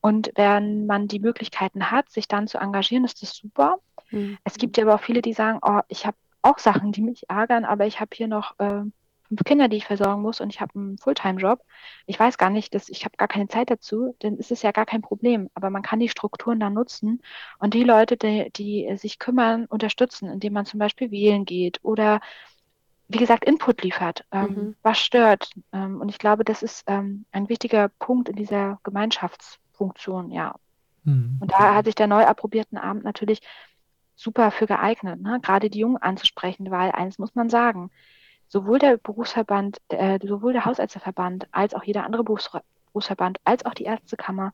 Und 0.01 0.31
wenn 0.35 0.85
man 0.85 1.09
die 1.09 1.19
Möglichkeiten 1.19 1.91
hat, 1.91 2.09
sich 2.09 2.29
dann 2.29 2.47
zu 2.47 2.57
engagieren, 2.57 3.03
ist 3.03 3.21
das 3.21 3.35
super. 3.35 3.79
Mhm. 4.11 4.37
Es 4.43 4.57
gibt 4.57 4.77
ja 4.77 4.83
aber 4.83 4.95
auch 4.95 5.03
viele, 5.03 5.21
die 5.21 5.33
sagen, 5.33 5.59
oh, 5.61 5.81
ich 5.87 6.05
habe 6.05 6.17
auch 6.41 6.59
Sachen, 6.59 6.91
die 6.91 7.01
mich 7.01 7.29
ärgern, 7.29 7.65
aber 7.65 7.85
ich 7.85 7.99
habe 7.99 8.11
hier 8.13 8.27
noch 8.27 8.57
äh, 8.59 8.83
fünf 9.29 9.43
Kinder, 9.43 9.67
die 9.67 9.77
ich 9.77 9.85
versorgen 9.85 10.21
muss 10.21 10.41
und 10.41 10.49
ich 10.49 10.59
habe 10.59 10.73
einen 10.75 10.97
Fulltime-Job. 10.97 11.61
Ich 12.07 12.19
weiß 12.19 12.37
gar 12.37 12.49
nicht, 12.49 12.73
dass 12.73 12.89
ich 12.89 13.05
habe 13.05 13.15
gar 13.17 13.27
keine 13.27 13.47
Zeit 13.47 13.69
dazu, 13.69 14.15
dann 14.19 14.37
ist 14.37 14.51
es 14.51 14.63
ja 14.63 14.71
gar 14.71 14.85
kein 14.85 15.01
Problem. 15.01 15.49
Aber 15.53 15.69
man 15.69 15.83
kann 15.83 15.99
die 15.99 16.09
Strukturen 16.09 16.59
dann 16.59 16.73
nutzen 16.73 17.21
und 17.59 17.73
die 17.73 17.83
Leute, 17.83 18.17
die, 18.17 18.51
die 18.55 18.97
sich 18.97 19.19
kümmern, 19.19 19.65
unterstützen, 19.65 20.29
indem 20.29 20.53
man 20.53 20.65
zum 20.65 20.79
Beispiel 20.79 21.11
wählen 21.11 21.45
geht 21.45 21.79
oder 21.83 22.19
wie 23.09 23.17
gesagt, 23.17 23.45
Input 23.45 23.81
liefert, 23.81 24.23
ähm, 24.31 24.47
mhm. 24.47 24.75
was 24.83 24.99
stört. 24.99 25.51
Ähm, 25.73 25.99
und 25.99 26.09
ich 26.09 26.19
glaube, 26.19 26.43
das 26.43 26.61
ist 26.61 26.83
ähm, 26.85 27.25
ein 27.31 27.49
wichtiger 27.49 27.89
Punkt 27.89 28.29
in 28.29 28.35
dieser 28.35 28.79
Gemeinschaftsfunktion, 28.83 30.29
ja. 30.29 30.55
Mhm. 31.03 31.37
Und 31.39 31.51
da 31.51 31.73
hat 31.73 31.85
sich 31.85 31.95
der 31.95 32.05
neu 32.05 32.23
approbierten 32.23 32.77
Abend 32.77 33.03
natürlich 33.03 33.41
super 34.19 34.51
für 34.51 34.67
geeignet, 34.67 35.21
ne? 35.21 35.39
gerade 35.41 35.69
die 35.69 35.79
Jungen 35.79 35.97
anzusprechen, 35.97 36.69
weil 36.69 36.91
eines 36.91 37.19
muss 37.19 37.35
man 37.35 37.49
sagen, 37.49 37.89
sowohl 38.49 38.77
der 38.77 38.97
Berufsverband, 38.97 39.77
äh, 39.87 40.19
sowohl 40.21 40.51
der 40.51 40.65
Hausärzteverband 40.65 41.47
als 41.51 41.73
auch 41.73 41.83
jeder 41.83 42.03
andere 42.03 42.23
Berufs 42.23 42.51
Berufsverband, 42.91 43.37
als 43.45 43.65
auch 43.65 43.75
die 43.75 43.83
Ärztekammer, 43.83 44.51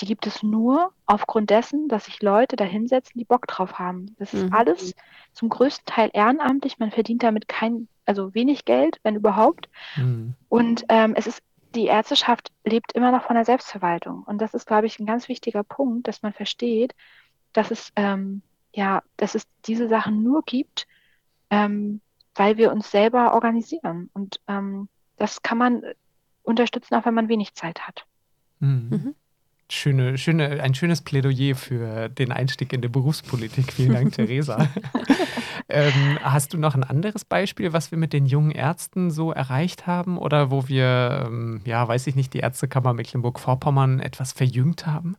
die 0.00 0.06
gibt 0.06 0.26
es 0.26 0.42
nur 0.42 0.92
aufgrund 1.04 1.50
dessen, 1.50 1.88
dass 1.88 2.06
sich 2.06 2.20
Leute 2.22 2.56
da 2.56 2.64
hinsetzen, 2.64 3.18
die 3.18 3.24
Bock 3.24 3.46
drauf 3.46 3.78
haben. 3.78 4.16
Das 4.18 4.34
ist 4.34 4.46
mhm. 4.46 4.54
alles 4.54 4.94
zum 5.32 5.48
größten 5.48 5.86
Teil 5.86 6.10
ehrenamtlich. 6.12 6.78
Man 6.78 6.90
verdient 6.90 7.22
damit 7.22 7.46
kein, 7.46 7.88
also 8.04 8.34
wenig 8.34 8.64
Geld, 8.64 8.98
wenn 9.04 9.16
überhaupt. 9.16 9.68
Mhm. 9.96 10.34
Und 10.48 10.84
ähm, 10.88 11.14
es 11.14 11.26
ist, 11.26 11.42
die 11.74 11.86
Ärzteschaft 11.86 12.52
lebt 12.64 12.92
immer 12.92 13.12
noch 13.12 13.24
von 13.24 13.36
der 13.36 13.44
Selbstverwaltung. 13.44 14.22
Und 14.24 14.38
das 14.40 14.54
ist, 14.54 14.66
glaube 14.66 14.86
ich, 14.86 14.98
ein 14.98 15.06
ganz 15.06 15.28
wichtiger 15.28 15.62
Punkt, 15.62 16.08
dass 16.08 16.22
man 16.22 16.32
versteht, 16.32 16.94
dass 17.52 17.70
es 17.70 17.92
ähm, 17.96 18.42
ja, 18.76 19.02
dass 19.16 19.34
es 19.34 19.44
diese 19.64 19.88
Sachen 19.88 20.22
nur 20.22 20.42
gibt, 20.44 20.86
ähm, 21.50 22.00
weil 22.34 22.58
wir 22.58 22.70
uns 22.70 22.90
selber 22.90 23.32
organisieren. 23.32 24.10
Und 24.12 24.38
ähm, 24.46 24.88
das 25.16 25.42
kann 25.42 25.58
man 25.58 25.82
unterstützen, 26.42 26.94
auch 26.94 27.06
wenn 27.06 27.14
man 27.14 27.28
wenig 27.28 27.54
Zeit 27.54 27.80
hat. 27.80 28.04
Mhm. 28.60 28.88
Mhm. 28.90 29.14
Schöne, 29.68 30.16
schöne, 30.16 30.62
ein 30.62 30.74
schönes 30.74 31.02
Plädoyer 31.02 31.56
für 31.56 32.08
den 32.08 32.30
Einstieg 32.30 32.72
in 32.72 32.82
die 32.82 32.88
Berufspolitik. 32.88 33.72
Vielen 33.72 33.94
Dank, 33.94 34.12
Theresa. 34.14 34.68
ähm, 35.68 36.18
hast 36.22 36.52
du 36.52 36.58
noch 36.58 36.74
ein 36.74 36.84
anderes 36.84 37.24
Beispiel, 37.24 37.72
was 37.72 37.90
wir 37.90 37.98
mit 37.98 38.12
den 38.12 38.26
jungen 38.26 38.52
Ärzten 38.52 39.10
so 39.10 39.32
erreicht 39.32 39.86
haben 39.86 40.18
oder 40.18 40.50
wo 40.50 40.68
wir, 40.68 41.24
ähm, 41.26 41.62
ja, 41.64 41.88
weiß 41.88 42.06
ich 42.06 42.14
nicht, 42.14 42.34
die 42.34 42.40
Ärztekammer 42.40 42.92
Mecklenburg-Vorpommern 42.92 43.98
etwas 44.00 44.32
verjüngt 44.32 44.86
haben? 44.86 45.16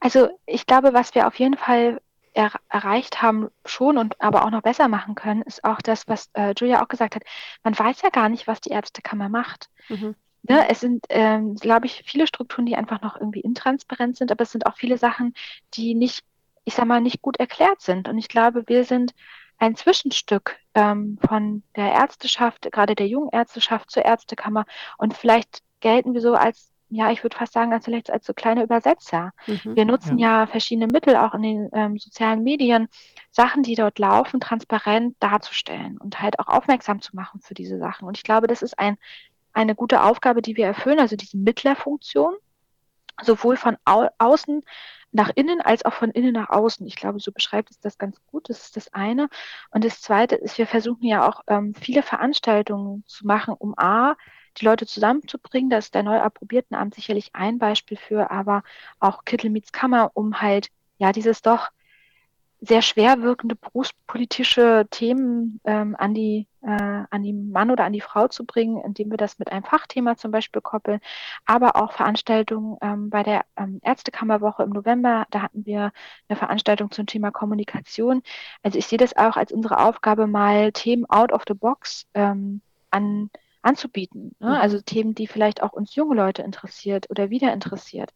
Also 0.00 0.30
ich 0.46 0.66
glaube, 0.66 0.94
was 0.94 1.14
wir 1.14 1.28
auf 1.28 1.36
jeden 1.36 1.56
Fall 1.56 2.00
er 2.34 2.52
erreicht 2.68 3.22
haben 3.22 3.48
schon 3.64 3.98
und 3.98 4.20
aber 4.20 4.44
auch 4.44 4.50
noch 4.50 4.62
besser 4.62 4.88
machen 4.88 5.14
können, 5.14 5.42
ist 5.42 5.64
auch 5.64 5.80
das, 5.82 6.08
was 6.08 6.30
äh, 6.34 6.54
Julia 6.56 6.82
auch 6.82 6.88
gesagt 6.88 7.14
hat. 7.14 7.22
Man 7.62 7.78
weiß 7.78 8.02
ja 8.02 8.10
gar 8.10 8.28
nicht, 8.28 8.46
was 8.46 8.60
die 8.60 8.70
Ärztekammer 8.70 9.28
macht. 9.28 9.68
Mhm. 9.88 10.14
Ne, 10.44 10.68
es 10.68 10.80
sind, 10.80 11.06
ähm, 11.08 11.54
glaube 11.54 11.86
ich, 11.86 12.02
viele 12.04 12.26
Strukturen, 12.26 12.66
die 12.66 12.74
einfach 12.74 13.00
noch 13.00 13.16
irgendwie 13.16 13.40
intransparent 13.40 14.16
sind, 14.16 14.32
aber 14.32 14.42
es 14.42 14.50
sind 14.50 14.66
auch 14.66 14.76
viele 14.76 14.98
Sachen, 14.98 15.34
die 15.74 15.94
nicht, 15.94 16.24
ich 16.64 16.74
sag 16.74 16.86
mal, 16.86 17.00
nicht 17.00 17.22
gut 17.22 17.38
erklärt 17.38 17.80
sind. 17.80 18.08
Und 18.08 18.18
ich 18.18 18.26
glaube, 18.26 18.64
wir 18.66 18.84
sind 18.84 19.14
ein 19.58 19.76
Zwischenstück 19.76 20.58
ähm, 20.74 21.18
von 21.28 21.62
der 21.76 21.92
Ärzteschaft, 21.92 22.72
gerade 22.72 22.96
der 22.96 23.06
jungen 23.06 23.28
Ärzteschaft 23.30 23.90
zur 23.92 24.04
Ärztekammer. 24.04 24.64
Und 24.98 25.14
vielleicht 25.14 25.62
gelten 25.78 26.14
wir 26.14 26.20
so 26.20 26.34
als 26.34 26.71
ja, 26.94 27.10
ich 27.10 27.22
würde 27.22 27.36
fast 27.36 27.52
sagen, 27.52 27.72
als 27.72 27.84
vielleicht 27.86 28.10
als 28.10 28.26
so 28.26 28.34
kleine 28.34 28.62
Übersetzer. 28.62 29.32
Mhm, 29.46 29.76
wir 29.76 29.84
nutzen 29.84 30.18
ja. 30.18 30.40
ja. 30.40 30.46
verschiedene 30.46 30.86
Mittel 30.86 31.16
auch 31.16 31.34
in 31.34 31.42
den 31.42 31.68
ähm, 31.72 31.98
sozialen 31.98 32.42
Medien, 32.42 32.88
Sachen, 33.30 33.62
die 33.62 33.74
dort 33.74 33.98
laufen, 33.98 34.40
transparent 34.40 35.16
darzustellen 35.20 35.98
und 35.98 36.20
halt 36.20 36.38
auch 36.38 36.48
aufmerksam 36.48 37.00
zu 37.00 37.16
machen 37.16 37.40
für 37.40 37.54
diese 37.54 37.78
Sachen. 37.78 38.06
Und 38.06 38.16
ich 38.18 38.24
glaube, 38.24 38.46
das 38.46 38.62
ist 38.62 38.78
ein, 38.78 38.98
eine 39.52 39.74
gute 39.74 40.02
Aufgabe, 40.02 40.42
die 40.42 40.56
wir 40.56 40.66
erfüllen, 40.66 41.00
also 41.00 41.16
diese 41.16 41.38
Mittlerfunktion, 41.38 42.34
sowohl 43.22 43.56
von 43.56 43.76
au 43.84 44.08
außen 44.18 44.62
nach 45.12 45.30
innen 45.34 45.60
als 45.60 45.84
auch 45.84 45.92
von 45.92 46.10
innen 46.10 46.32
nach 46.32 46.50
außen. 46.50 46.86
Ich 46.86 46.96
glaube, 46.96 47.20
so 47.20 47.32
beschreibt 47.32 47.70
es 47.70 47.80
das 47.80 47.98
ganz 47.98 48.18
gut. 48.26 48.48
Das 48.48 48.62
ist 48.62 48.76
das 48.76 48.92
eine. 48.92 49.28
Und 49.70 49.84
das 49.84 50.00
zweite 50.00 50.36
ist, 50.36 50.58
wir 50.58 50.66
versuchen 50.66 51.04
ja 51.04 51.28
auch 51.28 51.42
ähm, 51.46 51.74
viele 51.74 52.02
Veranstaltungen 52.02 53.04
zu 53.06 53.26
machen, 53.26 53.54
um 53.58 53.74
A, 53.78 54.16
die 54.58 54.64
Leute 54.64 54.86
zusammenzubringen. 54.86 55.70
Das 55.70 55.86
ist 55.86 55.94
der 55.94 56.02
neu 56.02 56.18
approbierten 56.20 56.76
Amt 56.76 56.94
sicherlich 56.94 57.30
ein 57.34 57.58
Beispiel 57.58 57.96
für, 57.96 58.30
aber 58.30 58.62
auch 59.00 59.24
Kittel 59.24 59.50
Miets 59.50 59.72
Kammer, 59.72 60.10
um 60.14 60.40
halt 60.40 60.68
ja 60.98 61.12
dieses 61.12 61.42
doch 61.42 61.70
sehr 62.64 62.80
schwer 62.80 63.22
wirkende 63.22 63.56
berufspolitische 63.56 64.86
Themen 64.88 65.60
ähm, 65.64 65.96
an, 65.98 66.14
die, 66.14 66.46
äh, 66.62 66.68
an 67.10 67.22
den 67.24 67.50
Mann 67.50 67.72
oder 67.72 67.84
an 67.84 67.92
die 67.92 68.00
Frau 68.00 68.28
zu 68.28 68.46
bringen, 68.46 68.80
indem 68.84 69.10
wir 69.10 69.16
das 69.16 69.40
mit 69.40 69.50
einem 69.50 69.64
Fachthema 69.64 70.16
zum 70.16 70.30
Beispiel 70.30 70.62
koppeln, 70.62 71.00
aber 71.44 71.74
auch 71.74 71.92
Veranstaltungen 71.92 72.78
ähm, 72.80 73.10
bei 73.10 73.24
der 73.24 73.44
ähm, 73.56 73.80
Ärztekammerwoche 73.82 74.62
im 74.62 74.70
November, 74.70 75.26
da 75.30 75.42
hatten 75.42 75.66
wir 75.66 75.90
eine 76.28 76.38
Veranstaltung 76.38 76.92
zum 76.92 77.06
Thema 77.06 77.32
Kommunikation. 77.32 78.22
Also 78.62 78.78
ich 78.78 78.86
sehe 78.86 78.98
das 78.98 79.16
auch 79.16 79.36
als 79.36 79.50
unsere 79.50 79.80
Aufgabe, 79.80 80.28
mal 80.28 80.70
Themen 80.70 81.04
out 81.06 81.32
of 81.32 81.42
the 81.48 81.54
box 81.54 82.06
ähm, 82.14 82.60
an, 82.92 83.30
anzubieten. 83.62 84.34
Ne? 84.40 84.48
Mhm. 84.48 84.54
Also 84.54 84.80
Themen, 84.80 85.14
die 85.14 85.26
vielleicht 85.26 85.62
auch 85.62 85.72
uns 85.72 85.94
junge 85.94 86.14
Leute 86.14 86.42
interessiert 86.42 87.08
oder 87.10 87.30
wieder 87.30 87.52
interessiert. 87.52 88.12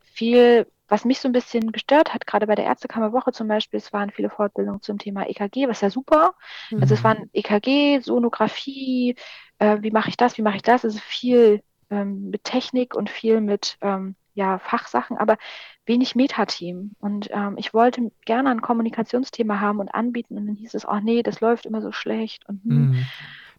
Viel 0.00 0.66
was 0.88 1.04
mich 1.04 1.18
so 1.18 1.28
ein 1.28 1.32
bisschen 1.32 1.72
gestört 1.72 2.12
hat, 2.12 2.26
gerade 2.26 2.46
bei 2.46 2.54
der 2.54 2.66
Ärztekammerwoche 2.66 3.32
zum 3.32 3.48
Beispiel, 3.48 3.78
es 3.78 3.92
waren 3.92 4.10
viele 4.10 4.30
Fortbildungen 4.30 4.82
zum 4.82 4.98
Thema 4.98 5.28
EKG, 5.28 5.66
was 5.66 5.80
ja 5.80 5.90
super. 5.90 6.34
Mhm. 6.70 6.82
Also 6.82 6.94
es 6.94 7.00
mhm. 7.00 7.04
waren 7.04 7.30
EKG, 7.32 8.00
Sonographie, 8.00 9.16
äh, 9.58 9.78
wie 9.80 9.90
mache 9.90 10.10
ich 10.10 10.16
das, 10.16 10.36
wie 10.36 10.42
mache 10.42 10.56
ich 10.56 10.62
das? 10.62 10.84
Also 10.84 10.98
viel 10.98 11.62
ähm, 11.90 12.30
mit 12.30 12.44
Technik 12.44 12.94
und 12.94 13.08
viel 13.08 13.40
mit 13.40 13.78
ähm, 13.80 14.14
ja, 14.34 14.58
Fachsachen, 14.58 15.16
aber 15.16 15.38
wenig 15.86 16.14
Metathemen. 16.16 16.96
Und 16.98 17.28
ähm, 17.32 17.56
ich 17.56 17.72
wollte 17.72 18.10
gerne 18.24 18.50
ein 18.50 18.60
Kommunikationsthema 18.60 19.60
haben 19.60 19.78
und 19.78 19.88
anbieten 19.88 20.36
und 20.36 20.46
dann 20.46 20.56
hieß 20.56 20.74
es, 20.74 20.86
oh 20.86 20.98
nee, 21.02 21.22
das 21.22 21.40
läuft 21.40 21.66
immer 21.66 21.80
so 21.80 21.92
schlecht. 21.92 22.46
Und, 22.48 22.62
hm. 22.64 22.90
mhm. 22.90 23.06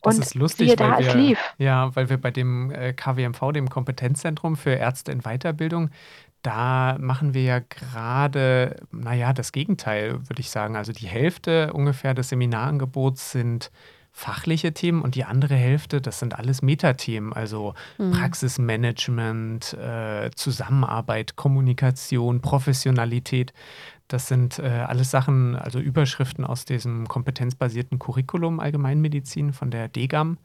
Das 0.05 0.15
und 0.15 0.21
ist 0.21 0.35
lustig, 0.35 0.69
weil 0.69 0.75
da, 0.75 0.99
wir, 0.99 1.37
ja, 1.57 1.95
weil 1.95 2.09
wir 2.09 2.17
bei 2.17 2.31
dem 2.31 2.71
äh, 2.71 2.93
KWMV, 2.93 3.51
dem 3.53 3.69
Kompetenzzentrum 3.69 4.55
für 4.55 4.71
Ärzte 4.71 5.11
in 5.11 5.21
Weiterbildung, 5.21 5.89
da 6.41 6.97
machen 6.99 7.33
wir 7.33 7.43
ja 7.43 7.59
gerade, 7.59 8.75
naja, 8.91 9.33
das 9.33 9.51
Gegenteil, 9.51 10.13
würde 10.29 10.39
ich 10.39 10.51
sagen. 10.51 10.75
Also 10.75 10.93
die 10.93 11.07
Hälfte 11.07 11.73
ungefähr 11.73 12.13
des 12.13 12.29
Seminarangebots 12.29 13.31
sind 13.31 13.71
fachliche 14.11 14.73
Themen 14.73 15.01
und 15.01 15.15
die 15.15 15.25
andere 15.25 15.55
Hälfte, 15.55 15.99
das 15.99 16.19
sind 16.19 16.39
alles 16.39 16.61
Metathemen, 16.61 17.33
also 17.33 17.73
mhm. 17.97 18.11
Praxismanagement, 18.11 19.73
äh, 19.73 20.31
Zusammenarbeit, 20.35 21.35
Kommunikation, 21.35 22.39
Professionalität. 22.39 23.51
Das 24.07 24.27
sind 24.27 24.59
äh, 24.59 24.63
alles 24.63 25.11
Sachen, 25.11 25.55
also 25.55 25.79
Überschriften 25.79 26.45
aus 26.45 26.65
diesem 26.65 27.07
kompetenzbasierten 27.07 27.97
Curriculum 27.99 28.59
Allgemeinmedizin 28.59 29.53
von 29.53 29.71
der 29.71 29.87
DGAM 29.87 30.37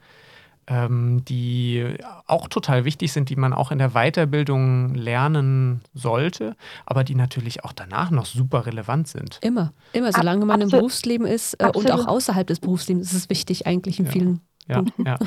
ähm, 0.70 1.24
die 1.24 1.96
auch 2.26 2.48
total 2.48 2.84
wichtig 2.84 3.12
sind, 3.12 3.28
die 3.28 3.36
man 3.36 3.52
auch 3.52 3.72
in 3.72 3.78
der 3.78 3.90
Weiterbildung 3.90 4.94
lernen 4.94 5.82
sollte, 5.94 6.56
aber 6.86 7.02
die 7.02 7.16
natürlich 7.16 7.64
auch 7.64 7.72
danach 7.72 8.10
noch 8.10 8.24
super 8.24 8.66
relevant 8.66 9.08
sind. 9.08 9.38
Immer, 9.42 9.72
immer, 9.92 10.12
solange 10.12 10.44
man 10.46 10.62
Absolut. 10.62 10.72
im 10.72 10.78
Berufsleben 10.78 11.26
ist 11.26 11.54
äh, 11.54 11.70
und 11.74 11.90
auch 11.90 12.06
außerhalb 12.06 12.46
des 12.46 12.60
Berufslebens 12.60 13.10
ist 13.10 13.18
es 13.18 13.30
wichtig 13.30 13.66
eigentlich 13.66 13.98
in 13.98 14.06
ja. 14.06 14.12
vielen 14.12 14.40
ja, 14.70 14.84
ja. 15.04 15.18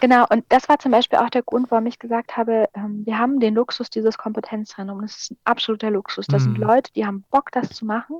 Genau, 0.00 0.26
und 0.30 0.44
das 0.48 0.68
war 0.68 0.78
zum 0.78 0.92
Beispiel 0.92 1.18
auch 1.18 1.30
der 1.30 1.42
Grund, 1.42 1.70
warum 1.70 1.86
ich 1.86 1.98
gesagt 1.98 2.36
habe, 2.36 2.68
ähm, 2.74 3.04
wir 3.04 3.18
haben 3.18 3.40
den 3.40 3.54
Luxus 3.54 3.90
dieses 3.90 4.18
Kompetenzzentrums. 4.18 5.02
Das 5.02 5.22
ist 5.22 5.30
ein 5.32 5.38
absoluter 5.44 5.90
Luxus. 5.90 6.26
Das 6.26 6.42
mhm. 6.42 6.54
sind 6.54 6.58
Leute, 6.58 6.92
die 6.92 7.06
haben 7.06 7.24
Bock, 7.30 7.50
das 7.52 7.70
zu 7.70 7.84
machen. 7.84 8.16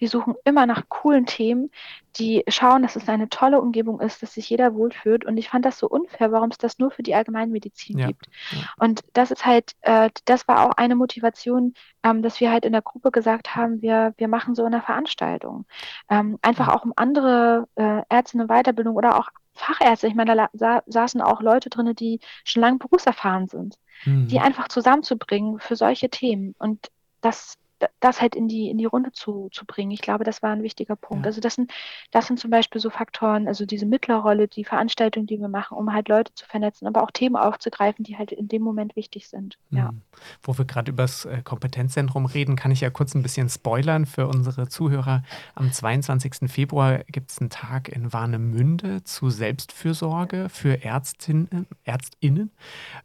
Die 0.00 0.06
suchen 0.06 0.34
immer 0.44 0.66
nach 0.66 0.88
coolen 0.88 1.26
Themen. 1.26 1.70
Die 2.16 2.44
schauen, 2.48 2.82
dass 2.82 2.96
es 2.96 3.08
eine 3.08 3.28
tolle 3.28 3.60
Umgebung 3.60 4.00
ist, 4.00 4.22
dass 4.22 4.34
sich 4.34 4.50
jeder 4.50 4.74
wohlfühlt. 4.74 5.24
Und 5.24 5.36
ich 5.38 5.48
fand 5.48 5.64
das 5.64 5.78
so 5.78 5.88
unfair, 5.88 6.32
warum 6.32 6.50
es 6.50 6.58
das 6.58 6.78
nur 6.78 6.90
für 6.90 7.02
die 7.02 7.14
Allgemeinmedizin 7.14 7.98
ja. 7.98 8.06
gibt. 8.08 8.26
Ja. 8.50 8.58
Und 8.78 9.00
das 9.14 9.30
ist 9.30 9.46
halt, 9.46 9.72
äh, 9.80 10.10
das 10.26 10.46
war 10.48 10.66
auch 10.66 10.72
eine 10.76 10.94
Motivation, 10.94 11.74
ähm, 12.02 12.22
dass 12.22 12.40
wir 12.40 12.50
halt 12.50 12.64
in 12.64 12.72
der 12.72 12.82
Gruppe 12.82 13.10
gesagt 13.10 13.56
haben, 13.56 13.80
wir, 13.80 14.14
wir 14.18 14.28
machen 14.28 14.54
so 14.54 14.64
eine 14.64 14.82
Veranstaltung. 14.82 15.64
Ähm, 16.10 16.38
einfach 16.42 16.68
auch 16.68 16.84
um 16.84 16.92
andere 16.96 17.68
äh, 17.76 18.02
Ärzte 18.10 18.38
in 18.38 18.46
Weiterbildung 18.48 18.96
oder 18.96 19.18
auch 19.18 19.28
Fachärzte, 19.54 20.06
ich 20.08 20.14
meine, 20.14 20.34
da 20.34 20.48
sa 20.52 20.82
saßen 20.86 21.20
auch 21.20 21.40
Leute 21.40 21.70
drin, 21.70 21.94
die 21.94 22.20
schon 22.44 22.62
lange 22.62 22.78
berufserfahren 22.78 23.48
sind, 23.48 23.76
mhm. 24.04 24.28
die 24.28 24.40
einfach 24.40 24.68
zusammenzubringen 24.68 25.60
für 25.60 25.76
solche 25.76 26.08
Themen. 26.08 26.54
Und 26.58 26.90
das 27.20 27.56
das 28.00 28.20
halt 28.20 28.34
in 28.34 28.48
die, 28.48 28.70
in 28.70 28.78
die 28.78 28.84
Runde 28.84 29.12
zu, 29.12 29.48
zu 29.52 29.64
bringen. 29.64 29.90
Ich 29.90 30.00
glaube, 30.00 30.24
das 30.24 30.42
war 30.42 30.50
ein 30.50 30.62
wichtiger 30.62 30.96
Punkt. 30.96 31.24
Ja. 31.24 31.28
Also 31.28 31.40
das 31.40 31.54
sind, 31.54 31.72
das 32.10 32.26
sind 32.26 32.38
zum 32.38 32.50
Beispiel 32.50 32.80
so 32.80 32.90
Faktoren, 32.90 33.48
also 33.48 33.66
diese 33.66 33.86
Mittlerrolle, 33.86 34.48
die 34.48 34.64
Veranstaltung, 34.64 35.26
die 35.26 35.38
wir 35.38 35.48
machen, 35.48 35.76
um 35.76 35.92
halt 35.92 36.08
Leute 36.08 36.34
zu 36.34 36.46
vernetzen, 36.46 36.86
aber 36.86 37.02
auch 37.02 37.10
Themen 37.10 37.36
aufzugreifen, 37.36 38.04
die 38.04 38.16
halt 38.16 38.32
in 38.32 38.48
dem 38.48 38.62
Moment 38.62 38.96
wichtig 38.96 39.28
sind. 39.28 39.58
Mhm. 39.70 39.78
Ja. 39.78 39.90
Wo 40.42 40.56
wir 40.58 40.64
gerade 40.64 40.90
über 40.90 41.04
das 41.04 41.24
äh, 41.24 41.42
Kompetenzzentrum 41.42 42.26
reden, 42.26 42.56
kann 42.56 42.70
ich 42.70 42.80
ja 42.80 42.90
kurz 42.90 43.14
ein 43.14 43.22
bisschen 43.22 43.48
spoilern 43.48 44.06
für 44.06 44.26
unsere 44.26 44.68
Zuhörer. 44.68 45.22
Am 45.54 45.72
22. 45.72 46.50
Februar 46.50 46.98
gibt 47.08 47.30
es 47.30 47.38
einen 47.38 47.50
Tag 47.50 47.88
in 47.88 48.12
Warnemünde 48.12 49.04
zu 49.04 49.30
Selbstfürsorge 49.30 50.48
für 50.48 50.84
Ärztinnen, 50.84 51.66
Ärztinnen. 51.84 52.50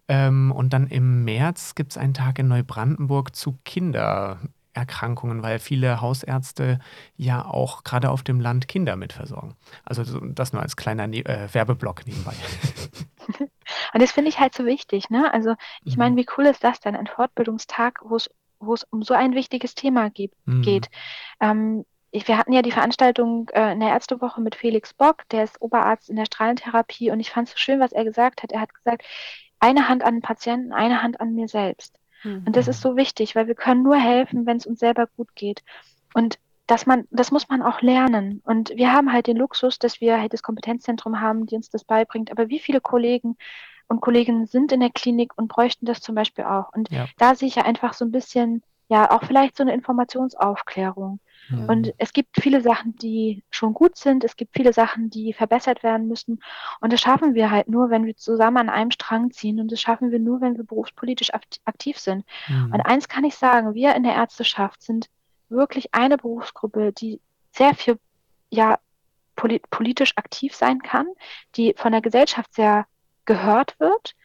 Ähm, 0.07 0.51
und 0.51 0.73
dann 0.73 0.87
im 0.87 1.23
März 1.23 1.75
gibt 1.75 1.91
es 1.91 1.97
einen 1.97 2.13
Tag 2.13 2.39
in 2.39 2.47
Neubrandenburg 2.47 3.35
zu 3.35 3.57
Kinder. 3.63 4.39
Erkrankungen, 4.77 5.43
weil 5.43 5.59
viele 5.59 6.01
Hausärzte 6.01 6.79
ja 7.15 7.45
auch 7.45 7.83
gerade 7.83 8.09
auf 8.09 8.23
dem 8.23 8.39
Land 8.39 8.67
Kinder 8.67 8.95
mitversorgen. 8.95 9.55
Also 9.83 10.19
das 10.21 10.53
nur 10.53 10.61
als 10.61 10.75
kleiner 10.75 11.07
ne 11.07 11.25
äh, 11.25 11.53
Werbeblock 11.53 12.05
nebenbei. 12.05 12.33
Und 13.93 14.01
das 14.01 14.11
finde 14.11 14.29
ich 14.29 14.39
halt 14.39 14.53
so 14.53 14.65
wichtig. 14.65 15.09
Ne? 15.09 15.33
Also 15.33 15.55
ich 15.83 15.95
mhm. 15.95 15.99
meine, 15.99 16.15
wie 16.15 16.27
cool 16.37 16.45
ist 16.45 16.63
das 16.63 16.79
denn, 16.79 16.95
ein 16.95 17.07
Fortbildungstag, 17.07 17.99
wo 18.03 18.15
es 18.15 18.29
wo 18.59 18.73
es 18.73 18.83
um 18.85 19.03
so 19.03 19.13
ein 19.13 19.35
wichtiges 19.35 19.75
Thema 19.75 20.09
geht. 20.09 20.33
Mhm. 20.45 20.61
geht. 20.61 20.89
Ähm, 21.39 21.85
ich, 22.11 22.27
wir 22.27 22.37
hatten 22.37 22.53
ja 22.53 22.61
die 22.61 22.71
Veranstaltung 22.71 23.49
äh, 23.53 23.73
in 23.73 23.79
der 23.79 23.89
Ärztewoche 23.89 24.41
mit 24.41 24.55
Felix 24.55 24.93
Bock, 24.93 25.27
der 25.29 25.43
ist 25.43 25.61
Oberarzt 25.61 26.09
in 26.09 26.15
der 26.15 26.25
Strahlentherapie 26.25 27.11
und 27.11 27.19
ich 27.19 27.29
fand 27.29 27.47
es 27.47 27.53
so 27.53 27.59
schön, 27.59 27.79
was 27.79 27.91
er 27.91 28.05
gesagt 28.05 28.43
hat. 28.43 28.51
Er 28.51 28.61
hat 28.61 28.73
gesagt, 28.73 29.03
eine 29.59 29.89
Hand 29.89 30.03
an 30.03 30.15
den 30.15 30.21
Patienten, 30.21 30.71
eine 30.71 31.03
Hand 31.03 31.19
an 31.19 31.33
mir 31.33 31.47
selbst. 31.47 31.99
Und 32.23 32.55
das 32.55 32.67
ist 32.67 32.83
mhm. 32.83 32.89
so 32.89 32.95
wichtig, 32.97 33.35
weil 33.35 33.47
wir 33.47 33.55
können 33.55 33.83
nur 33.83 33.97
helfen, 33.97 34.45
wenn 34.45 34.57
es 34.57 34.65
uns 34.65 34.79
selber 34.79 35.07
gut 35.15 35.35
geht. 35.35 35.63
Und 36.13 36.39
dass 36.67 36.85
man, 36.85 37.07
das 37.11 37.31
muss 37.31 37.47
man 37.47 37.61
auch 37.61 37.81
lernen. 37.81 38.41
Und 38.43 38.71
wir 38.75 38.91
haben 38.91 39.13
halt 39.13 39.27
den 39.27 39.37
Luxus, 39.37 39.79
dass 39.79 40.01
wir 40.01 40.19
halt 40.19 40.33
das 40.33 40.43
Kompetenzzentrum 40.43 41.21
haben, 41.21 41.45
die 41.45 41.55
uns 41.55 41.69
das 41.69 41.85
beibringt. 41.85 42.29
Aber 42.29 42.49
wie 42.49 42.59
viele 42.59 42.81
Kollegen 42.81 43.37
und 43.87 44.01
Kolleginnen 44.01 44.47
sind 44.47 44.73
in 44.73 44.81
der 44.81 44.89
Klinik 44.89 45.31
und 45.37 45.47
bräuchten 45.47 45.85
das 45.85 46.01
zum 46.01 46.13
Beispiel 46.13 46.43
auch? 46.43 46.73
Und 46.73 46.91
ja. 46.91 47.07
da 47.17 47.35
sehe 47.35 47.47
ich 47.47 47.55
ja 47.55 47.63
einfach 47.63 47.93
so 47.93 48.03
ein 48.03 48.11
bisschen, 48.11 48.63
ja, 48.89 49.09
auch 49.11 49.23
vielleicht 49.23 49.55
so 49.55 49.63
eine 49.63 49.73
Informationsaufklärung. 49.73 51.19
Mhm. 51.49 51.69
Und 51.69 51.93
es 51.97 52.13
gibt 52.13 52.29
viele 52.39 52.61
Sachen, 52.61 52.95
die 52.95 53.43
schon 53.49 53.73
gut 53.73 53.97
sind. 53.97 54.23
Es 54.23 54.35
gibt 54.35 54.55
viele 54.55 54.73
Sachen, 54.73 55.09
die 55.09 55.33
verbessert 55.33 55.83
werden 55.83 56.07
müssen. 56.07 56.41
Und 56.81 56.93
das 56.93 57.01
schaffen 57.01 57.33
wir 57.33 57.51
halt 57.51 57.67
nur, 57.67 57.89
wenn 57.89 58.05
wir 58.05 58.15
zusammen 58.15 58.57
an 58.57 58.69
einem 58.69 58.91
Strang 58.91 59.31
ziehen. 59.31 59.59
Und 59.59 59.71
das 59.71 59.81
schaffen 59.81 60.11
wir 60.11 60.19
nur, 60.19 60.41
wenn 60.41 60.57
wir 60.57 60.63
berufspolitisch 60.63 61.31
aktiv 61.33 61.97
sind. 61.97 62.25
Mhm. 62.47 62.73
Und 62.73 62.81
eins 62.81 63.07
kann 63.07 63.23
ich 63.23 63.35
sagen, 63.35 63.73
wir 63.73 63.95
in 63.95 64.03
der 64.03 64.15
Ärzteschaft 64.15 64.81
sind 64.81 65.09
wirklich 65.49 65.93
eine 65.93 66.17
Berufsgruppe, 66.17 66.91
die 66.91 67.21
sehr 67.51 67.73
viel, 67.73 67.97
ja, 68.49 68.79
politisch 69.35 70.13
aktiv 70.15 70.55
sein 70.55 70.81
kann, 70.81 71.07
die 71.55 71.75
von 71.77 71.91
der 71.91 72.01
Gesellschaft 72.01 72.55
sehr 72.55 72.87
gehört 73.25 73.79
wird 73.79 74.15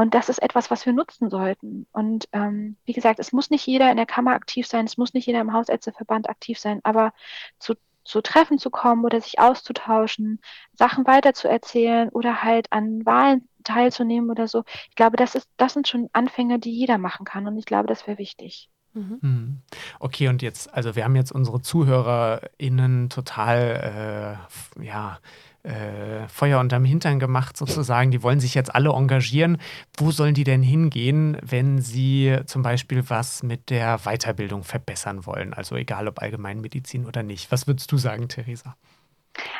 und 0.00 0.14
das 0.14 0.30
ist 0.30 0.42
etwas, 0.42 0.70
was 0.70 0.86
wir 0.86 0.94
nutzen 0.94 1.28
sollten. 1.28 1.86
Und 1.92 2.26
ähm, 2.32 2.78
wie 2.86 2.94
gesagt, 2.94 3.20
es 3.20 3.32
muss 3.32 3.50
nicht 3.50 3.66
jeder 3.66 3.90
in 3.90 3.98
der 3.98 4.06
Kammer 4.06 4.32
aktiv 4.32 4.66
sein, 4.66 4.86
es 4.86 4.96
muss 4.96 5.12
nicht 5.12 5.26
jeder 5.26 5.42
im 5.42 5.52
Hausärzteverband 5.52 6.30
aktiv 6.30 6.58
sein, 6.58 6.80
aber 6.84 7.12
zu, 7.58 7.74
zu 8.02 8.22
Treffen 8.22 8.58
zu 8.58 8.70
kommen 8.70 9.04
oder 9.04 9.20
sich 9.20 9.38
auszutauschen, 9.38 10.40
Sachen 10.72 11.06
weiterzuerzählen 11.06 12.08
oder 12.08 12.42
halt 12.42 12.72
an 12.72 13.04
Wahlen 13.04 13.46
teilzunehmen 13.62 14.30
oder 14.30 14.48
so. 14.48 14.64
Ich 14.88 14.94
glaube, 14.94 15.18
das, 15.18 15.34
ist, 15.34 15.50
das 15.58 15.74
sind 15.74 15.86
schon 15.86 16.08
Anfänge, 16.14 16.58
die 16.58 16.72
jeder 16.72 16.96
machen 16.96 17.26
kann. 17.26 17.46
Und 17.46 17.58
ich 17.58 17.66
glaube, 17.66 17.86
das 17.86 18.06
wäre 18.06 18.16
wichtig. 18.16 18.70
Mhm. 18.94 19.18
Hm. 19.20 19.62
Okay, 19.98 20.28
und 20.28 20.40
jetzt, 20.40 20.72
also 20.72 20.96
wir 20.96 21.04
haben 21.04 21.14
jetzt 21.14 21.30
unsere 21.30 21.60
ZuhörerInnen 21.60 23.10
total, 23.10 24.38
äh, 24.78 24.82
ja, 24.82 25.18
äh, 25.62 26.26
Feuer 26.28 26.60
unterm 26.60 26.84
Hintern 26.84 27.18
gemacht, 27.18 27.56
sozusagen. 27.56 28.10
Die 28.10 28.22
wollen 28.22 28.40
sich 28.40 28.54
jetzt 28.54 28.74
alle 28.74 28.90
engagieren. 28.90 29.58
Wo 29.96 30.10
sollen 30.10 30.34
die 30.34 30.44
denn 30.44 30.62
hingehen, 30.62 31.36
wenn 31.42 31.80
sie 31.80 32.38
zum 32.46 32.62
Beispiel 32.62 33.08
was 33.08 33.42
mit 33.42 33.70
der 33.70 33.98
Weiterbildung 33.98 34.64
verbessern 34.64 35.26
wollen? 35.26 35.52
Also 35.54 35.76
egal 35.76 36.08
ob 36.08 36.22
Allgemeinmedizin 36.22 37.06
oder 37.06 37.22
nicht. 37.22 37.52
Was 37.52 37.66
würdest 37.66 37.92
du 37.92 37.98
sagen, 37.98 38.28
Theresa? 38.28 38.76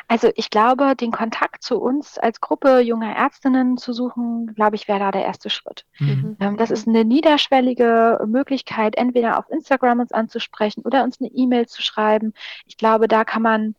Also 0.07 0.29
ich 0.35 0.49
glaube, 0.49 0.95
den 0.95 1.11
Kontakt 1.11 1.63
zu 1.63 1.79
uns 1.79 2.17
als 2.17 2.41
Gruppe 2.41 2.79
junger 2.79 3.15
Ärztinnen 3.15 3.77
zu 3.77 3.93
suchen, 3.93 4.53
glaube 4.55 4.75
ich, 4.75 4.87
wäre 4.87 4.99
da 4.99 5.11
der 5.11 5.23
erste 5.23 5.49
Schritt. 5.49 5.85
Mhm. 5.99 6.35
Ähm, 6.39 6.57
das 6.57 6.71
ist 6.71 6.87
eine 6.87 7.05
niederschwellige 7.05 8.19
Möglichkeit, 8.27 8.97
entweder 8.97 9.39
auf 9.39 9.49
Instagram 9.49 10.01
uns 10.01 10.11
anzusprechen 10.11 10.81
oder 10.83 11.03
uns 11.03 11.19
eine 11.19 11.29
E-Mail 11.29 11.67
zu 11.67 11.81
schreiben. 11.81 12.33
Ich 12.65 12.77
glaube, 12.77 13.07
da 13.07 13.23
kann 13.23 13.41
man 13.41 13.75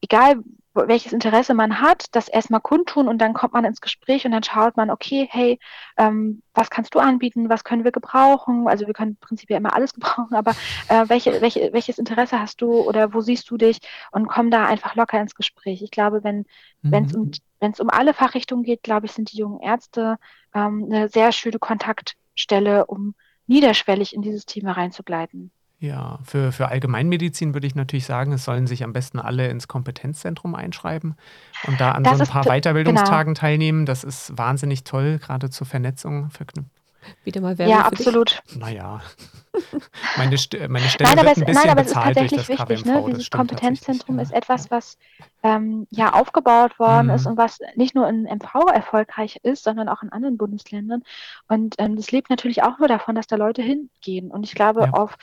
egal 0.00 0.42
welches 0.72 1.12
Interesse 1.12 1.52
man 1.54 1.80
hat, 1.80 2.06
das 2.12 2.28
erstmal 2.28 2.60
kundtun 2.60 3.08
und 3.08 3.18
dann 3.18 3.34
kommt 3.34 3.54
man 3.54 3.64
ins 3.64 3.80
Gespräch 3.80 4.24
und 4.24 4.30
dann 4.30 4.44
schaut 4.44 4.76
man, 4.76 4.90
okay, 4.90 5.28
hey, 5.30 5.58
ähm, 5.96 6.42
was 6.54 6.70
kannst 6.70 6.94
du 6.94 7.00
anbieten, 7.00 7.48
was 7.48 7.64
können 7.64 7.82
wir 7.82 7.90
gebrauchen? 7.90 8.68
Also 8.68 8.86
wir 8.86 8.94
können 8.94 9.16
prinzipiell 9.16 9.58
immer 9.58 9.74
alles 9.74 9.92
gebrauchen, 9.94 10.34
aber 10.34 10.52
äh, 10.88 11.08
welche, 11.08 11.40
welche, 11.40 11.72
welches 11.72 11.98
Interesse 11.98 12.38
hast 12.38 12.60
du 12.60 12.72
oder 12.72 13.12
wo 13.12 13.20
siehst 13.20 13.50
du 13.50 13.56
dich 13.56 13.80
und 14.12 14.28
komm 14.28 14.50
da 14.50 14.66
einfach 14.66 14.94
locker 14.94 15.20
ins 15.20 15.34
Gespräch. 15.34 15.82
Ich 15.82 15.90
glaube, 15.90 16.22
wenn 16.22 16.46
mhm. 16.82 16.94
es 16.94 17.14
um, 17.14 17.30
wenn's 17.58 17.80
um 17.80 17.90
alle 17.90 18.14
Fachrichtungen 18.14 18.62
geht, 18.62 18.82
glaube 18.82 19.06
ich, 19.06 19.12
sind 19.12 19.32
die 19.32 19.38
jungen 19.38 19.60
Ärzte 19.60 20.18
ähm, 20.54 20.88
eine 20.90 21.08
sehr 21.08 21.32
schöne 21.32 21.58
Kontaktstelle, 21.58 22.86
um 22.86 23.14
niederschwellig 23.46 24.14
in 24.14 24.22
dieses 24.22 24.46
Thema 24.46 24.72
reinzugleiten. 24.72 25.50
Ja, 25.80 26.18
für, 26.24 26.52
für 26.52 26.68
Allgemeinmedizin 26.68 27.54
würde 27.54 27.66
ich 27.66 27.74
natürlich 27.74 28.04
sagen, 28.04 28.32
es 28.32 28.44
sollen 28.44 28.66
sich 28.66 28.84
am 28.84 28.92
besten 28.92 29.18
alle 29.18 29.48
ins 29.48 29.66
Kompetenzzentrum 29.66 30.54
einschreiben 30.54 31.16
und 31.66 31.80
da 31.80 31.92
an 31.92 32.04
das 32.04 32.18
so 32.18 32.24
ein 32.24 32.28
paar 32.28 32.44
Weiterbildungstagen 32.44 33.32
genau. 33.32 33.40
teilnehmen. 33.40 33.86
Das 33.86 34.04
ist 34.04 34.36
wahnsinnig 34.36 34.84
toll, 34.84 35.18
gerade 35.18 35.48
zur 35.48 35.66
Vernetzung 35.66 36.28
verknüpft. 36.28 36.68
Wieder 37.24 37.40
mal 37.40 37.56
Werbung 37.56 37.74
Ja, 37.74 37.86
absolut. 37.86 38.42
Naja, 38.54 39.00
meine, 40.18 40.36
St 40.36 40.56
meine 40.68 40.86
Stelle 40.86 41.14
nein, 41.14 41.24
wird 41.24 41.38
ein 41.38 41.44
bisschen 41.46 41.54
nein, 41.54 41.70
aber 41.70 41.82
bezahlt 41.82 42.16
es 42.16 42.24
ist 42.24 42.30
tatsächlich 42.30 42.58
wichtig. 42.58 42.84
Ne? 42.84 43.04
Dieses 43.08 43.30
Kompetenzzentrum 43.30 44.16
ja. 44.16 44.22
ist 44.22 44.32
etwas, 44.34 44.70
was 44.70 44.98
ähm, 45.42 45.86
ja 45.90 46.12
aufgebaut 46.12 46.78
worden 46.78 47.06
mhm. 47.06 47.14
ist 47.14 47.26
und 47.26 47.38
was 47.38 47.58
nicht 47.74 47.94
nur 47.94 48.06
in 48.06 48.24
MV 48.24 48.70
erfolgreich 48.72 49.40
ist, 49.42 49.64
sondern 49.64 49.88
auch 49.88 50.02
in 50.02 50.12
anderen 50.12 50.36
Bundesländern. 50.36 51.02
Und 51.48 51.76
ähm, 51.78 51.96
das 51.96 52.10
lebt 52.12 52.28
natürlich 52.28 52.62
auch 52.62 52.78
nur 52.78 52.88
davon, 52.88 53.14
dass 53.14 53.26
da 53.26 53.36
Leute 53.36 53.62
hingehen. 53.62 54.30
Und 54.30 54.44
ich 54.44 54.54
glaube, 54.54 54.82
ja. 54.82 54.90
auf 54.92 55.16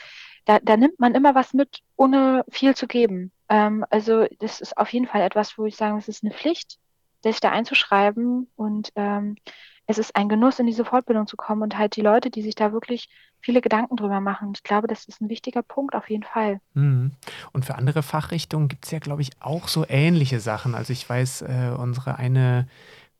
da, 0.48 0.58
da 0.62 0.78
nimmt 0.78 0.98
man 0.98 1.14
immer 1.14 1.34
was 1.34 1.52
mit, 1.52 1.80
ohne 1.96 2.42
viel 2.48 2.74
zu 2.74 2.86
geben. 2.86 3.32
Ähm, 3.50 3.84
also 3.90 4.26
das 4.38 4.62
ist 4.62 4.78
auf 4.78 4.90
jeden 4.94 5.06
Fall 5.06 5.20
etwas, 5.20 5.58
wo 5.58 5.66
ich 5.66 5.76
sage, 5.76 5.98
es 5.98 6.08
ist 6.08 6.24
eine 6.24 6.32
Pflicht, 6.32 6.78
sich 7.22 7.38
da 7.40 7.50
einzuschreiben 7.50 8.48
und 8.56 8.90
ähm, 8.96 9.36
es 9.86 9.98
ist 9.98 10.16
ein 10.16 10.30
Genuss, 10.30 10.58
in 10.58 10.66
diese 10.66 10.86
Fortbildung 10.86 11.26
zu 11.26 11.36
kommen 11.36 11.62
und 11.62 11.76
halt 11.76 11.96
die 11.96 12.00
Leute, 12.00 12.30
die 12.30 12.40
sich 12.40 12.54
da 12.54 12.72
wirklich 12.72 13.10
viele 13.40 13.60
Gedanken 13.60 13.96
drüber 13.96 14.20
machen. 14.20 14.52
Ich 14.54 14.62
glaube, 14.62 14.86
das 14.86 15.04
ist 15.04 15.20
ein 15.20 15.28
wichtiger 15.28 15.62
Punkt 15.62 15.94
auf 15.94 16.08
jeden 16.08 16.24
Fall. 16.24 16.60
Mhm. 16.72 17.12
Und 17.52 17.66
für 17.66 17.74
andere 17.74 18.02
Fachrichtungen 18.02 18.68
gibt 18.68 18.86
es 18.86 18.90
ja, 18.90 19.00
glaube 19.00 19.20
ich, 19.20 19.30
auch 19.40 19.68
so 19.68 19.84
ähnliche 19.86 20.40
Sachen. 20.40 20.74
Also 20.74 20.94
ich 20.94 21.08
weiß, 21.08 21.42
äh, 21.42 21.74
unsere 21.76 22.16
eine 22.16 22.68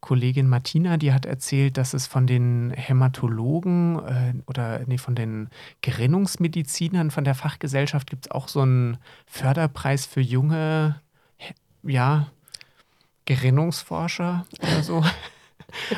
Kollegin 0.01 0.49
Martina, 0.49 0.96
die 0.96 1.12
hat 1.12 1.26
erzählt, 1.26 1.76
dass 1.76 1.92
es 1.92 2.07
von 2.07 2.26
den 2.26 2.70
Hämatologen 2.70 3.99
äh, 3.99 4.34
oder 4.46 4.80
nee, 4.86 4.99
von 4.99 5.14
den 5.14 5.49
Gerinnungsmedizinern 5.82 7.11
von 7.11 7.24
der 7.24 7.34
Fachgesellschaft 7.34 8.09
gibt 8.09 8.26
es 8.26 8.30
auch 8.30 8.49
so 8.49 8.61
einen 8.61 8.99
Förderpreis 9.26 10.07
für 10.07 10.20
junge, 10.20 11.01
ja, 11.82 12.28
Gerinnungsforscher 13.24 14.46
oder 14.61 14.82
so. 14.82 15.05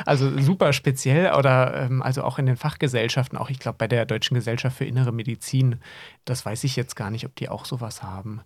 Also 0.05 0.37
super 0.41 0.73
speziell 0.73 1.33
oder 1.33 1.73
ähm, 1.83 2.01
also 2.01 2.23
auch 2.23 2.37
in 2.37 2.45
den 2.45 2.57
Fachgesellschaften, 2.57 3.37
auch 3.37 3.49
ich 3.49 3.57
glaube 3.57 3.77
bei 3.77 3.87
der 3.87 4.05
Deutschen 4.05 4.35
Gesellschaft 4.35 4.77
für 4.77 4.83
Innere 4.83 5.13
Medizin, 5.13 5.79
das 6.25 6.45
weiß 6.45 6.65
ich 6.65 6.75
jetzt 6.75 6.97
gar 6.97 7.09
nicht, 7.09 7.25
ob 7.25 7.33
die 7.37 7.47
auch 7.47 7.63
sowas 7.63 8.03
haben. 8.03 8.41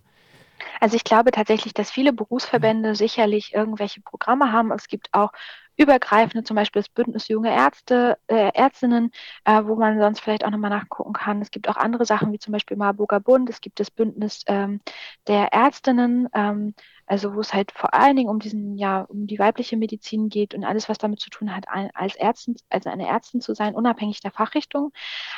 Also 0.80 0.96
ich 0.96 1.04
glaube 1.04 1.30
tatsächlich, 1.30 1.74
dass 1.74 1.90
viele 1.90 2.12
Berufsverbände 2.12 2.94
sicherlich 2.94 3.54
irgendwelche 3.54 4.00
Programme 4.00 4.52
haben. 4.52 4.72
Es 4.72 4.88
gibt 4.88 5.08
auch 5.12 5.32
übergreifende, 5.76 6.44
zum 6.44 6.56
Beispiel 6.56 6.80
das 6.80 6.88
Bündnis 6.88 7.28
Junge 7.28 7.54
Ärzte, 7.54 8.18
äh, 8.28 8.50
Ärztinnen, 8.54 9.10
äh, 9.44 9.62
wo 9.64 9.76
man 9.76 9.98
sonst 9.98 10.20
vielleicht 10.20 10.44
auch 10.44 10.50
nochmal 10.50 10.70
nachgucken 10.70 11.12
kann. 11.12 11.42
Es 11.42 11.50
gibt 11.50 11.68
auch 11.68 11.76
andere 11.76 12.06
Sachen, 12.06 12.32
wie 12.32 12.38
zum 12.38 12.52
Beispiel 12.52 12.76
Marburger 12.76 13.20
Bund. 13.20 13.50
Es 13.50 13.60
gibt 13.60 13.78
das 13.80 13.90
Bündnis 13.90 14.42
ähm, 14.46 14.80
der 15.26 15.52
Ärztinnen, 15.52 16.28
ähm, 16.34 16.74
also 17.06 17.34
wo 17.34 17.40
es 17.40 17.52
halt 17.52 17.72
vor 17.72 17.94
allen 17.94 18.16
Dingen 18.16 18.30
um 18.30 18.38
diesen, 18.40 18.76
ja, 18.78 19.02
um 19.02 19.26
die 19.26 19.38
weibliche 19.38 19.76
Medizin 19.76 20.28
geht 20.28 20.54
und 20.54 20.64
alles, 20.64 20.88
was 20.88 20.98
damit 20.98 21.20
zu 21.20 21.30
tun 21.30 21.54
hat, 21.54 21.68
ein, 21.68 21.90
als 21.94 22.16
Ärztin, 22.16 22.56
also 22.70 22.90
eine 22.90 23.06
Ärztin 23.06 23.40
zu 23.40 23.54
sein, 23.54 23.74
unabhängig 23.74 24.20
der 24.20 24.32
Fachrichtung. 24.32 24.92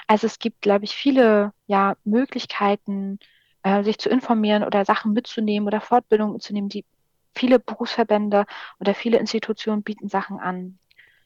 Also 0.07 0.27
es 0.27 0.39
gibt, 0.39 0.63
glaube 0.63 0.85
ich, 0.85 0.95
viele 0.95 1.53
ja, 1.67 1.97
Möglichkeiten, 2.05 3.19
äh, 3.69 3.85
sich 3.85 3.99
zu 3.99 4.09
informieren 4.09 4.65
oder 4.65 4.85
Sachen 4.85 5.13
mitzunehmen 5.13 5.67
oder 5.67 5.81
Fortbildungen 5.81 6.35
mitzunehmen. 6.35 6.69
Die 6.69 6.85
viele 7.35 7.59
Berufsverbände 7.59 8.47
oder 8.81 8.95
viele 8.95 9.19
Institutionen 9.19 9.83
bieten 9.83 10.09
Sachen 10.09 10.39
an. 10.39 10.79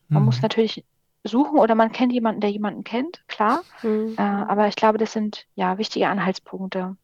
Man 0.09 0.23
mhm. 0.23 0.27
muss 0.27 0.43
natürlich 0.43 0.85
suchen 1.25 1.59
oder 1.59 1.75
man 1.75 1.93
kennt 1.93 2.13
jemanden, 2.13 2.41
der 2.41 2.51
jemanden 2.51 2.85
kennt, 2.85 3.23
klar. 3.29 3.63
Mhm. 3.83 4.15
Äh, 4.19 4.23
aber 4.23 4.67
ich 4.69 4.77
glaube, 4.77 4.99
das 4.99 5.13
sind 5.13 5.47
ja 5.55 5.79
wichtige 5.79 6.09
Anhaltspunkte. 6.09 6.97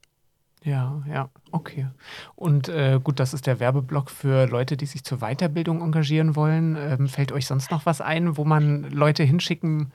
Ja, 0.64 1.02
ja, 1.08 1.30
okay. 1.52 1.86
Und 2.34 2.68
äh, 2.68 2.98
gut, 3.02 3.20
das 3.20 3.32
ist 3.32 3.46
der 3.46 3.60
Werbeblock 3.60 4.10
für 4.10 4.46
Leute, 4.46 4.76
die 4.76 4.86
sich 4.86 5.04
zur 5.04 5.18
Weiterbildung 5.18 5.82
engagieren 5.82 6.34
wollen. 6.34 6.76
Ähm, 6.76 7.06
fällt 7.06 7.30
euch 7.30 7.46
sonst 7.46 7.70
noch 7.70 7.86
was 7.86 8.00
ein, 8.00 8.36
wo 8.36 8.44
man 8.44 8.90
Leute 8.90 9.22
hinschicken 9.22 9.92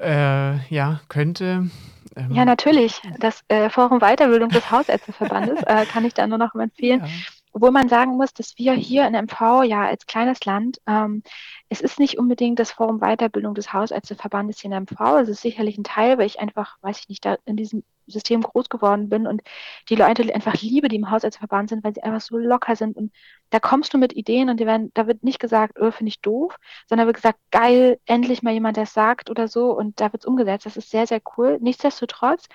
äh, 0.00 0.56
ja, 0.74 1.00
könnte? 1.08 1.70
Ähm, 2.16 2.32
ja, 2.32 2.44
natürlich. 2.44 3.00
Das 3.18 3.42
äh, 3.48 3.70
Forum 3.70 4.00
Weiterbildung 4.00 4.50
des 4.50 4.70
Hausärzteverbandes 4.70 5.62
äh, 5.64 5.86
kann 5.86 6.04
ich 6.04 6.14
da 6.14 6.26
nur 6.26 6.38
noch 6.38 6.54
empfehlen. 6.54 7.00
Ja. 7.00 7.08
Obwohl 7.52 7.70
man 7.72 7.88
sagen 7.88 8.16
muss, 8.16 8.32
dass 8.32 8.56
wir 8.58 8.72
hier 8.74 9.06
in 9.06 9.14
MV 9.14 9.64
ja 9.64 9.86
als 9.86 10.06
kleines 10.06 10.44
Land, 10.44 10.80
ähm, 10.86 11.22
es 11.68 11.80
ist 11.80 11.98
nicht 11.98 12.18
unbedingt 12.18 12.58
das 12.58 12.72
Forum 12.72 13.00
Weiterbildung 13.00 13.54
des 13.54 13.72
Hausärzteverbandes 13.72 14.60
hier 14.60 14.70
in 14.70 14.82
MV. 14.84 15.20
Es 15.22 15.28
ist 15.28 15.42
sicherlich 15.42 15.76
ein 15.76 15.84
Teil, 15.84 16.18
weil 16.18 16.26
ich 16.26 16.40
einfach, 16.40 16.76
weiß 16.82 16.98
ich 17.00 17.08
nicht, 17.08 17.24
da 17.24 17.36
in 17.44 17.56
diesem 17.56 17.82
System 18.06 18.42
groß 18.42 18.68
geworden 18.68 19.08
bin 19.08 19.26
und 19.26 19.42
die 19.88 19.94
Leute 19.94 20.34
einfach 20.34 20.54
liebe, 20.60 20.88
die 20.88 20.96
im 20.96 21.10
Hausärzteverband 21.10 21.68
sind, 21.68 21.84
weil 21.84 21.94
sie 21.94 22.02
einfach 22.02 22.20
so 22.20 22.36
locker 22.38 22.76
sind. 22.76 22.96
Und 22.96 23.12
da 23.50 23.60
kommst 23.60 23.94
du 23.94 23.98
mit 23.98 24.12
Ideen 24.12 24.50
und 24.50 24.60
werden, 24.60 24.90
da 24.94 25.06
wird 25.06 25.22
nicht 25.22 25.40
gesagt, 25.40 25.78
oh, 25.80 25.90
finde 25.90 26.10
ich 26.10 26.20
doof, 26.20 26.56
sondern 26.88 27.06
wird 27.06 27.16
gesagt, 27.16 27.38
geil, 27.50 27.98
endlich 28.06 28.42
mal 28.42 28.52
jemand, 28.52 28.76
der 28.76 28.84
es 28.84 28.94
sagt 28.94 29.30
oder 29.30 29.48
so. 29.48 29.72
Und 29.72 30.00
da 30.00 30.12
wird 30.12 30.22
es 30.22 30.26
umgesetzt. 30.26 30.66
Das 30.66 30.76
ist 30.76 30.90
sehr, 30.90 31.06
sehr 31.06 31.20
cool. 31.36 31.58
Nichtsdestotrotz 31.60 32.46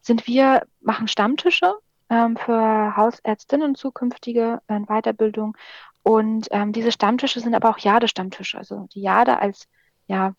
sind 0.00 0.26
wir, 0.26 0.66
machen 0.80 1.08
Stammtische 1.08 1.74
ähm, 2.10 2.36
für 2.36 2.96
Hausärztinnen 2.96 3.74
zukünftige 3.74 4.60
äh, 4.66 4.80
Weiterbildung. 4.80 5.56
Und 6.02 6.48
ähm, 6.50 6.72
diese 6.72 6.92
Stammtische 6.92 7.40
sind 7.40 7.54
aber 7.54 7.70
auch 7.70 7.78
Jade-Stammtische. 7.78 8.58
Also 8.58 8.88
die 8.94 9.02
Jade 9.02 9.38
als 9.38 9.68
ja, 10.06 10.34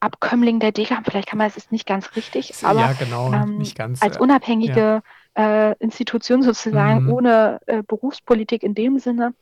Abkömmling 0.00 0.60
der 0.60 0.72
DGAM, 0.72 1.04
vielleicht 1.04 1.28
kann 1.28 1.38
man 1.38 1.46
es 1.46 1.56
ist 1.56 1.72
nicht 1.72 1.86
ganz 1.86 2.14
richtig, 2.14 2.52
aber 2.62 2.80
ja, 2.80 2.92
genau, 2.92 3.32
ähm, 3.32 3.62
ganz, 3.74 4.02
als 4.02 4.18
unabhängige 4.18 5.02
ja. 5.36 5.70
äh, 5.70 5.76
Institution 5.78 6.42
sozusagen, 6.42 7.04
mhm. 7.04 7.12
ohne 7.12 7.60
äh, 7.66 7.82
Berufspolitik 7.82 8.62
in 8.62 8.74
dem 8.74 8.98
Sinne, 8.98 9.32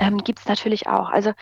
ähm, 0.00 0.18
gibt 0.24 0.40
es 0.40 0.46
natürlich 0.46 0.88
auch. 0.88 1.10
Also 1.10 1.32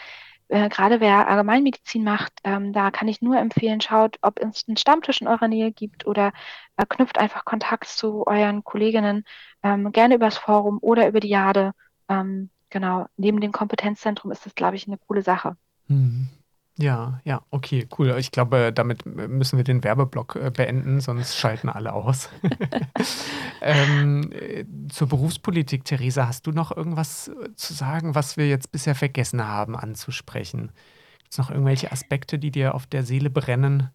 äh, 0.55 0.69
gerade 0.69 1.01
wer 1.01 1.27
Allgemeinmedizin 1.27 2.05
macht, 2.05 2.33
ähm, 2.45 2.73
da 2.73 2.93
kann 2.93 3.09
ich 3.09 3.21
nur 3.21 3.37
empfehlen, 3.37 3.81
schaut, 3.81 4.19
ob 4.23 4.39
es 4.41 4.69
einen 4.69 4.77
Stammtisch 4.77 5.21
in 5.21 5.27
eurer 5.27 5.49
Nähe 5.49 5.73
gibt 5.73 6.07
oder 6.07 6.33
äh, 6.77 6.87
knüpft 6.89 7.19
einfach 7.19 7.45
Kontakt 7.45 7.89
zu 7.89 8.25
euren 8.29 8.63
Kolleginnen, 8.63 9.25
ähm, 9.65 9.91
gerne 9.91 10.15
übers 10.15 10.39
Forum 10.39 10.79
oder 10.81 11.09
über 11.09 11.19
die 11.19 11.29
Jade. 11.29 11.73
Ähm, 12.09 12.51
genau, 12.71 13.07
neben 13.17 13.41
dem 13.41 13.51
Kompetenzzentrum 13.51 14.31
ist 14.31 14.47
das, 14.47 14.55
glaube 14.55 14.77
ich, 14.77 14.87
eine 14.87 14.97
coole 14.97 15.23
Sache. 15.23 15.57
Mhm. 15.89 16.29
Ja, 16.77 17.21
ja, 17.25 17.43
okay, 17.51 17.87
cool. 17.99 18.17
Ich 18.19 18.33
glaube, 18.33 18.73
damit 18.73 19.07
müssen 19.07 19.57
wir 19.57 19.65
den 19.65 19.85
Werbeblock 19.85 20.35
äh, 20.35 20.51
beenden, 20.51 21.01
sonst 21.01 21.37
schalten 21.37 21.69
alle 21.69 21.93
aus. 21.93 22.31
ähm, 23.61 24.33
äh, 24.33 24.65
zur 24.89 25.09
Berufspolitik, 25.09 25.85
Theresa, 25.85 26.27
hast 26.27 26.47
du 26.49 26.51
noch 26.51 26.77
irgendwas 26.77 27.29
äh, 27.29 27.55
zu 27.55 27.75
sagen, 27.75 28.17
was 28.17 28.37
wir 28.37 28.49
jetzt 28.49 28.73
bisher 28.73 28.97
vergessen 28.97 29.47
haben 29.47 29.77
anzusprechen? 29.77 30.73
Gibt 31.19 31.33
es 31.33 31.39
noch 31.39 31.51
irgendwelche 31.51 31.93
Aspekte, 31.93 32.41
die 32.41 32.51
dir 32.51 32.75
auf 32.75 32.87
der 32.87 33.05
Seele 33.05 33.31
brennen? 33.31 33.91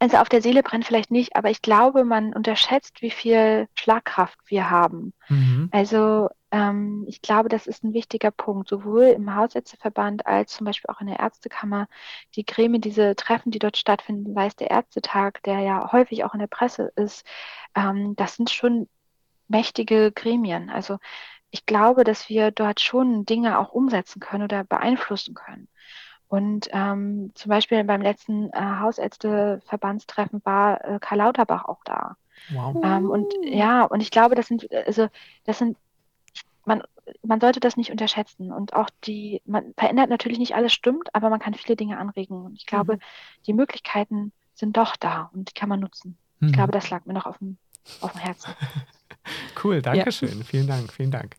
Also 0.00 0.18
auf 0.18 0.28
der 0.28 0.42
Seele 0.42 0.62
brennt 0.62 0.84
vielleicht 0.84 1.10
nicht, 1.10 1.34
aber 1.34 1.50
ich 1.50 1.60
glaube, 1.60 2.04
man 2.04 2.32
unterschätzt, 2.32 3.02
wie 3.02 3.10
viel 3.10 3.68
Schlagkraft 3.74 4.38
wir 4.46 4.70
haben. 4.70 5.12
Mhm. 5.28 5.68
Also 5.72 6.28
ähm, 6.52 7.04
ich 7.08 7.20
glaube, 7.20 7.48
das 7.48 7.66
ist 7.66 7.82
ein 7.82 7.94
wichtiger 7.94 8.30
Punkt, 8.30 8.68
sowohl 8.68 9.04
im 9.06 9.34
Hausärzteverband 9.34 10.24
als 10.26 10.52
zum 10.52 10.66
Beispiel 10.66 10.88
auch 10.94 11.00
in 11.00 11.08
der 11.08 11.18
Ärztekammer. 11.18 11.88
Die 12.36 12.46
Gremien, 12.46 12.80
diese 12.80 13.16
Treffen, 13.16 13.50
die 13.50 13.58
dort 13.58 13.76
stattfinden, 13.76 14.34
sei 14.34 14.46
es 14.46 14.56
der 14.56 14.70
Ärztetag, 14.70 15.42
der 15.44 15.60
ja 15.60 15.90
häufig 15.90 16.24
auch 16.24 16.32
in 16.32 16.40
der 16.40 16.46
Presse 16.46 16.92
ist, 16.94 17.26
ähm, 17.74 18.14
das 18.14 18.36
sind 18.36 18.50
schon 18.50 18.88
mächtige 19.48 20.12
Gremien. 20.12 20.70
Also 20.70 20.98
ich 21.50 21.66
glaube, 21.66 22.04
dass 22.04 22.28
wir 22.28 22.50
dort 22.50 22.80
schon 22.80 23.24
Dinge 23.24 23.58
auch 23.58 23.72
umsetzen 23.72 24.20
können 24.20 24.44
oder 24.44 24.64
beeinflussen 24.64 25.34
können. 25.34 25.68
Und 26.28 26.68
ähm, 26.72 27.30
zum 27.34 27.48
Beispiel 27.48 27.82
beim 27.84 28.02
letzten 28.02 28.50
äh, 28.52 28.60
Hausärzteverbandstreffen 28.60 30.42
war 30.44 30.84
äh, 30.84 30.98
Karl 31.00 31.18
Lauterbach 31.18 31.64
auch 31.64 31.82
da. 31.84 32.16
Wow. 32.50 32.76
Ähm, 32.84 33.10
und 33.10 33.32
ja, 33.42 33.84
und 33.84 34.00
ich 34.00 34.10
glaube, 34.10 34.34
das 34.34 34.46
sind, 34.46 34.72
also 34.72 35.08
das 35.44 35.58
sind 35.58 35.76
man, 36.68 36.82
man 37.22 37.40
sollte 37.40 37.58
das 37.58 37.76
nicht 37.76 37.90
unterschätzen. 37.90 38.52
Und 38.52 38.74
auch 38.74 38.90
die, 39.04 39.42
man 39.44 39.74
verändert 39.76 40.10
natürlich 40.10 40.38
nicht 40.38 40.54
alles 40.54 40.72
stimmt, 40.72 41.12
aber 41.14 41.30
man 41.30 41.40
kann 41.40 41.54
viele 41.54 41.74
Dinge 41.74 41.98
anregen. 41.98 42.44
Und 42.44 42.54
ich 42.54 42.66
glaube, 42.66 42.96
mhm. 42.96 43.00
die 43.46 43.54
Möglichkeiten 43.54 44.32
sind 44.54 44.76
doch 44.76 44.94
da 44.94 45.30
und 45.32 45.50
die 45.50 45.54
kann 45.54 45.68
man 45.68 45.80
nutzen. 45.80 46.16
Mhm. 46.38 46.48
Ich 46.48 46.54
glaube, 46.54 46.72
das 46.72 46.90
lag 46.90 47.06
mir 47.06 47.14
noch 47.14 47.26
auf 47.26 47.38
dem, 47.38 47.56
auf 48.00 48.12
dem 48.12 48.20
Herzen. 48.20 48.52
Cool, 49.62 49.82
danke 49.82 50.12
schön. 50.12 50.42
Vielen 50.44 50.66
Dank, 50.66 50.92
vielen 50.92 51.10
Dank. 51.10 51.36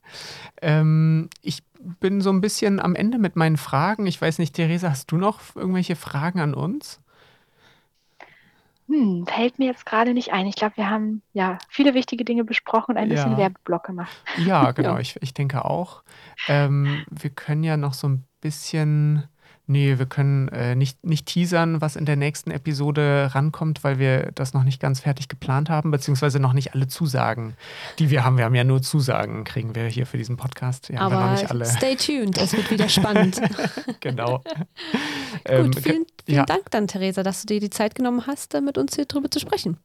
Ähm, 0.62 1.30
ich 1.42 1.64
bin 2.00 2.22
so 2.22 2.30
ein 2.32 2.42
bisschen 2.42 2.80
am 2.80 2.96
Ende 2.96 3.18
mit 3.18 3.36
meinen 3.36 3.58
Fragen. 3.58 4.06
Ich 4.08 4.22
weiß 4.22 4.40
nicht, 4.40 4.56
Theresa, 4.56 4.90
hast 4.90 5.12
du 5.12 5.18
noch 5.18 5.40
irgendwelche 5.56 5.96
Fragen 5.96 6.40
an 6.40 6.54
uns? 6.54 7.00
Hm, 8.88 9.26
fällt 9.28 9.60
mir 9.60 9.68
jetzt 9.68 9.86
gerade 9.86 10.14
nicht 10.14 10.34
ein. 10.34 10.48
Ich 10.48 10.56
glaube, 10.56 10.78
wir 10.78 10.90
haben 10.90 11.22
ja 11.34 11.60
viele 11.70 11.94
wichtige 11.94 12.26
Dinge 12.26 12.44
besprochen 12.44 12.92
und 12.92 12.98
ein 12.98 13.10
bisschen 13.10 13.34
Ja. 13.34 13.38
Werbeblock 13.38 13.84
gemacht. 13.84 14.18
Ja, 14.36 14.72
genau, 14.72 14.94
Ja. 14.96 15.00
ich, 15.00 15.16
ich 15.22 15.34
denke 15.34 15.64
auch. 15.64 16.04
Ähm, 16.48 17.06
wir 17.10 17.30
können 17.30 17.64
ja 17.64 17.78
noch 17.78 17.94
so 17.94 18.08
ein 18.10 18.26
bisschen, 18.42 19.28
nee, 19.70 20.00
wir 20.00 20.08
können 20.08 20.50
äh, 20.50 20.76
nicht, 20.76 21.06
nicht 21.06 21.28
teasern, 21.28 21.80
was 21.80 21.96
in 21.96 22.06
der 22.06 22.16
nächsten 22.16 22.52
Episode 22.52 23.30
rankommt, 23.34 23.84
weil 23.84 24.00
wir 24.00 24.32
das 24.34 24.54
noch 24.54 24.64
nicht 24.64 24.82
ganz 24.82 25.00
fertig 25.00 25.30
geplant 25.30 25.70
haben, 25.70 25.92
beziehungsweise 25.92 26.40
noch 26.40 26.54
nicht 26.54 26.74
alle 26.74 26.88
Zusagen, 26.88 27.56
die 28.00 28.10
wir 28.10 28.26
haben. 28.26 28.38
Wir 28.38 28.46
haben 28.46 28.56
ja 28.56 28.64
nur 28.64 28.82
Zusagen, 28.82 29.44
kriegen 29.44 29.76
wir 29.76 29.86
hier 29.86 30.06
für 30.06 30.18
diesen 30.18 30.38
Podcast. 30.38 30.90
Haben 30.90 31.12
wir 31.12 31.20
noch 31.20 31.26
Aber 31.26 31.32
nicht 31.34 31.50
alle. 31.50 31.66
stay 31.66 31.96
tuned, 31.96 32.38
es 32.38 32.54
wird 32.54 32.70
wieder 32.72 32.90
spannend. 32.90 33.40
Genau. 34.02 34.44
Ähm, 35.46 35.72
Gut, 35.72 35.80
vielen, 35.80 36.06
vielen 36.26 36.38
ja. 36.38 36.46
Dank 36.46 36.70
dann, 36.72 36.88
Theresa, 36.88 37.24
dass 37.24 37.42
du 37.42 37.48
dir 37.48 37.60
die 37.60 37.70
Zeit 37.70 37.96
genommen 37.96 38.28
hast, 38.28 38.54
äh, 38.56 38.62
mit 38.62 38.78
uns 38.78 38.96
hier 38.96 39.06
drüber 39.06 39.32
zu 39.32 39.40
sprechen. 39.40 39.78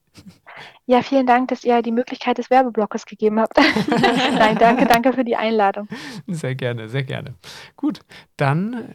Ja, 0.87 1.03
vielen 1.03 1.27
Dank, 1.27 1.49
dass 1.49 1.65
ihr 1.65 1.81
die 1.83 1.93
Möglichkeit 1.93 2.39
des 2.39 2.51
Werbeblockes 2.51 3.07
gegeben 3.07 3.39
habt. 3.41 3.57
Nein, 3.89 4.57
danke, 4.59 4.87
danke 4.87 5.13
für 5.13 5.25
die 5.25 5.37
Einladung. 5.37 5.89
Sehr 6.27 6.55
gerne, 6.55 6.89
sehr 6.89 7.05
gerne. 7.05 7.35
Gut, 7.77 8.01
dann 8.37 8.95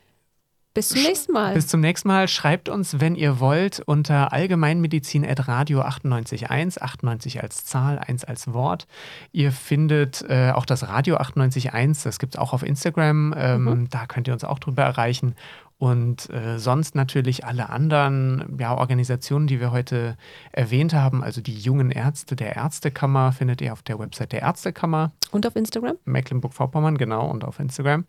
Bis 0.73 0.89
zum 0.89 1.01
nächsten 1.01 1.33
Mal. 1.33 1.53
Bis 1.55 1.67
zum 1.67 1.81
nächsten 1.81 2.07
Mal. 2.07 2.27
Schreibt 2.27 2.69
uns, 2.69 2.99
wenn 2.99 3.15
ihr 3.15 3.39
wollt, 3.39 3.81
unter 3.85 4.31
allgemeinmedizin.radio 4.31 5.81
98.1, 5.81 6.79
98 6.79 7.41
als 7.41 7.65
Zahl, 7.65 7.99
1 7.99 8.23
als 8.25 8.53
Wort. 8.53 8.87
Ihr 9.31 9.51
findet 9.51 10.23
äh, 10.29 10.51
auch 10.51 10.65
das 10.65 10.87
Radio 10.87 11.17
98.1, 11.17 12.03
das 12.03 12.19
gibt 12.19 12.35
es 12.35 12.39
auch 12.39 12.53
auf 12.53 12.63
Instagram. 12.63 13.33
Ähm, 13.37 13.63
Mhm. 13.63 13.89
Da 13.89 14.05
könnt 14.05 14.27
ihr 14.27 14.33
uns 14.33 14.43
auch 14.43 14.59
drüber 14.59 14.83
erreichen. 14.83 15.35
Und 15.79 16.29
äh, 16.29 16.59
sonst 16.59 16.93
natürlich 16.93 17.45
alle 17.45 17.69
anderen 17.69 18.57
ja, 18.59 18.75
Organisationen, 18.77 19.47
die 19.47 19.61
wir 19.61 19.71
heute 19.71 20.17
erwähnt 20.51 20.93
haben. 20.93 21.23
Also 21.23 21.39
die 21.39 21.57
jungen 21.57 21.89
Ärzte 21.89 22.35
der 22.35 22.57
Ärztekammer 22.57 23.31
findet 23.31 23.61
ihr 23.61 23.71
auf 23.71 23.81
der 23.81 23.97
Website 23.97 24.33
der 24.33 24.41
Ärztekammer. 24.41 25.13
Und 25.31 25.47
auf 25.47 25.55
Instagram? 25.55 25.95
Mecklenburg-Vorpommern, 26.03 26.97
genau, 26.97 27.29
und 27.29 27.45
auf 27.45 27.59
Instagram. 27.59 28.05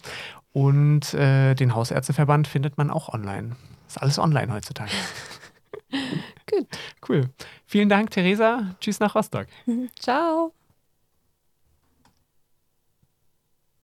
Und 0.53 1.15
äh, 1.15 1.55
den 1.55 1.77
Hausärzteverband 1.77 2.49
findet 2.49 2.77
man 2.77 2.91
auch 2.91 3.09
online. 3.09 3.55
Ist 3.87 4.03
alles 4.03 4.19
online 4.19 4.53
heutzutage. 4.53 4.91
Gut. 6.51 6.67
Cool. 7.09 7.31
Vielen 7.67 7.89
Dank, 7.89 8.11
Theresa. 8.11 8.75
Tschüss 8.81 8.99
nach 8.99 9.15
Rostock. 9.15 9.47
Ciao. 9.99 10.53